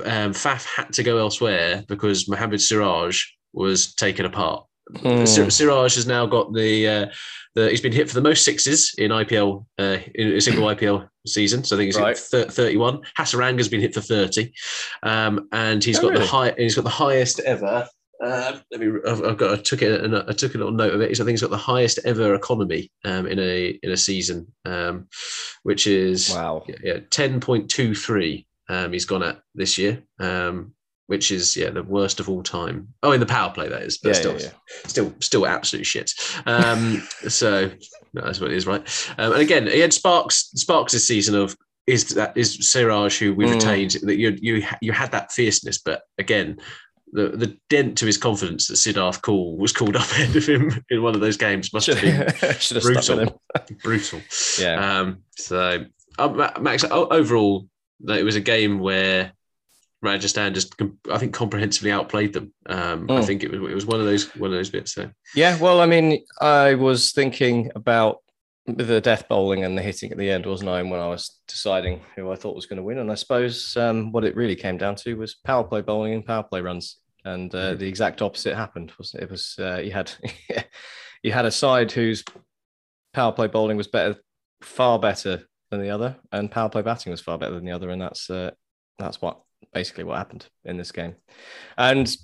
um, 0.05 0.31
Faf 0.33 0.65
had 0.65 0.93
to 0.93 1.03
go 1.03 1.17
elsewhere 1.17 1.83
because 1.87 2.29
Mohammad 2.29 2.61
Siraj 2.61 3.23
was 3.53 3.93
taken 3.95 4.25
apart. 4.25 4.65
Mm. 4.93 5.51
Siraj 5.51 5.95
has 5.95 6.07
now 6.07 6.25
got 6.25 6.53
the 6.53 6.87
uh, 6.87 7.05
the 7.55 7.69
he's 7.69 7.81
been 7.81 7.91
hit 7.91 8.07
for 8.07 8.15
the 8.15 8.21
most 8.21 8.45
sixes 8.45 8.95
in 8.97 9.11
IPL 9.11 9.65
uh, 9.77 9.97
in 10.15 10.33
a 10.33 10.41
single 10.41 10.65
IPL 10.65 11.08
season. 11.27 11.63
So 11.63 11.75
I 11.75 11.79
think 11.79 11.87
he's 11.87 11.99
right. 11.99 12.17
hit 12.31 12.51
31. 12.51 13.01
Hasaranga 13.17 13.57
has 13.57 13.69
been 13.69 13.81
hit 13.81 13.93
for 13.93 14.01
30, 14.01 14.51
um, 15.03 15.47
and 15.51 15.83
he's 15.83 15.99
oh, 15.99 16.03
got 16.03 16.11
really? 16.11 16.21
the 16.21 16.27
high. 16.27 16.53
He's 16.57 16.75
got 16.75 16.83
the 16.83 16.89
highest 16.89 17.39
ever. 17.41 17.87
Uh, 18.23 18.59
let 18.71 18.81
me. 18.81 18.99
I've, 19.07 19.23
I've, 19.23 19.37
got. 19.37 19.59
I 19.59 19.61
took 19.61 19.81
it. 19.81 20.03
And 20.03 20.15
I 20.15 20.33
took 20.33 20.55
a 20.55 20.57
little 20.57 20.73
note 20.73 20.93
of 20.93 21.01
it. 21.01 21.09
He's, 21.09 21.21
I 21.21 21.23
think 21.23 21.33
he's 21.33 21.41
got 21.41 21.51
the 21.51 21.57
highest 21.57 21.99
ever 22.05 22.35
economy 22.35 22.91
um, 23.05 23.27
in 23.27 23.39
a 23.39 23.79
in 23.81 23.91
a 23.91 23.97
season, 23.97 24.51
um, 24.65 25.07
which 25.63 25.87
is 25.87 26.31
wow. 26.33 26.65
Yeah, 26.83 26.99
ten 27.09 27.39
point 27.39 27.69
two 27.69 27.95
three. 27.95 28.45
Um, 28.67 28.93
he's 28.93 29.05
gone 29.05 29.23
at 29.23 29.41
this 29.55 29.77
year. 29.77 30.03
Which 31.09 31.31
is 31.31 31.57
yeah 31.57 31.71
the 31.71 31.81
worst 31.81 32.19
of 32.19 32.29
all 32.29 32.43
time. 32.43 32.93
Oh, 33.01 33.13
in 33.13 33.19
the 33.19 33.25
power 33.25 33.51
play 33.51 33.67
that 33.67 33.81
is, 33.81 33.97
but 33.97 34.09
yeah, 34.09 34.13
still, 34.13 34.33
yeah, 34.33 34.43
yeah. 34.43 34.87
still, 34.87 35.13
still 35.19 35.47
absolute 35.47 35.87
shit. 35.87 36.11
Um, 36.45 37.01
so 37.27 37.71
no, 38.13 38.21
that's 38.21 38.39
what 38.39 38.51
it 38.51 38.57
is, 38.57 38.67
right? 38.67 38.81
Um, 39.17 39.33
and 39.33 39.41
again, 39.41 39.65
he 39.65 39.79
had 39.79 39.91
Sparks. 39.91 40.51
Sparks 40.53 40.93
this 40.93 41.07
season 41.07 41.33
of 41.33 41.57
is 41.87 42.09
that 42.09 42.37
is 42.37 42.69
Siraj 42.71 43.17
who 43.17 43.33
we 43.33 43.47
mm. 43.47 43.55
retained 43.55 43.97
that 44.03 44.19
you 44.19 44.37
you 44.39 44.63
you 44.81 44.91
had 44.91 45.11
that 45.11 45.31
fierceness, 45.31 45.79
but 45.79 46.03
again. 46.19 46.59
The, 47.11 47.29
the 47.29 47.57
dent 47.71 47.97
to 47.97 48.05
his 48.05 48.19
confidence 48.19 48.67
that 48.67 48.75
Siddharth 48.75 49.23
Kaul 49.23 49.57
was 49.57 49.71
called 49.71 49.95
up 49.95 50.03
ahead 50.11 50.35
of 50.35 50.45
him 50.45 50.85
in 50.91 51.01
one 51.01 51.15
of 51.15 51.21
those 51.21 51.37
games 51.37 51.73
must 51.73 51.87
have 51.87 51.99
been 51.99 52.27
brutal. 52.83 53.41
brutal. 53.81 54.21
Yeah. 54.59 54.99
Um, 54.99 55.23
so, 55.35 55.85
uh, 56.19 56.51
Max, 56.61 56.83
overall, 56.83 57.65
it 58.07 58.23
was 58.23 58.35
a 58.35 58.41
game 58.41 58.77
where 58.77 59.31
Rajasthan 60.01 60.53
just, 60.53 60.75
I 61.11 61.17
think, 61.17 61.33
comprehensively 61.33 61.91
outplayed 61.91 62.33
them. 62.33 62.53
Um, 62.67 63.07
mm. 63.07 63.19
I 63.19 63.25
think 63.25 63.43
it 63.43 63.51
was 63.51 63.71
it 63.71 63.75
was 63.75 63.85
one 63.85 63.99
of 63.99 64.05
those 64.05 64.33
one 64.35 64.51
of 64.51 64.55
those 64.55 64.69
bits. 64.69 64.93
So 64.93 65.09
yeah, 65.35 65.57
well, 65.59 65.81
I 65.81 65.85
mean, 65.85 66.23
I 66.39 66.75
was 66.75 67.11
thinking 67.11 67.71
about 67.75 68.19
the 68.65 69.01
death 69.01 69.27
bowling 69.27 69.63
and 69.63 69.77
the 69.77 69.81
hitting 69.81 70.11
at 70.11 70.17
the 70.17 70.29
end, 70.29 70.45
wasn't 70.45 70.69
I? 70.69 70.81
When 70.83 70.99
I 70.99 71.07
was 71.07 71.39
deciding 71.47 72.01
who 72.15 72.31
I 72.31 72.35
thought 72.35 72.55
was 72.55 72.65
going 72.65 72.77
to 72.77 72.83
win, 72.83 72.99
and 72.99 73.11
I 73.11 73.15
suppose 73.15 73.75
um, 73.75 74.11
what 74.11 74.23
it 74.23 74.35
really 74.35 74.55
came 74.55 74.77
down 74.77 74.95
to 74.97 75.15
was 75.15 75.35
power 75.43 75.63
play 75.63 75.81
bowling 75.81 76.13
and 76.13 76.25
power 76.25 76.43
play 76.43 76.61
runs, 76.61 76.97
and 77.25 77.53
uh, 77.53 77.73
mm. 77.73 77.79
the 77.79 77.87
exact 77.87 78.21
opposite 78.21 78.55
happened. 78.55 78.93
Wasn't 78.97 79.21
it? 79.21 79.25
it 79.25 79.31
was 79.31 79.55
uh, 79.59 79.77
you 79.77 79.91
had 79.91 80.11
you 81.23 81.31
had 81.33 81.45
a 81.45 81.51
side 81.51 81.91
whose 81.91 82.23
power 83.13 83.31
play 83.31 83.47
bowling 83.47 83.77
was 83.77 83.87
better 83.87 84.15
far 84.61 84.97
better 84.97 85.41
than 85.71 85.81
the 85.81 85.89
other, 85.89 86.15
and 86.31 86.51
power 86.51 86.69
play 86.69 86.83
batting 86.83 87.11
was 87.11 87.21
far 87.21 87.37
better 87.37 87.55
than 87.55 87.65
the 87.65 87.73
other, 87.73 87.89
and 87.89 88.01
that's 88.01 88.29
uh, 88.29 88.51
that's 88.97 89.21
what 89.21 89.41
basically 89.73 90.03
what 90.03 90.17
happened 90.17 90.47
in 90.65 90.77
this 90.77 90.91
game. 90.91 91.15
And 91.77 92.15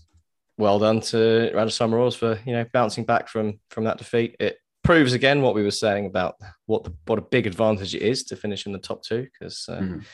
well 0.57 0.79
done 0.79 1.01
to 1.01 1.51
Rajasthan 1.53 1.91
Royals 1.91 2.15
for 2.15 2.39
you 2.45 2.53
know 2.53 2.65
bouncing 2.73 3.03
back 3.03 3.27
from 3.27 3.59
from 3.69 3.83
that 3.85 3.97
defeat. 3.97 4.35
It 4.39 4.57
proves 4.83 5.13
again 5.13 5.41
what 5.41 5.55
we 5.55 5.63
were 5.63 5.71
saying 5.71 6.05
about 6.05 6.35
what 6.65 6.83
the, 6.83 6.93
what 7.05 7.19
a 7.19 7.23
big 7.23 7.47
advantage 7.47 7.95
it 7.95 8.01
is 8.01 8.23
to 8.25 8.35
finish 8.35 8.65
in 8.65 8.71
the 8.71 8.79
top 8.79 9.03
two 9.03 9.27
because 9.33 9.65
uh, 9.67 9.79
mm. 9.79 10.05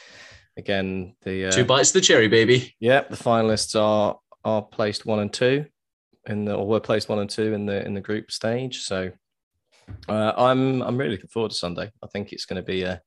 again 0.58 1.16
the 1.24 1.48
uh, 1.48 1.52
two 1.52 1.66
bites 1.66 1.90
of 1.90 1.96
the 1.96 2.02
cherry 2.02 2.28
baby. 2.28 2.76
Yeah, 2.80 3.02
the 3.02 3.18
finalists 3.18 3.80
are 3.80 4.18
are 4.44 4.62
placed 4.62 5.06
one 5.06 5.20
and 5.20 5.32
two 5.32 5.66
in 6.28 6.46
the 6.46 6.56
or 6.56 6.68
were 6.68 6.80
placed 6.80 7.10
one 7.10 7.20
and 7.20 7.30
two 7.30 7.54
in 7.54 7.66
the 7.66 7.86
in 7.86 7.94
the 7.94 8.02
group 8.02 8.32
stage. 8.32 8.82
So 8.82 9.12
uh, 10.08 10.34
I'm 10.38 10.82
I'm 10.82 10.98
really 10.98 11.12
looking 11.12 11.30
forward 11.30 11.52
to 11.52 11.58
Sunday. 11.58 11.92
I 12.04 12.08
think 12.08 12.32
it's 12.32 12.46
going 12.46 12.62
to 12.62 12.66
be 12.66 12.84
a 12.84 13.02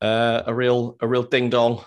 uh, 0.00 0.42
a 0.46 0.54
real 0.54 0.96
a 1.00 1.08
real 1.08 1.22
ding 1.22 1.50
dong, 1.50 1.84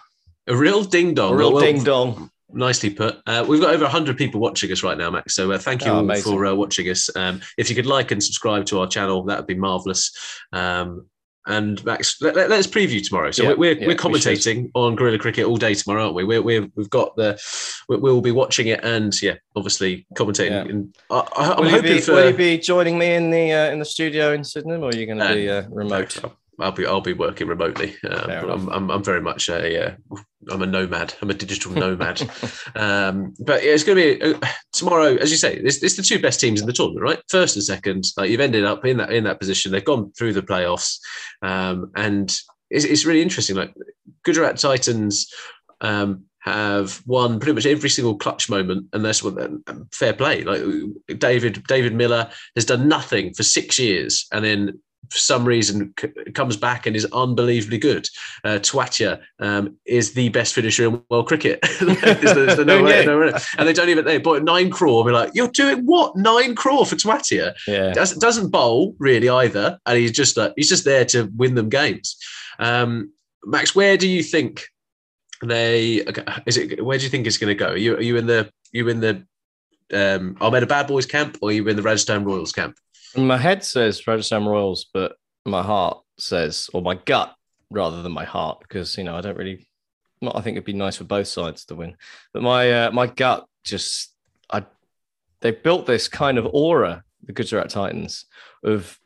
a 0.50 0.56
real 0.56 0.84
ding 0.84 1.14
dong, 1.14 1.34
a 1.34 1.38
real 1.38 1.54
well, 1.54 1.62
ding 1.64 1.84
dong. 1.84 2.32
Nicely 2.52 2.90
put. 2.90 3.22
Uh, 3.28 3.46
we've 3.48 3.62
got 3.62 3.76
over 3.76 3.84
100 3.84 4.18
people 4.18 4.42
watching 4.42 4.72
us 4.72 4.82
right 4.82 4.98
now, 4.98 5.12
Max. 5.12 5.36
So 5.36 5.52
uh, 5.52 5.60
thank 5.60 5.86
you 5.86 5.92
oh, 5.92 6.16
for 6.16 6.48
uh, 6.48 6.56
watching 6.56 6.90
us. 6.90 7.16
Um, 7.16 7.42
if 7.60 7.70
you 7.70 7.76
could 7.76 7.86
like 7.86 8.10
and 8.10 8.24
subscribe 8.24 8.66
to 8.68 8.80
our 8.80 8.88
channel, 8.88 9.24
that 9.26 9.38
would 9.38 9.48
be 9.48 9.54
marvelous. 9.54 10.12
Um, 10.52 11.06
and 11.46 11.84
Max, 11.86 12.20
let, 12.22 12.38
us 12.52 12.68
preview 12.68 13.08
tomorrow. 13.08 13.32
So 13.32 13.44
yeah, 13.44 13.54
we're, 13.54 13.78
yeah, 13.78 13.88
we're 13.88 13.96
commentating 13.96 14.64
we 14.64 14.72
on 14.76 14.96
Guerilla 14.96 15.18
Cricket 15.18 15.46
all 15.46 15.58
day 15.58 15.74
tomorrow, 15.74 16.04
aren't 16.04 16.16
we? 16.16 16.24
We're, 16.24 16.42
we 16.42 16.56
have 16.56 16.90
got 16.90 17.16
the, 17.16 17.40
we'll 17.88 18.22
be 18.22 18.32
watching 18.32 18.68
it 18.68 18.84
and 18.84 19.20
yeah, 19.22 19.36
obviously 19.56 20.06
commentating. 20.16 20.52
Yeah. 20.52 20.72
And 20.72 20.96
I, 21.10 21.54
am 21.58 21.64
will 21.64 21.70
hoping 21.70 21.92
you 21.92 21.96
be, 21.96 22.02
for. 22.02 22.14
Will 22.14 22.32
you 22.32 22.38
be 22.38 22.58
joining 22.58 22.98
me 22.98 23.14
in 23.14 23.32
the 23.32 23.52
uh, 23.52 23.72
in 23.72 23.80
the 23.80 23.86
studio 23.86 24.34
in 24.34 24.44
Sydney, 24.44 24.76
or 24.76 24.90
are 24.90 24.96
you 24.96 25.06
going 25.06 25.20
to 25.20 25.34
be 25.34 25.50
uh, 25.50 25.64
remote? 25.70 26.20
I'll 26.60 26.72
be 26.72 26.86
I'll 26.86 27.02
be 27.02 27.14
working 27.14 27.48
remotely. 27.48 27.96
Um, 28.10 28.50
I'm, 28.50 28.70
I'm, 28.70 28.92
I'm 28.92 29.04
very 29.04 29.22
much 29.22 29.50
a 29.50 29.88
uh, 29.88 29.96
I'm 30.50 30.62
a 30.62 30.66
nomad. 30.66 31.14
I'm 31.22 31.30
a 31.30 31.34
digital 31.34 31.72
nomad. 31.74 32.22
um, 32.76 33.34
but 33.40 33.64
yeah, 33.64 33.72
it's 33.72 33.84
going 33.84 33.98
to 33.98 34.20
be 34.20 34.34
uh, 34.34 34.50
tomorrow, 34.74 35.16
as 35.16 35.32
you 35.32 35.38
say. 35.38 35.56
It's, 35.56 35.82
it's 35.84 35.96
the 35.96 36.04
two 36.04 36.20
best 36.20 36.40
teams 36.40 36.62
in 36.62 36.68
the 36.68 36.74
tournament, 36.74 37.04
right? 37.04 37.20
First 37.30 37.56
and 37.56 37.64
second. 37.64 38.06
Like 38.18 38.30
you've 38.30 38.40
ended 38.40 38.66
up 38.66 38.86
in 38.86 38.98
that 38.98 39.12
in 39.12 39.24
that 39.26 39.40
position. 39.40 39.72
They've 39.72 39.84
gone 39.84 40.12
through 40.18 40.34
the 40.34 40.42
playoffs, 40.42 41.00
um, 41.42 41.92
and 41.96 42.30
it's, 42.70 42.86
it's 42.86 43.06
really 43.06 43.22
interesting. 43.22 43.56
Like 43.56 43.74
Gujarat 44.24 44.58
Titans. 44.58 45.32
Um, 45.82 46.26
have 46.42 47.02
won 47.06 47.38
pretty 47.38 47.54
much 47.54 47.66
every 47.66 47.90
single 47.90 48.18
clutch 48.18 48.50
moment, 48.50 48.88
and 48.94 49.04
that's 49.04 49.22
what 49.22 49.38
um, 49.42 49.62
fair 49.92 50.14
play. 50.14 50.44
Like 50.44 50.62
David 51.20 51.64
David 51.68 51.94
Miller 51.94 52.30
has 52.56 52.66
done 52.66 52.88
nothing 52.88 53.34
for 53.34 53.44
six 53.44 53.78
years, 53.78 54.26
and 54.32 54.44
then 54.44 54.80
for 55.10 55.18
some 55.18 55.46
reason 55.46 55.94
c- 56.00 56.08
comes 56.34 56.58
back 56.58 56.86
and 56.86 56.96
is 56.96 57.06
unbelievably 57.06 57.78
good. 57.78 58.08
Uh, 58.44 58.60
Tewatia 58.60 59.22
um, 59.40 59.76
is 59.86 60.14
the 60.14 60.30
best 60.30 60.54
finisher 60.54 60.86
in 60.86 61.02
world 61.10 61.28
cricket. 61.28 61.60
there's, 61.80 62.02
there's 62.22 62.66
no 62.66 62.84
way, 62.84 63.06
no 63.06 63.20
way. 63.20 63.34
And 63.58 63.68
they 63.68 63.74
don't 63.74 63.90
even 63.90 64.06
they 64.06 64.18
bought 64.18 64.44
nine 64.44 64.70
crore. 64.70 65.04
Be 65.06 65.12
like, 65.12 65.32
you're 65.34 65.50
doing 65.50 65.86
what? 65.86 66.16
Nine 66.16 66.56
crore 66.56 66.86
for 66.86 66.96
Tewatia? 66.96 67.56
Yeah, 67.68 67.94
Does, 67.94 68.16
doesn't 68.16 68.50
bowl 68.50 68.96
really 69.00 69.30
either, 69.30 69.80
and 69.86 69.98
he's 69.98 70.12
just 70.12 70.38
like 70.38 70.54
he's 70.56 70.70
just 70.70 70.86
there 70.86 71.06
to 71.06 71.32
win 71.36 71.56
them 71.56 71.70
games. 71.70 72.18
Um, 72.60 73.12
Max, 73.46 73.76
where 73.76 73.98
do 73.98 74.08
you 74.08 74.24
think 74.24 74.66
they 75.44 76.06
is 76.46 76.58
it? 76.58 76.84
Where 76.84 76.98
do 76.98 77.04
you 77.04 77.10
think 77.10 77.26
it's 77.26 77.38
going 77.38 77.56
to 77.56 77.56
go? 77.56 77.72
Are 77.72 77.78
you 77.78 77.96
are 77.96 78.02
you 78.02 78.18
in 78.18 78.28
the 78.28 78.52
you 78.72 78.88
in 78.90 79.00
the 79.00 79.26
um, 79.94 80.38
Ahmedabad 80.40 80.88
Boys 80.88 81.06
camp, 81.06 81.38
or 81.42 81.50
are 81.50 81.54
you 81.54 81.68
in 81.68 81.76
the 81.76 81.82
Rajasthan 81.82 82.24
Royals 82.24 82.52
camp? 82.52 82.78
My 83.16 83.38
head 83.38 83.64
says 83.64 84.06
Rajasthan 84.06 84.46
Royals, 84.46 84.88
but 84.94 85.16
my 85.46 85.64
heart 85.64 86.00
says, 86.18 86.70
or 86.74 86.82
my 86.82 86.96
gut 86.96 87.36
rather 87.72 88.02
than 88.02 88.12
my 88.12 88.26
heart, 88.26 88.60
because 88.62 88.98
you 88.98 89.04
know 89.04 89.16
I 89.16 89.22
don't 89.22 89.38
really. 89.38 89.68
I 90.22 90.42
think 90.42 90.56
it'd 90.56 90.66
be 90.66 90.74
nice 90.74 90.98
for 90.98 91.06
both 91.06 91.28
sides 91.28 91.64
to 91.66 91.76
win, 91.76 91.96
but 92.34 92.44
my 92.44 92.72
uh, 92.72 92.92
my 92.92 93.08
gut 93.08 93.46
just 93.64 94.14
I 94.52 94.66
they 95.42 95.52
built 95.52 95.86
this 95.86 96.08
kind 96.08 96.38
of 96.38 96.48
aura, 96.52 97.04
the 97.24 97.34
Gujarat 97.34 97.70
Titans, 97.70 98.26
of 98.64 99.00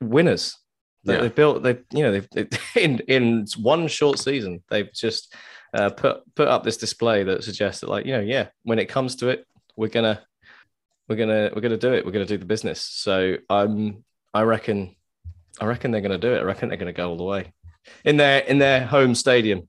winners. 0.00 0.56
They, 1.04 1.14
yeah. 1.14 1.20
they 1.20 1.28
built 1.28 1.62
they 1.62 1.78
you 1.92 2.02
know 2.02 2.12
they've 2.12 2.28
they, 2.30 2.48
in 2.82 2.98
in 3.08 3.46
one 3.58 3.88
short 3.88 4.18
season 4.18 4.62
they've 4.70 4.90
just 4.92 5.34
uh, 5.74 5.90
put 5.90 6.22
put 6.34 6.48
up 6.48 6.64
this 6.64 6.78
display 6.78 7.24
that 7.24 7.44
suggests 7.44 7.82
that 7.82 7.90
like 7.90 8.06
you 8.06 8.12
know 8.12 8.22
yeah 8.22 8.48
when 8.62 8.78
it 8.78 8.88
comes 8.88 9.16
to 9.16 9.28
it 9.28 9.46
we're 9.76 9.88
gonna 9.88 10.22
we're 11.08 11.16
gonna 11.16 11.50
we're 11.54 11.62
gonna 11.62 11.76
do 11.76 11.92
it. 11.92 12.04
We're 12.04 12.12
gonna 12.12 12.24
do 12.24 12.38
the 12.38 12.44
business. 12.44 12.80
So 12.80 13.36
I'm 13.48 14.04
I 14.32 14.42
reckon 14.42 14.96
I 15.60 15.66
reckon 15.66 15.90
they're 15.90 16.00
gonna 16.00 16.18
do 16.18 16.34
it. 16.34 16.40
I 16.40 16.42
reckon 16.42 16.68
they're 16.68 16.78
gonna 16.78 16.92
go 16.92 17.10
all 17.10 17.16
the 17.16 17.24
way 17.24 17.52
in 18.04 18.16
their 18.16 18.40
in 18.40 18.58
their 18.58 18.86
home 18.86 19.14
stadium. 19.14 19.68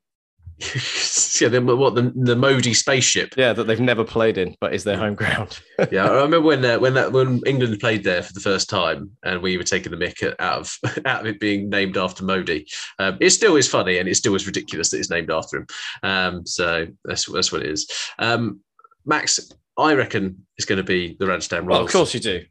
yeah, 1.42 1.50
then 1.50 1.66
what 1.66 1.96
the 1.96 2.14
the 2.16 2.36
Modi 2.36 2.74
spaceship? 2.74 3.36
Yeah, 3.36 3.52
that 3.52 3.66
they've 3.66 3.80
never 3.80 4.06
played 4.06 4.38
in, 4.38 4.56
but 4.62 4.74
is 4.74 4.86
their 4.86 4.98
home 4.98 5.16
ground. 5.16 5.60
yeah, 5.92 6.08
I 6.08 6.14
remember 6.14 6.40
when 6.40 6.64
uh, 6.64 6.80
when 6.80 6.94
that 6.94 7.12
when 7.12 7.42
England 7.46 7.78
played 7.82 8.06
there 8.06 8.24
for 8.24 8.32
the 8.32 8.40
first 8.40 8.70
time, 8.70 9.12
and 9.24 9.42
we 9.42 9.58
were 9.58 9.64
taking 9.64 9.92
the 9.92 9.98
mick 9.98 10.24
out 10.40 10.60
of 10.60 10.80
out 11.06 11.22
of 11.22 11.28
it 11.28 11.42
being 11.42 11.70
named 11.70 11.98
after 11.98 12.24
Modi. 12.24 12.66
Um, 13.00 13.18
it 13.20 13.32
still 13.32 13.58
is 13.58 13.68
funny, 13.68 13.98
and 13.98 14.08
it 14.08 14.16
still 14.16 14.36
is 14.36 14.48
ridiculous 14.48 14.92
that 14.92 15.00
it's 15.00 15.10
named 15.10 15.30
after 15.30 15.58
him. 15.58 15.68
Um, 16.04 16.46
so 16.46 16.88
that's 17.04 17.26
that's 17.26 17.52
what 17.52 17.62
it 17.62 17.70
is. 17.70 17.92
Um, 18.18 18.62
Max, 19.06 19.40
I 19.78 19.94
reckon 19.94 20.46
it's 20.58 20.66
going 20.66 20.78
to 20.78 20.84
be 20.84 21.16
the 21.20 21.28
Rajasthan 21.28 21.66
Royals. 21.66 21.80
Well, 21.80 21.86
of 21.86 21.92
course 21.92 22.14
you 22.14 22.20
do. 22.20 22.44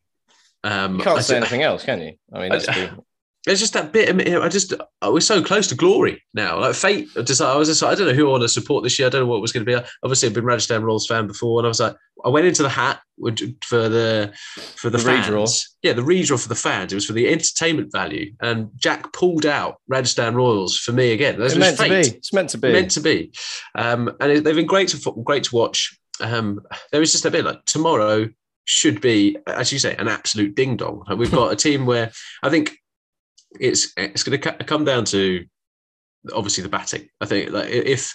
Um, 0.62 0.96
you 0.96 1.04
can't 1.04 1.18
I 1.18 1.22
say 1.22 1.36
anything 1.36 1.62
else, 1.62 1.84
can 1.84 2.00
you? 2.00 2.14
I 2.32 2.40
mean, 2.40 2.52
I, 2.52 2.56
it's 3.46 3.60
just 3.60 3.74
that 3.74 3.92
bit. 3.92 4.08
I 4.08 4.48
just 4.48 4.72
we're 5.02 5.20
so 5.20 5.42
close 5.42 5.66
to 5.68 5.74
glory 5.74 6.22
now. 6.32 6.58
Like 6.60 6.74
fate. 6.74 7.08
Just 7.24 7.42
I 7.42 7.54
was 7.56 7.68
just 7.68 7.82
I 7.82 7.94
don't 7.94 8.06
know 8.06 8.14
who 8.14 8.28
I 8.28 8.30
want 8.32 8.42
to 8.42 8.48
support 8.48 8.82
this 8.82 8.98
year. 8.98 9.06
I 9.06 9.10
don't 9.10 9.22
know 9.22 9.26
what 9.26 9.36
it 9.36 9.42
was 9.42 9.52
going 9.52 9.66
to 9.66 9.80
be. 9.80 9.86
Obviously, 10.02 10.28
I've 10.28 10.34
been 10.34 10.44
Rajasthan 10.44 10.82
Royals 10.82 11.06
fan 11.06 11.26
before, 11.26 11.60
and 11.60 11.66
I 11.66 11.68
was 11.68 11.80
like, 11.80 11.94
I 12.24 12.30
went 12.30 12.46
into 12.46 12.62
the 12.62 12.70
hat 12.70 13.00
for 13.18 13.30
the 13.88 14.32
for 14.76 14.88
the, 14.88 14.96
the 14.96 15.04
fans. 15.04 15.26
Redraw. 15.26 15.64
Yeah, 15.82 15.92
the 15.92 16.02
redraw 16.02 16.40
for 16.40 16.48
the 16.48 16.54
fans. 16.54 16.92
It 16.92 16.96
was 16.96 17.04
for 17.04 17.12
the 17.12 17.28
entertainment 17.28 17.92
value, 17.92 18.32
and 18.40 18.70
Jack 18.76 19.12
pulled 19.12 19.44
out 19.44 19.76
Rajasthan 19.88 20.34
Royals 20.34 20.78
for 20.78 20.92
me 20.92 21.12
again. 21.12 21.38
That's 21.38 21.52
it's 21.52 21.60
meant 21.60 21.76
fate. 21.76 22.04
to 22.04 22.10
be. 22.10 22.16
It's 22.16 22.32
meant 22.32 22.48
to 22.50 22.58
be. 22.58 22.72
Meant 22.72 22.90
to 22.92 23.00
be. 23.00 23.32
Um, 23.74 24.16
and 24.20 24.32
it, 24.32 24.44
they've 24.44 24.56
been 24.56 24.66
great 24.66 24.88
to 24.88 25.22
great 25.22 25.44
to 25.44 25.54
watch 25.54 25.98
um, 26.20 26.60
there 26.92 27.02
is 27.02 27.12
just 27.12 27.24
a 27.24 27.30
bit 27.30 27.44
like 27.44 27.64
tomorrow 27.64 28.28
should 28.66 29.00
be, 29.00 29.36
as 29.46 29.72
you 29.72 29.78
say, 29.78 29.94
an 29.96 30.08
absolute 30.08 30.54
ding 30.54 30.76
dong. 30.76 31.04
we've 31.16 31.30
got 31.30 31.52
a 31.52 31.56
team 31.56 31.86
where 31.86 32.10
I 32.42 32.50
think 32.50 32.76
it's 33.60 33.92
it's 33.96 34.22
going 34.22 34.40
to 34.40 34.52
come 34.64 34.84
down 34.84 35.04
to 35.06 35.44
obviously 36.34 36.62
the 36.62 36.68
batting. 36.68 37.08
I 37.20 37.26
think 37.26 37.50
like 37.50 37.68
if 37.68 38.14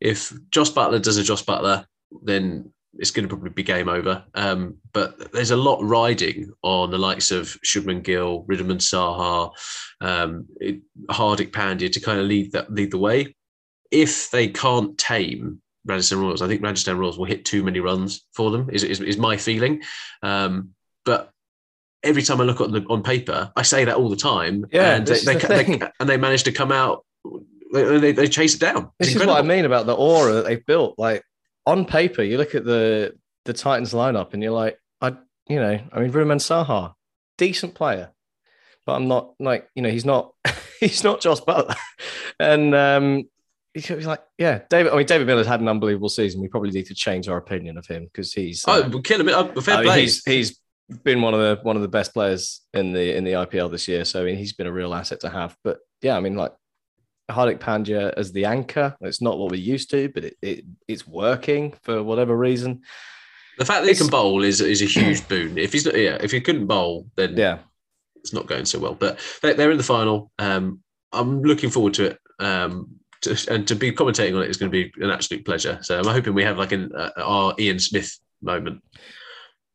if 0.00 0.32
Jos 0.50 0.72
Buttler 0.72 1.00
does 1.00 1.16
a 1.16 1.22
Jos 1.22 1.42
Buttler, 1.42 1.86
then 2.22 2.72
it's 2.98 3.10
going 3.10 3.24
to 3.24 3.28
probably 3.28 3.50
be 3.50 3.62
game 3.62 3.88
over. 3.88 4.24
Um, 4.34 4.76
but 4.92 5.32
there's 5.32 5.50
a 5.50 5.56
lot 5.56 5.82
riding 5.82 6.52
on 6.62 6.90
the 6.90 6.98
likes 6.98 7.30
of 7.30 7.58
Shubman 7.64 8.02
Gill, 8.02 8.44
Wriddhiman 8.44 8.80
Saha, 8.80 9.50
um, 10.00 10.46
Hardik 11.10 11.50
Pandya 11.50 11.90
to 11.92 12.00
kind 12.00 12.20
of 12.20 12.26
lead 12.26 12.52
that 12.52 12.72
lead 12.72 12.90
the 12.90 12.98
way. 12.98 13.34
If 13.90 14.30
they 14.30 14.48
can't 14.48 14.96
tame 14.98 15.60
Rajasthan 15.86 16.20
Royals. 16.20 16.42
I 16.42 16.48
think 16.48 16.62
Rajasthan 16.62 16.98
Royals 16.98 17.18
will 17.18 17.26
hit 17.26 17.44
too 17.44 17.62
many 17.62 17.80
runs 17.80 18.26
for 18.32 18.50
them. 18.50 18.70
Is 18.70 18.82
is, 18.84 19.00
is 19.00 19.18
my 19.18 19.36
feeling. 19.36 19.82
Um, 20.22 20.70
but 21.04 21.30
every 22.02 22.22
time 22.22 22.40
I 22.40 22.44
look 22.44 22.60
on 22.60 22.72
the 22.72 22.84
on 22.88 23.02
paper, 23.02 23.52
I 23.56 23.62
say 23.62 23.84
that 23.84 23.96
all 23.96 24.08
the 24.08 24.16
time. 24.16 24.66
Yeah, 24.72 24.96
and 24.96 25.06
they, 25.06 25.18
they, 25.20 25.34
the 25.36 25.46
they, 25.48 25.88
and 26.00 26.08
they 26.08 26.16
manage 26.16 26.44
to 26.44 26.52
come 26.52 26.72
out. 26.72 27.04
They, 27.72 28.12
they 28.12 28.28
chase 28.28 28.54
it 28.54 28.60
down. 28.60 28.90
It's 29.00 29.08
this 29.08 29.12
incredible. 29.12 29.36
is 29.36 29.42
what 29.42 29.44
I 29.44 29.56
mean 29.56 29.64
about 29.64 29.86
the 29.86 29.94
aura 29.94 30.34
that 30.34 30.44
they've 30.44 30.64
built. 30.64 30.94
Like 30.96 31.24
on 31.66 31.84
paper, 31.84 32.22
you 32.22 32.38
look 32.38 32.54
at 32.54 32.64
the 32.64 33.14
the 33.44 33.52
Titans 33.52 33.92
lineup, 33.92 34.32
and 34.32 34.42
you're 34.42 34.52
like, 34.52 34.78
I, 35.00 35.16
you 35.48 35.56
know, 35.56 35.80
I 35.92 36.00
mean, 36.00 36.12
Wriddhiman 36.12 36.40
Saha, 36.40 36.94
decent 37.36 37.74
player, 37.74 38.10
but 38.86 38.94
I'm 38.94 39.08
not 39.08 39.34
like, 39.38 39.68
you 39.74 39.82
know, 39.82 39.90
he's 39.90 40.04
not, 40.04 40.32
he's 40.80 41.04
not 41.04 41.20
Jos 41.20 41.40
Buttler, 41.40 41.76
and 42.38 42.74
um, 42.74 43.24
he's 43.74 44.06
like, 44.06 44.22
yeah, 44.38 44.60
David. 44.70 44.92
I 44.92 44.96
mean, 44.96 45.06
David 45.06 45.26
Miller's 45.26 45.46
had 45.46 45.60
an 45.60 45.68
unbelievable 45.68 46.08
season. 46.08 46.40
We 46.40 46.48
probably 46.48 46.70
need 46.70 46.86
to 46.86 46.94
change 46.94 47.28
our 47.28 47.36
opinion 47.36 47.76
of 47.76 47.86
him 47.86 48.04
because 48.04 48.32
he's. 48.32 48.64
Oh, 48.66 48.82
uh, 48.82 49.00
kill 49.00 49.20
him! 49.20 49.28
Uh, 49.28 49.60
fair 49.60 49.82
play. 49.82 50.02
He's 50.02 50.24
he's 50.24 50.60
been 51.02 51.22
one 51.22 51.34
of 51.34 51.40
the 51.40 51.62
one 51.62 51.76
of 51.76 51.82
the 51.82 51.88
best 51.88 52.12
players 52.12 52.62
in 52.72 52.92
the 52.92 53.16
in 53.16 53.24
the 53.24 53.32
IPL 53.32 53.70
this 53.70 53.88
year. 53.88 54.04
So 54.04 54.22
I 54.22 54.24
mean, 54.24 54.36
he's 54.36 54.52
been 54.52 54.66
a 54.66 54.72
real 54.72 54.94
asset 54.94 55.20
to 55.20 55.30
have. 55.30 55.56
But 55.64 55.78
yeah, 56.02 56.16
I 56.16 56.20
mean, 56.20 56.36
like 56.36 56.52
Hardik 57.30 57.58
Pandya 57.58 58.12
as 58.16 58.32
the 58.32 58.44
anchor. 58.44 58.96
It's 59.00 59.22
not 59.22 59.38
what 59.38 59.50
we're 59.50 59.56
used 59.56 59.90
to, 59.90 60.08
but 60.08 60.24
it, 60.24 60.36
it 60.42 60.64
it's 60.86 61.06
working 61.06 61.74
for 61.82 62.02
whatever 62.02 62.36
reason. 62.36 62.82
The 63.58 63.64
fact 63.64 63.84
that 63.84 63.90
it's, 63.90 63.98
he 63.98 64.04
can 64.04 64.10
bowl 64.10 64.42
is 64.42 64.60
is 64.60 64.82
a 64.82 64.86
huge 64.86 65.26
boon. 65.28 65.58
If 65.58 65.72
he's 65.72 65.86
not, 65.86 65.96
yeah, 65.96 66.18
if 66.20 66.30
he 66.30 66.40
couldn't 66.40 66.66
bowl, 66.66 67.06
then 67.16 67.36
yeah, 67.36 67.58
it's 68.16 68.32
not 68.32 68.46
going 68.46 68.66
so 68.66 68.78
well. 68.78 68.94
But 68.94 69.18
they're 69.42 69.70
in 69.70 69.78
the 69.78 69.82
final. 69.82 70.30
Um, 70.38 70.80
I'm 71.12 71.42
looking 71.42 71.70
forward 71.70 71.94
to 71.94 72.04
it. 72.06 72.18
Um, 72.38 72.96
to, 73.24 73.52
and 73.52 73.66
to 73.68 73.74
be 73.74 73.92
commentating 73.92 74.36
on 74.36 74.42
it 74.42 74.50
is 74.50 74.56
going 74.56 74.70
to 74.70 74.84
be 74.84 74.92
an 75.04 75.10
absolute 75.10 75.44
pleasure. 75.44 75.78
So 75.82 75.98
I'm 75.98 76.06
hoping 76.06 76.32
we 76.34 76.44
have 76.44 76.56
like 76.58 76.72
an 76.72 76.90
uh, 76.96 77.10
our 77.18 77.54
Ian 77.58 77.78
Smith 77.78 78.18
moment. 78.42 78.82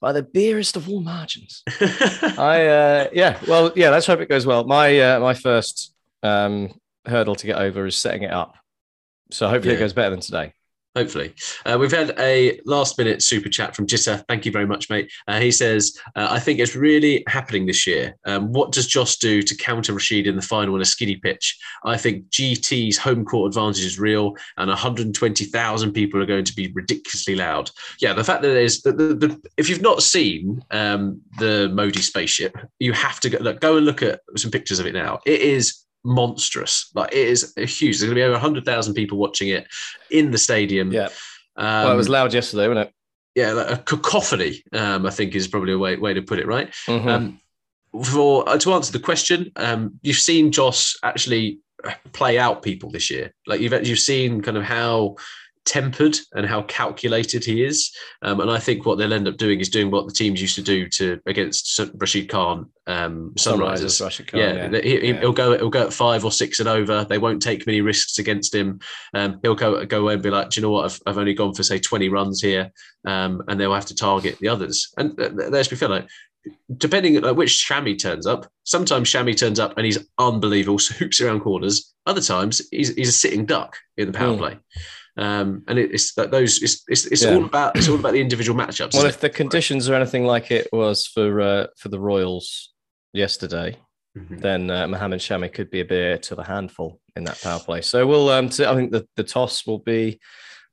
by 0.00 0.12
the 0.12 0.22
barest 0.22 0.76
of 0.76 0.88
all 0.88 1.00
margins. 1.00 1.62
I 1.80 2.66
uh, 2.66 3.08
yeah, 3.12 3.38
well 3.48 3.72
yeah, 3.74 3.90
let's 3.90 4.06
hope 4.06 4.20
it 4.20 4.28
goes 4.28 4.46
well. 4.46 4.64
My 4.64 4.98
uh, 5.00 5.20
my 5.20 5.34
first 5.34 5.92
um, 6.22 6.78
hurdle 7.06 7.34
to 7.34 7.46
get 7.46 7.58
over 7.58 7.86
is 7.86 7.96
setting 7.96 8.22
it 8.22 8.30
up, 8.32 8.54
so 9.30 9.48
hopefully 9.48 9.74
Yeah. 9.74 9.78
it 9.78 9.80
goes 9.80 9.92
better 9.92 10.10
than 10.10 10.20
today. 10.20 10.52
Hopefully. 10.96 11.34
Uh, 11.66 11.76
we've 11.78 11.92
had 11.92 12.18
a 12.18 12.58
last 12.64 12.96
minute 12.96 13.22
super 13.22 13.50
chat 13.50 13.76
from 13.76 13.86
Jitta. 13.86 14.24
Thank 14.28 14.46
you 14.46 14.50
very 14.50 14.66
much, 14.66 14.88
mate. 14.88 15.12
Uh, 15.28 15.38
he 15.38 15.50
says, 15.50 15.94
uh, 16.16 16.28
I 16.30 16.40
think 16.40 16.58
it's 16.58 16.74
really 16.74 17.22
happening 17.28 17.66
this 17.66 17.86
year. 17.86 18.16
Um, 18.24 18.50
what 18.50 18.72
does 18.72 18.86
Jos 18.86 19.18
do 19.18 19.42
to 19.42 19.54
counter 19.56 19.92
Rashid 19.92 20.26
in 20.26 20.36
the 20.36 20.42
final 20.42 20.74
in 20.74 20.80
a 20.80 20.86
skinny 20.86 21.16
pitch? 21.16 21.58
I 21.84 21.98
think 21.98 22.30
GT's 22.30 22.96
home 22.96 23.26
court 23.26 23.48
advantage 23.48 23.84
is 23.84 24.00
real 24.00 24.36
and 24.56 24.68
120,000 24.68 25.92
people 25.92 26.22
are 26.22 26.26
going 26.26 26.44
to 26.44 26.54
be 26.54 26.72
ridiculously 26.72 27.36
loud. 27.36 27.70
Yeah, 28.00 28.14
the 28.14 28.24
fact 28.24 28.40
that 28.40 28.48
there's, 28.48 28.80
the, 28.80 28.92
the, 28.92 29.14
the, 29.14 29.40
if 29.58 29.68
you've 29.68 29.82
not 29.82 30.02
seen 30.02 30.64
um, 30.70 31.20
the 31.38 31.68
Modi 31.74 32.00
spaceship, 32.00 32.56
you 32.78 32.94
have 32.94 33.20
to 33.20 33.28
go, 33.28 33.38
look, 33.38 33.60
go 33.60 33.76
and 33.76 33.84
look 33.84 34.02
at 34.02 34.20
some 34.36 34.50
pictures 34.50 34.78
of 34.78 34.86
it 34.86 34.94
now. 34.94 35.18
It 35.26 35.42
is 35.42 35.85
monstrous. 36.06 36.90
Like 36.94 37.12
it 37.12 37.28
is 37.28 37.52
huge. 37.56 37.98
There's 37.98 38.02
going 38.02 38.10
to 38.10 38.14
be 38.14 38.22
over 38.22 38.32
100,000 38.32 38.94
people 38.94 39.18
watching 39.18 39.48
it 39.48 39.66
in 40.10 40.30
the 40.30 40.38
stadium. 40.38 40.92
Yeah. 40.92 41.08
Um, 41.56 41.84
well, 41.84 41.92
it 41.92 41.96
was 41.96 42.08
loud 42.08 42.32
yesterday, 42.32 42.68
wasn't 42.68 42.88
it? 42.88 42.92
yeah, 43.36 43.52
like 43.52 43.70
a 43.70 43.76
cacophony. 43.82 44.62
Um, 44.72 45.06
I 45.06 45.10
think 45.10 45.34
is 45.34 45.46
probably 45.46 45.74
a 45.74 45.78
way 45.78 45.96
way 45.96 46.14
to 46.14 46.22
put 46.22 46.38
it, 46.38 46.46
right? 46.46 46.70
Mhm. 46.86 47.06
Um, 47.06 47.40
for 48.02 48.48
uh, 48.48 48.58
to 48.58 48.72
answer 48.72 48.92
the 48.92 48.98
question, 48.98 49.52
um, 49.56 50.00
you've 50.02 50.16
seen 50.16 50.50
Jos 50.50 50.98
actually 51.02 51.60
play 52.12 52.38
out 52.38 52.62
people 52.62 52.90
this 52.90 53.10
year. 53.10 53.32
Like 53.46 53.60
you've 53.60 53.86
you've 53.86 53.98
seen 53.98 54.40
kind 54.40 54.56
of 54.56 54.64
how 54.64 55.16
tempered 55.66 56.16
and 56.34 56.46
how 56.46 56.62
calculated 56.62 57.44
he 57.44 57.62
is. 57.64 57.94
Um, 58.22 58.40
and 58.40 58.50
I 58.50 58.58
think 58.58 58.86
what 58.86 58.96
they'll 58.96 59.12
end 59.12 59.28
up 59.28 59.36
doing 59.36 59.60
is 59.60 59.68
doing 59.68 59.90
what 59.90 60.06
the 60.06 60.12
teams 60.12 60.40
used 60.40 60.54
to 60.54 60.62
do 60.62 60.88
to 60.90 61.20
against 61.26 61.78
Rashid 61.96 62.28
Khan 62.30 62.70
um, 62.86 63.32
Sunrisers, 63.36 63.56
Sunrisers. 63.82 64.00
Rashid 64.00 64.26
Khan, 64.28 64.40
yeah, 64.40 64.70
yeah. 64.70 64.80
He, 64.80 65.08
Yeah. 65.08 65.20
will 65.20 65.32
go. 65.32 65.56
He'll 65.58 65.68
go 65.68 65.82
at 65.86 65.92
five 65.92 66.24
or 66.24 66.32
six 66.32 66.60
and 66.60 66.68
over. 66.68 67.04
They 67.04 67.18
won't 67.18 67.42
take 67.42 67.66
many 67.66 67.80
risks 67.80 68.18
against 68.18 68.54
him. 68.54 68.80
Um, 69.12 69.40
he'll 69.42 69.54
go 69.56 69.84
go 69.84 70.02
away 70.02 70.14
and 70.14 70.22
be 70.22 70.30
like, 70.30 70.50
do 70.50 70.60
you 70.60 70.66
know 70.66 70.70
what? 70.70 70.84
I've, 70.86 71.00
I've 71.06 71.18
only 71.18 71.34
gone 71.34 71.52
for 71.52 71.62
say 71.62 71.78
twenty 71.78 72.08
runs 72.08 72.40
here, 72.40 72.70
um, 73.06 73.42
and 73.48 73.60
they'll 73.60 73.74
have 73.74 73.86
to 73.86 73.94
target 73.94 74.38
the 74.38 74.48
others. 74.48 74.88
And 74.96 75.20
uh, 75.20 75.30
let's 75.50 75.68
be 75.68 75.76
fair, 75.76 75.88
like 75.88 76.08
depending 76.76 77.24
on 77.24 77.34
which 77.34 77.66
Shami 77.68 78.00
turns 78.00 78.24
up, 78.24 78.46
sometimes 78.62 79.10
Shami 79.10 79.36
turns 79.36 79.58
up 79.58 79.76
and 79.76 79.84
he's 79.84 79.98
unbelievable, 80.18 80.78
hoops 80.98 81.20
around 81.20 81.40
corners. 81.40 81.92
Other 82.06 82.20
times 82.20 82.62
he's, 82.70 82.94
he's 82.94 83.08
a 83.08 83.12
sitting 83.12 83.46
duck 83.46 83.76
in 83.96 84.12
the 84.12 84.16
power 84.16 84.34
Mm. 84.34 84.38
play. 84.38 84.58
Um, 85.18 85.62
and 85.68 85.78
it, 85.78 85.92
it's 85.92 86.12
that 86.14 86.30
those 86.30 86.62
it's 86.62 86.82
it's, 86.88 87.06
it's 87.06 87.22
Yeah. 87.24 87.34
all 87.34 87.44
about 87.44 87.76
it's 87.76 87.88
all 87.88 87.94
about 87.98 88.12
the 88.12 88.20
individual 88.20 88.58
matchups. 88.58 88.92
Well, 88.92 89.06
isn't 89.06 89.08
if 89.08 89.20
the 89.20 89.30
conditions 89.30 89.88
are 89.88 89.94
anything 89.94 90.24
like 90.24 90.50
it 90.50 90.68
was 90.72 91.06
for 91.06 91.40
uh, 91.40 91.66
for 91.78 91.88
the 91.88 91.98
Royals 92.00 92.72
yesterday, 93.12 93.78
Mhm. 94.16 94.40
then 94.40 94.70
uh, 94.70 94.86
Mohamed 94.88 95.20
Shami 95.20 95.52
could 95.52 95.70
be 95.70 95.80
a 95.80 95.84
bit 95.84 96.30
of 96.32 96.38
a 96.38 96.44
handful 96.44 97.00
in 97.16 97.24
that 97.24 97.40
power 97.40 97.60
play. 97.60 97.80
So 97.82 98.06
we'll, 98.06 98.28
um, 98.30 98.48
t- 98.50 98.64
I 98.66 98.74
think 98.74 98.90
the, 98.90 99.06
the 99.16 99.24
toss 99.24 99.66
will 99.66 99.78
be 99.78 100.20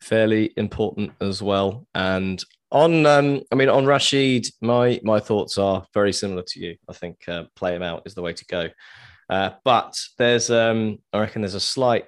fairly 0.02 0.52
important 0.58 1.12
as 1.22 1.42
well. 1.42 1.88
And 1.96 2.44
on, 2.72 3.06
um, 3.06 3.42
I 3.52 3.56
mean, 3.56 3.70
on 3.70 3.86
Rashid, 3.86 4.48
my 4.62 5.00
my 5.04 5.20
thoughts 5.20 5.58
are 5.58 5.86
very 5.94 6.12
similar 6.12 6.44
to 6.48 6.60
you. 6.60 6.76
I 6.90 6.94
think 6.94 7.28
uh, 7.30 7.44
play 7.56 7.76
him 7.76 7.84
out 7.84 8.02
is 8.06 8.14
the 8.16 8.22
way 8.22 8.34
to 8.34 8.46
go. 8.46 8.70
Uh, 9.30 9.52
but 9.64 9.98
there's, 10.18 10.50
um, 10.52 11.00
I 11.14 11.20
reckon, 11.20 11.42
there's 11.42 11.54
a 11.54 11.60
slight 11.60 12.06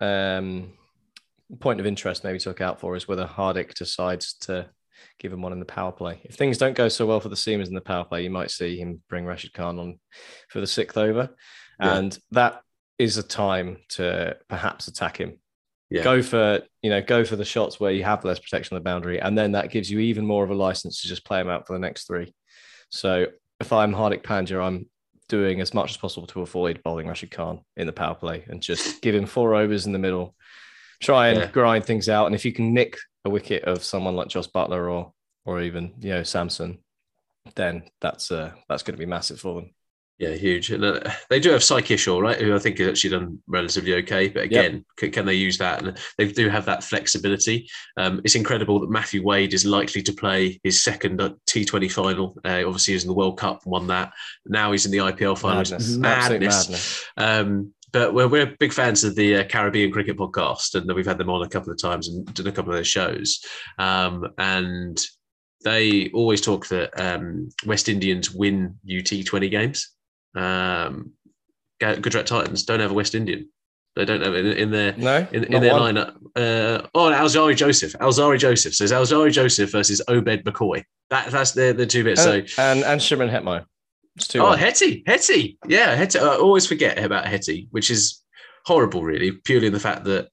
um, 0.00 0.72
point 1.60 1.80
of 1.80 1.86
interest 1.86 2.24
maybe 2.24 2.38
to 2.38 2.48
look 2.48 2.60
out 2.60 2.80
for 2.80 2.96
is 2.96 3.06
whether 3.06 3.26
Hardik 3.26 3.74
decides 3.74 4.34
to 4.40 4.68
give 5.18 5.32
him 5.32 5.42
one 5.42 5.52
in 5.52 5.60
the 5.60 5.64
power 5.64 5.92
play. 5.92 6.20
If 6.24 6.34
things 6.34 6.58
don't 6.58 6.76
go 6.76 6.88
so 6.88 7.06
well 7.06 7.20
for 7.20 7.28
the 7.28 7.36
Seamers 7.36 7.68
in 7.68 7.74
the 7.74 7.80
power 7.80 8.04
play, 8.04 8.22
you 8.22 8.30
might 8.30 8.50
see 8.50 8.78
him 8.78 9.02
bring 9.08 9.24
Rashid 9.24 9.52
Khan 9.52 9.78
on 9.78 10.00
for 10.48 10.60
the 10.60 10.66
sixth 10.66 10.96
over. 10.96 11.30
Yeah. 11.80 11.96
And 11.96 12.18
that 12.32 12.62
is 12.98 13.18
a 13.18 13.22
time 13.22 13.78
to 13.90 14.36
perhaps 14.48 14.88
attack 14.88 15.18
him. 15.18 15.38
Yeah. 15.90 16.02
Go 16.02 16.22
for, 16.22 16.62
you 16.82 16.90
know, 16.90 17.00
go 17.00 17.24
for 17.24 17.36
the 17.36 17.44
shots 17.44 17.78
where 17.78 17.92
you 17.92 18.02
have 18.04 18.24
less 18.24 18.38
protection 18.38 18.76
on 18.76 18.82
the 18.82 18.84
boundary. 18.84 19.20
And 19.20 19.38
then 19.38 19.52
that 19.52 19.70
gives 19.70 19.90
you 19.90 20.00
even 20.00 20.26
more 20.26 20.42
of 20.42 20.50
a 20.50 20.54
license 20.54 21.02
to 21.02 21.08
just 21.08 21.24
play 21.24 21.40
him 21.40 21.48
out 21.48 21.66
for 21.66 21.74
the 21.74 21.78
next 21.78 22.06
three. 22.06 22.34
So 22.90 23.26
if 23.60 23.72
I'm 23.72 23.92
Hardik 23.92 24.22
Pandya, 24.22 24.62
I'm 24.62 24.88
doing 25.28 25.60
as 25.60 25.74
much 25.74 25.90
as 25.90 25.96
possible 25.96 26.26
to 26.28 26.40
avoid 26.40 26.82
bowling 26.82 27.06
Rashid 27.06 27.30
Khan 27.30 27.60
in 27.76 27.86
the 27.86 27.92
power 27.92 28.14
play 28.14 28.44
and 28.48 28.62
just 28.62 29.00
give 29.02 29.14
him 29.14 29.26
four 29.26 29.54
overs 29.54 29.86
in 29.86 29.92
the 29.92 29.98
middle. 29.98 30.34
Try 31.02 31.28
and 31.28 31.38
Yeah. 31.40 31.50
grind 31.50 31.84
things 31.84 32.08
out. 32.08 32.26
And 32.26 32.34
if 32.34 32.44
you 32.44 32.52
can 32.52 32.72
nick 32.74 32.96
a 33.24 33.30
wicket 33.30 33.64
of 33.64 33.82
someone 33.84 34.16
like 34.16 34.28
Jos 34.28 34.48
Buttler 34.48 34.90
or 34.90 35.12
or 35.44 35.62
even 35.62 35.94
you 36.00 36.10
know 36.10 36.22
Samson, 36.22 36.78
then 37.54 37.84
that's 38.00 38.30
uh 38.30 38.52
that's 38.68 38.82
going 38.82 38.94
to 38.94 38.98
be 38.98 39.06
massive 39.06 39.40
for 39.40 39.54
them. 39.60 39.70
Yeah, 40.18 40.30
huge. 40.30 40.70
And 40.70 40.82
uh, 40.82 41.00
they 41.28 41.38
do 41.38 41.50
have 41.50 41.62
Sai 41.62 41.82
Kishore, 41.82 42.22
right? 42.22 42.40
Who 42.40 42.54
I 42.54 42.58
think 42.58 42.78
has 42.78 42.88
actually 42.88 43.10
done 43.10 43.38
relatively 43.46 43.92
okay. 43.96 44.28
But 44.28 44.44
again, 44.44 44.82
can, 44.96 45.10
can 45.10 45.26
they 45.26 45.34
use 45.34 45.58
that? 45.58 45.82
And 45.84 45.98
they 46.16 46.32
do 46.32 46.48
have 46.48 46.64
that 46.64 46.82
flexibility. 46.82 47.68
Um, 47.98 48.22
it's 48.24 48.34
incredible 48.34 48.80
that 48.80 48.90
Matthew 48.90 49.22
Wade 49.22 49.52
is 49.52 49.66
likely 49.66 50.00
to 50.00 50.14
play 50.14 50.58
his 50.64 50.82
second 50.82 51.20
uh, 51.20 51.34
T20 51.46 51.92
final. 51.92 52.34
Uh, 52.46 52.62
obviously, 52.66 52.92
he 52.92 52.96
was 52.96 53.04
in 53.04 53.08
the 53.08 53.14
World 53.14 53.38
Cup, 53.38 53.66
won 53.66 53.88
that. 53.88 54.10
Now 54.46 54.72
he's 54.72 54.86
in 54.86 54.92
the 54.92 54.98
IPL 54.98 55.36
final. 55.36 55.58
Madness. 55.58 55.96
Madness. 55.96 56.68
madness. 56.68 57.04
Um, 57.18 57.74
but 57.92 58.14
we're, 58.14 58.28
we're 58.28 58.56
big 58.58 58.72
fans 58.72 59.04
of 59.04 59.14
the 59.14 59.36
uh, 59.36 59.44
Caribbean 59.44 59.92
Cricket 59.92 60.16
Podcast, 60.16 60.74
and 60.74 60.92
we've 60.94 61.06
had 61.06 61.18
them 61.18 61.30
on 61.30 61.42
a 61.42 61.48
couple 61.48 61.72
of 61.72 61.80
times 61.80 62.08
and 62.08 62.32
done 62.34 62.46
a 62.46 62.52
couple 62.52 62.70
of 62.72 62.76
their 62.76 62.84
shows. 62.84 63.40
Um, 63.78 64.28
and 64.38 65.00
they 65.64 66.10
always 66.10 66.40
talk 66.40 66.68
that 66.68 66.98
um, 67.00 67.48
West 67.64 67.88
Indians 67.88 68.32
win 68.32 68.78
UT20 68.88 69.50
games. 69.50 69.90
Um, 70.34 71.12
Gujarat 71.80 72.26
Titans 72.26 72.64
don't 72.64 72.80
have 72.80 72.90
a 72.90 72.94
West 72.94 73.14
Indian. 73.14 73.48
They 73.96 74.04
don't 74.04 74.20
have 74.20 74.34
it 74.34 74.44
in, 74.44 74.52
in 74.58 74.70
their 74.70 74.94
No, 74.96 75.26
in, 75.32 75.44
in 75.44 75.62
their 75.62 75.72
one. 75.72 75.94
lineup. 75.94 76.16
Uh, 76.36 76.86
oh, 76.94 77.06
and 77.06 77.16
Alzarri 77.16 77.56
Joseph. 77.56 77.94
Alzarri 77.94 78.38
Joseph. 78.38 78.74
So 78.74 78.84
it's 78.84 78.92
Alzarri 78.92 79.32
Joseph 79.32 79.72
versus 79.72 80.02
Obed 80.08 80.44
McCoy. 80.44 80.82
That, 81.08 81.30
that's 81.30 81.52
the, 81.52 81.72
the 81.72 81.86
two 81.86 82.04
bits. 82.04 82.22
So 82.22 82.32
And 82.34 82.50
and, 82.58 82.84
and 82.84 83.00
Shimron 83.00 83.30
Hetmyer. 83.30 83.64
It's 84.16 84.28
two. 84.28 84.40
Oh. 84.40 84.52
Hetty, 84.52 85.02
Hetty, 85.06 85.58
yeah, 85.66 85.94
Hetty. 85.94 86.18
I 86.18 86.36
always 86.36 86.66
forget 86.66 86.98
about 87.02 87.26
Hetty, 87.26 87.68
which 87.70 87.90
is 87.90 88.22
horrible, 88.64 89.02
really, 89.04 89.32
purely 89.32 89.66
in 89.66 89.72
the 89.72 89.80
fact 89.80 90.04
that 90.04 90.28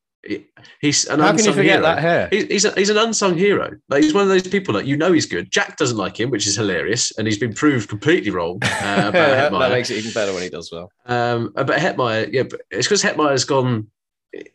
he's 0.80 1.06
an 1.06 1.20
How 1.20 1.28
can 1.28 1.36
unsung 1.36 1.48
you 1.48 1.54
forget 1.54 1.80
hero. 1.80 1.84
that 1.84 2.00
hair? 2.00 2.28
He's, 2.32 2.46
he's, 2.46 2.66
a, 2.66 2.72
he's 2.72 2.90
an 2.90 2.98
unsung 2.98 3.38
hero. 3.38 3.72
Like 3.90 4.04
he's 4.04 4.14
one 4.14 4.24
of 4.24 4.30
those 4.30 4.48
people 4.48 4.74
that 4.76 4.86
you 4.86 4.96
know 4.96 5.12
he's 5.12 5.26
good. 5.26 5.52
Jack 5.52 5.78
doesn't 5.78 5.98
like 5.98 6.20
him, 6.20 6.30
which 6.30 6.48
is 6.48 6.56
hilarious, 6.56 7.12
and 7.18 7.28
he's 7.28 7.38
been 7.38 7.54
proved 7.54 7.90
completely 7.90 8.32
wrong 8.32 8.60
uh, 8.64 9.12
that 9.12 9.52
makes 9.72 9.90
it 9.90 9.98
even 9.98 10.12
better 10.14 10.34
when 10.34 10.44
he 10.44 10.50
does 10.50 10.72
well. 10.72 10.92
Um, 11.06 11.52
but 11.54 11.68
Hetmyer, 11.68 12.32
yeah, 12.32 12.44
but 12.44 12.62
it's 12.72 12.88
because 12.88 13.04
Hetmyer's 13.04 13.46
gone. 13.46 13.88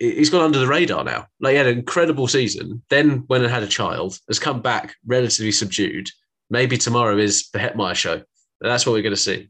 He's 0.01 0.31
gone 0.31 0.43
under 0.43 0.59
the 0.59 0.67
radar 0.67 1.05
now. 1.05 1.27
Like 1.39 1.53
he 1.53 1.57
had 1.59 1.69
an 1.69 1.79
incredible 1.79 2.27
season, 2.27 2.83
then 2.89 3.25
went 3.29 3.45
and 3.45 3.53
had 3.53 3.63
a 3.63 3.69
child, 3.69 4.19
has 4.27 4.41
come 4.41 4.61
back 4.61 4.97
relatively 5.07 5.53
subdued. 5.53 6.09
Maybe 6.51 6.77
tomorrow 6.79 7.17
is 7.17 7.49
the 7.51 7.59
Hetmyer 7.61 7.95
show. 7.95 8.23
That's 8.61 8.87
what 8.87 8.93
we're 8.93 9.03
going 9.03 9.15
to 9.15 9.21
see. 9.21 9.49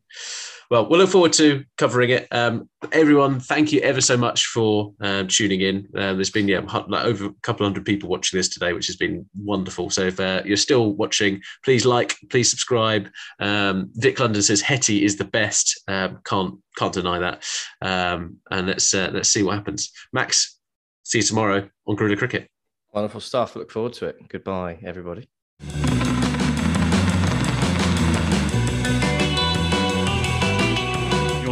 Well, 0.70 0.86
we'll 0.86 0.98
look 0.98 1.08
forward 1.08 1.32
to 1.34 1.64
covering 1.78 2.10
it. 2.10 2.28
Um, 2.30 2.68
everyone, 2.92 3.40
thank 3.40 3.72
you 3.72 3.80
ever 3.80 4.02
so 4.02 4.18
much 4.18 4.46
for 4.46 4.92
um, 5.00 5.26
tuning 5.26 5.62
in. 5.62 5.88
Um, 5.94 6.16
there's 6.16 6.30
been 6.30 6.46
yeah, 6.46 6.60
like 6.60 7.06
over 7.06 7.26
a 7.26 7.32
couple 7.42 7.64
hundred 7.64 7.86
people 7.86 8.10
watching 8.10 8.38
this 8.38 8.50
today, 8.50 8.74
which 8.74 8.86
has 8.86 8.96
been 8.96 9.24
wonderful. 9.34 9.88
So 9.88 10.02
if 10.02 10.20
uh, 10.20 10.42
you're 10.44 10.58
still 10.58 10.92
watching, 10.92 11.40
please 11.64 11.86
like, 11.86 12.16
please 12.28 12.50
subscribe. 12.50 13.08
Um, 13.40 13.90
Vic 13.94 14.20
London 14.20 14.42
says 14.42 14.60
Hetty 14.60 15.04
is 15.04 15.16
the 15.16 15.24
best. 15.24 15.82
Um, 15.88 16.20
can't 16.24 16.56
can't 16.76 16.92
deny 16.92 17.18
that. 17.18 17.46
Um, 17.80 18.36
and 18.50 18.66
let's 18.66 18.92
uh, 18.92 19.10
let's 19.12 19.30
see 19.30 19.42
what 19.42 19.54
happens. 19.54 19.90
Max, 20.12 20.58
see 21.02 21.18
you 21.18 21.24
tomorrow 21.24 21.66
on 21.86 21.96
Guerilla 21.96 22.16
Cricket. 22.16 22.50
Wonderful 22.92 23.22
stuff. 23.22 23.56
Look 23.56 23.70
forward 23.70 23.94
to 23.94 24.06
it. 24.06 24.28
Goodbye, 24.28 24.78
everybody. 24.84 25.28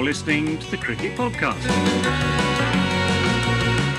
Listening 0.06 0.56
to 0.56 0.70
the 0.70 0.76
Cricket 0.76 1.16
Podcast. 1.16 1.58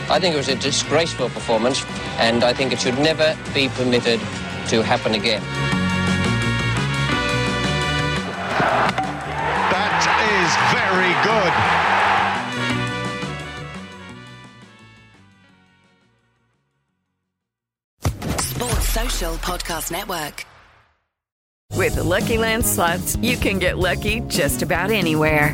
I 0.09 0.19
think 0.21 0.35
it 0.35 0.37
was 0.37 0.47
a 0.47 0.55
disgraceful 0.55 1.27
performance, 1.27 1.85
and 2.17 2.45
I 2.45 2.53
think 2.53 2.71
it 2.71 2.79
should 2.79 2.97
never 2.97 3.37
be 3.53 3.67
permitted 3.67 4.21
to 4.69 4.81
happen 4.83 5.15
again. 5.15 5.41
That 9.73 10.07
is 10.31 10.49
very 10.79 11.13
good. 11.27 11.53
Sports 18.39 18.87
Social 18.87 19.33
Podcast 19.39 19.91
Network. 19.91 20.45
With 21.75 21.95
the 21.95 22.03
Lucky 22.03 22.37
Land 22.37 22.65
slots, 22.65 23.17
you 23.17 23.35
can 23.35 23.59
get 23.59 23.77
lucky 23.77 24.21
just 24.21 24.61
about 24.61 24.89
anywhere. 24.89 25.53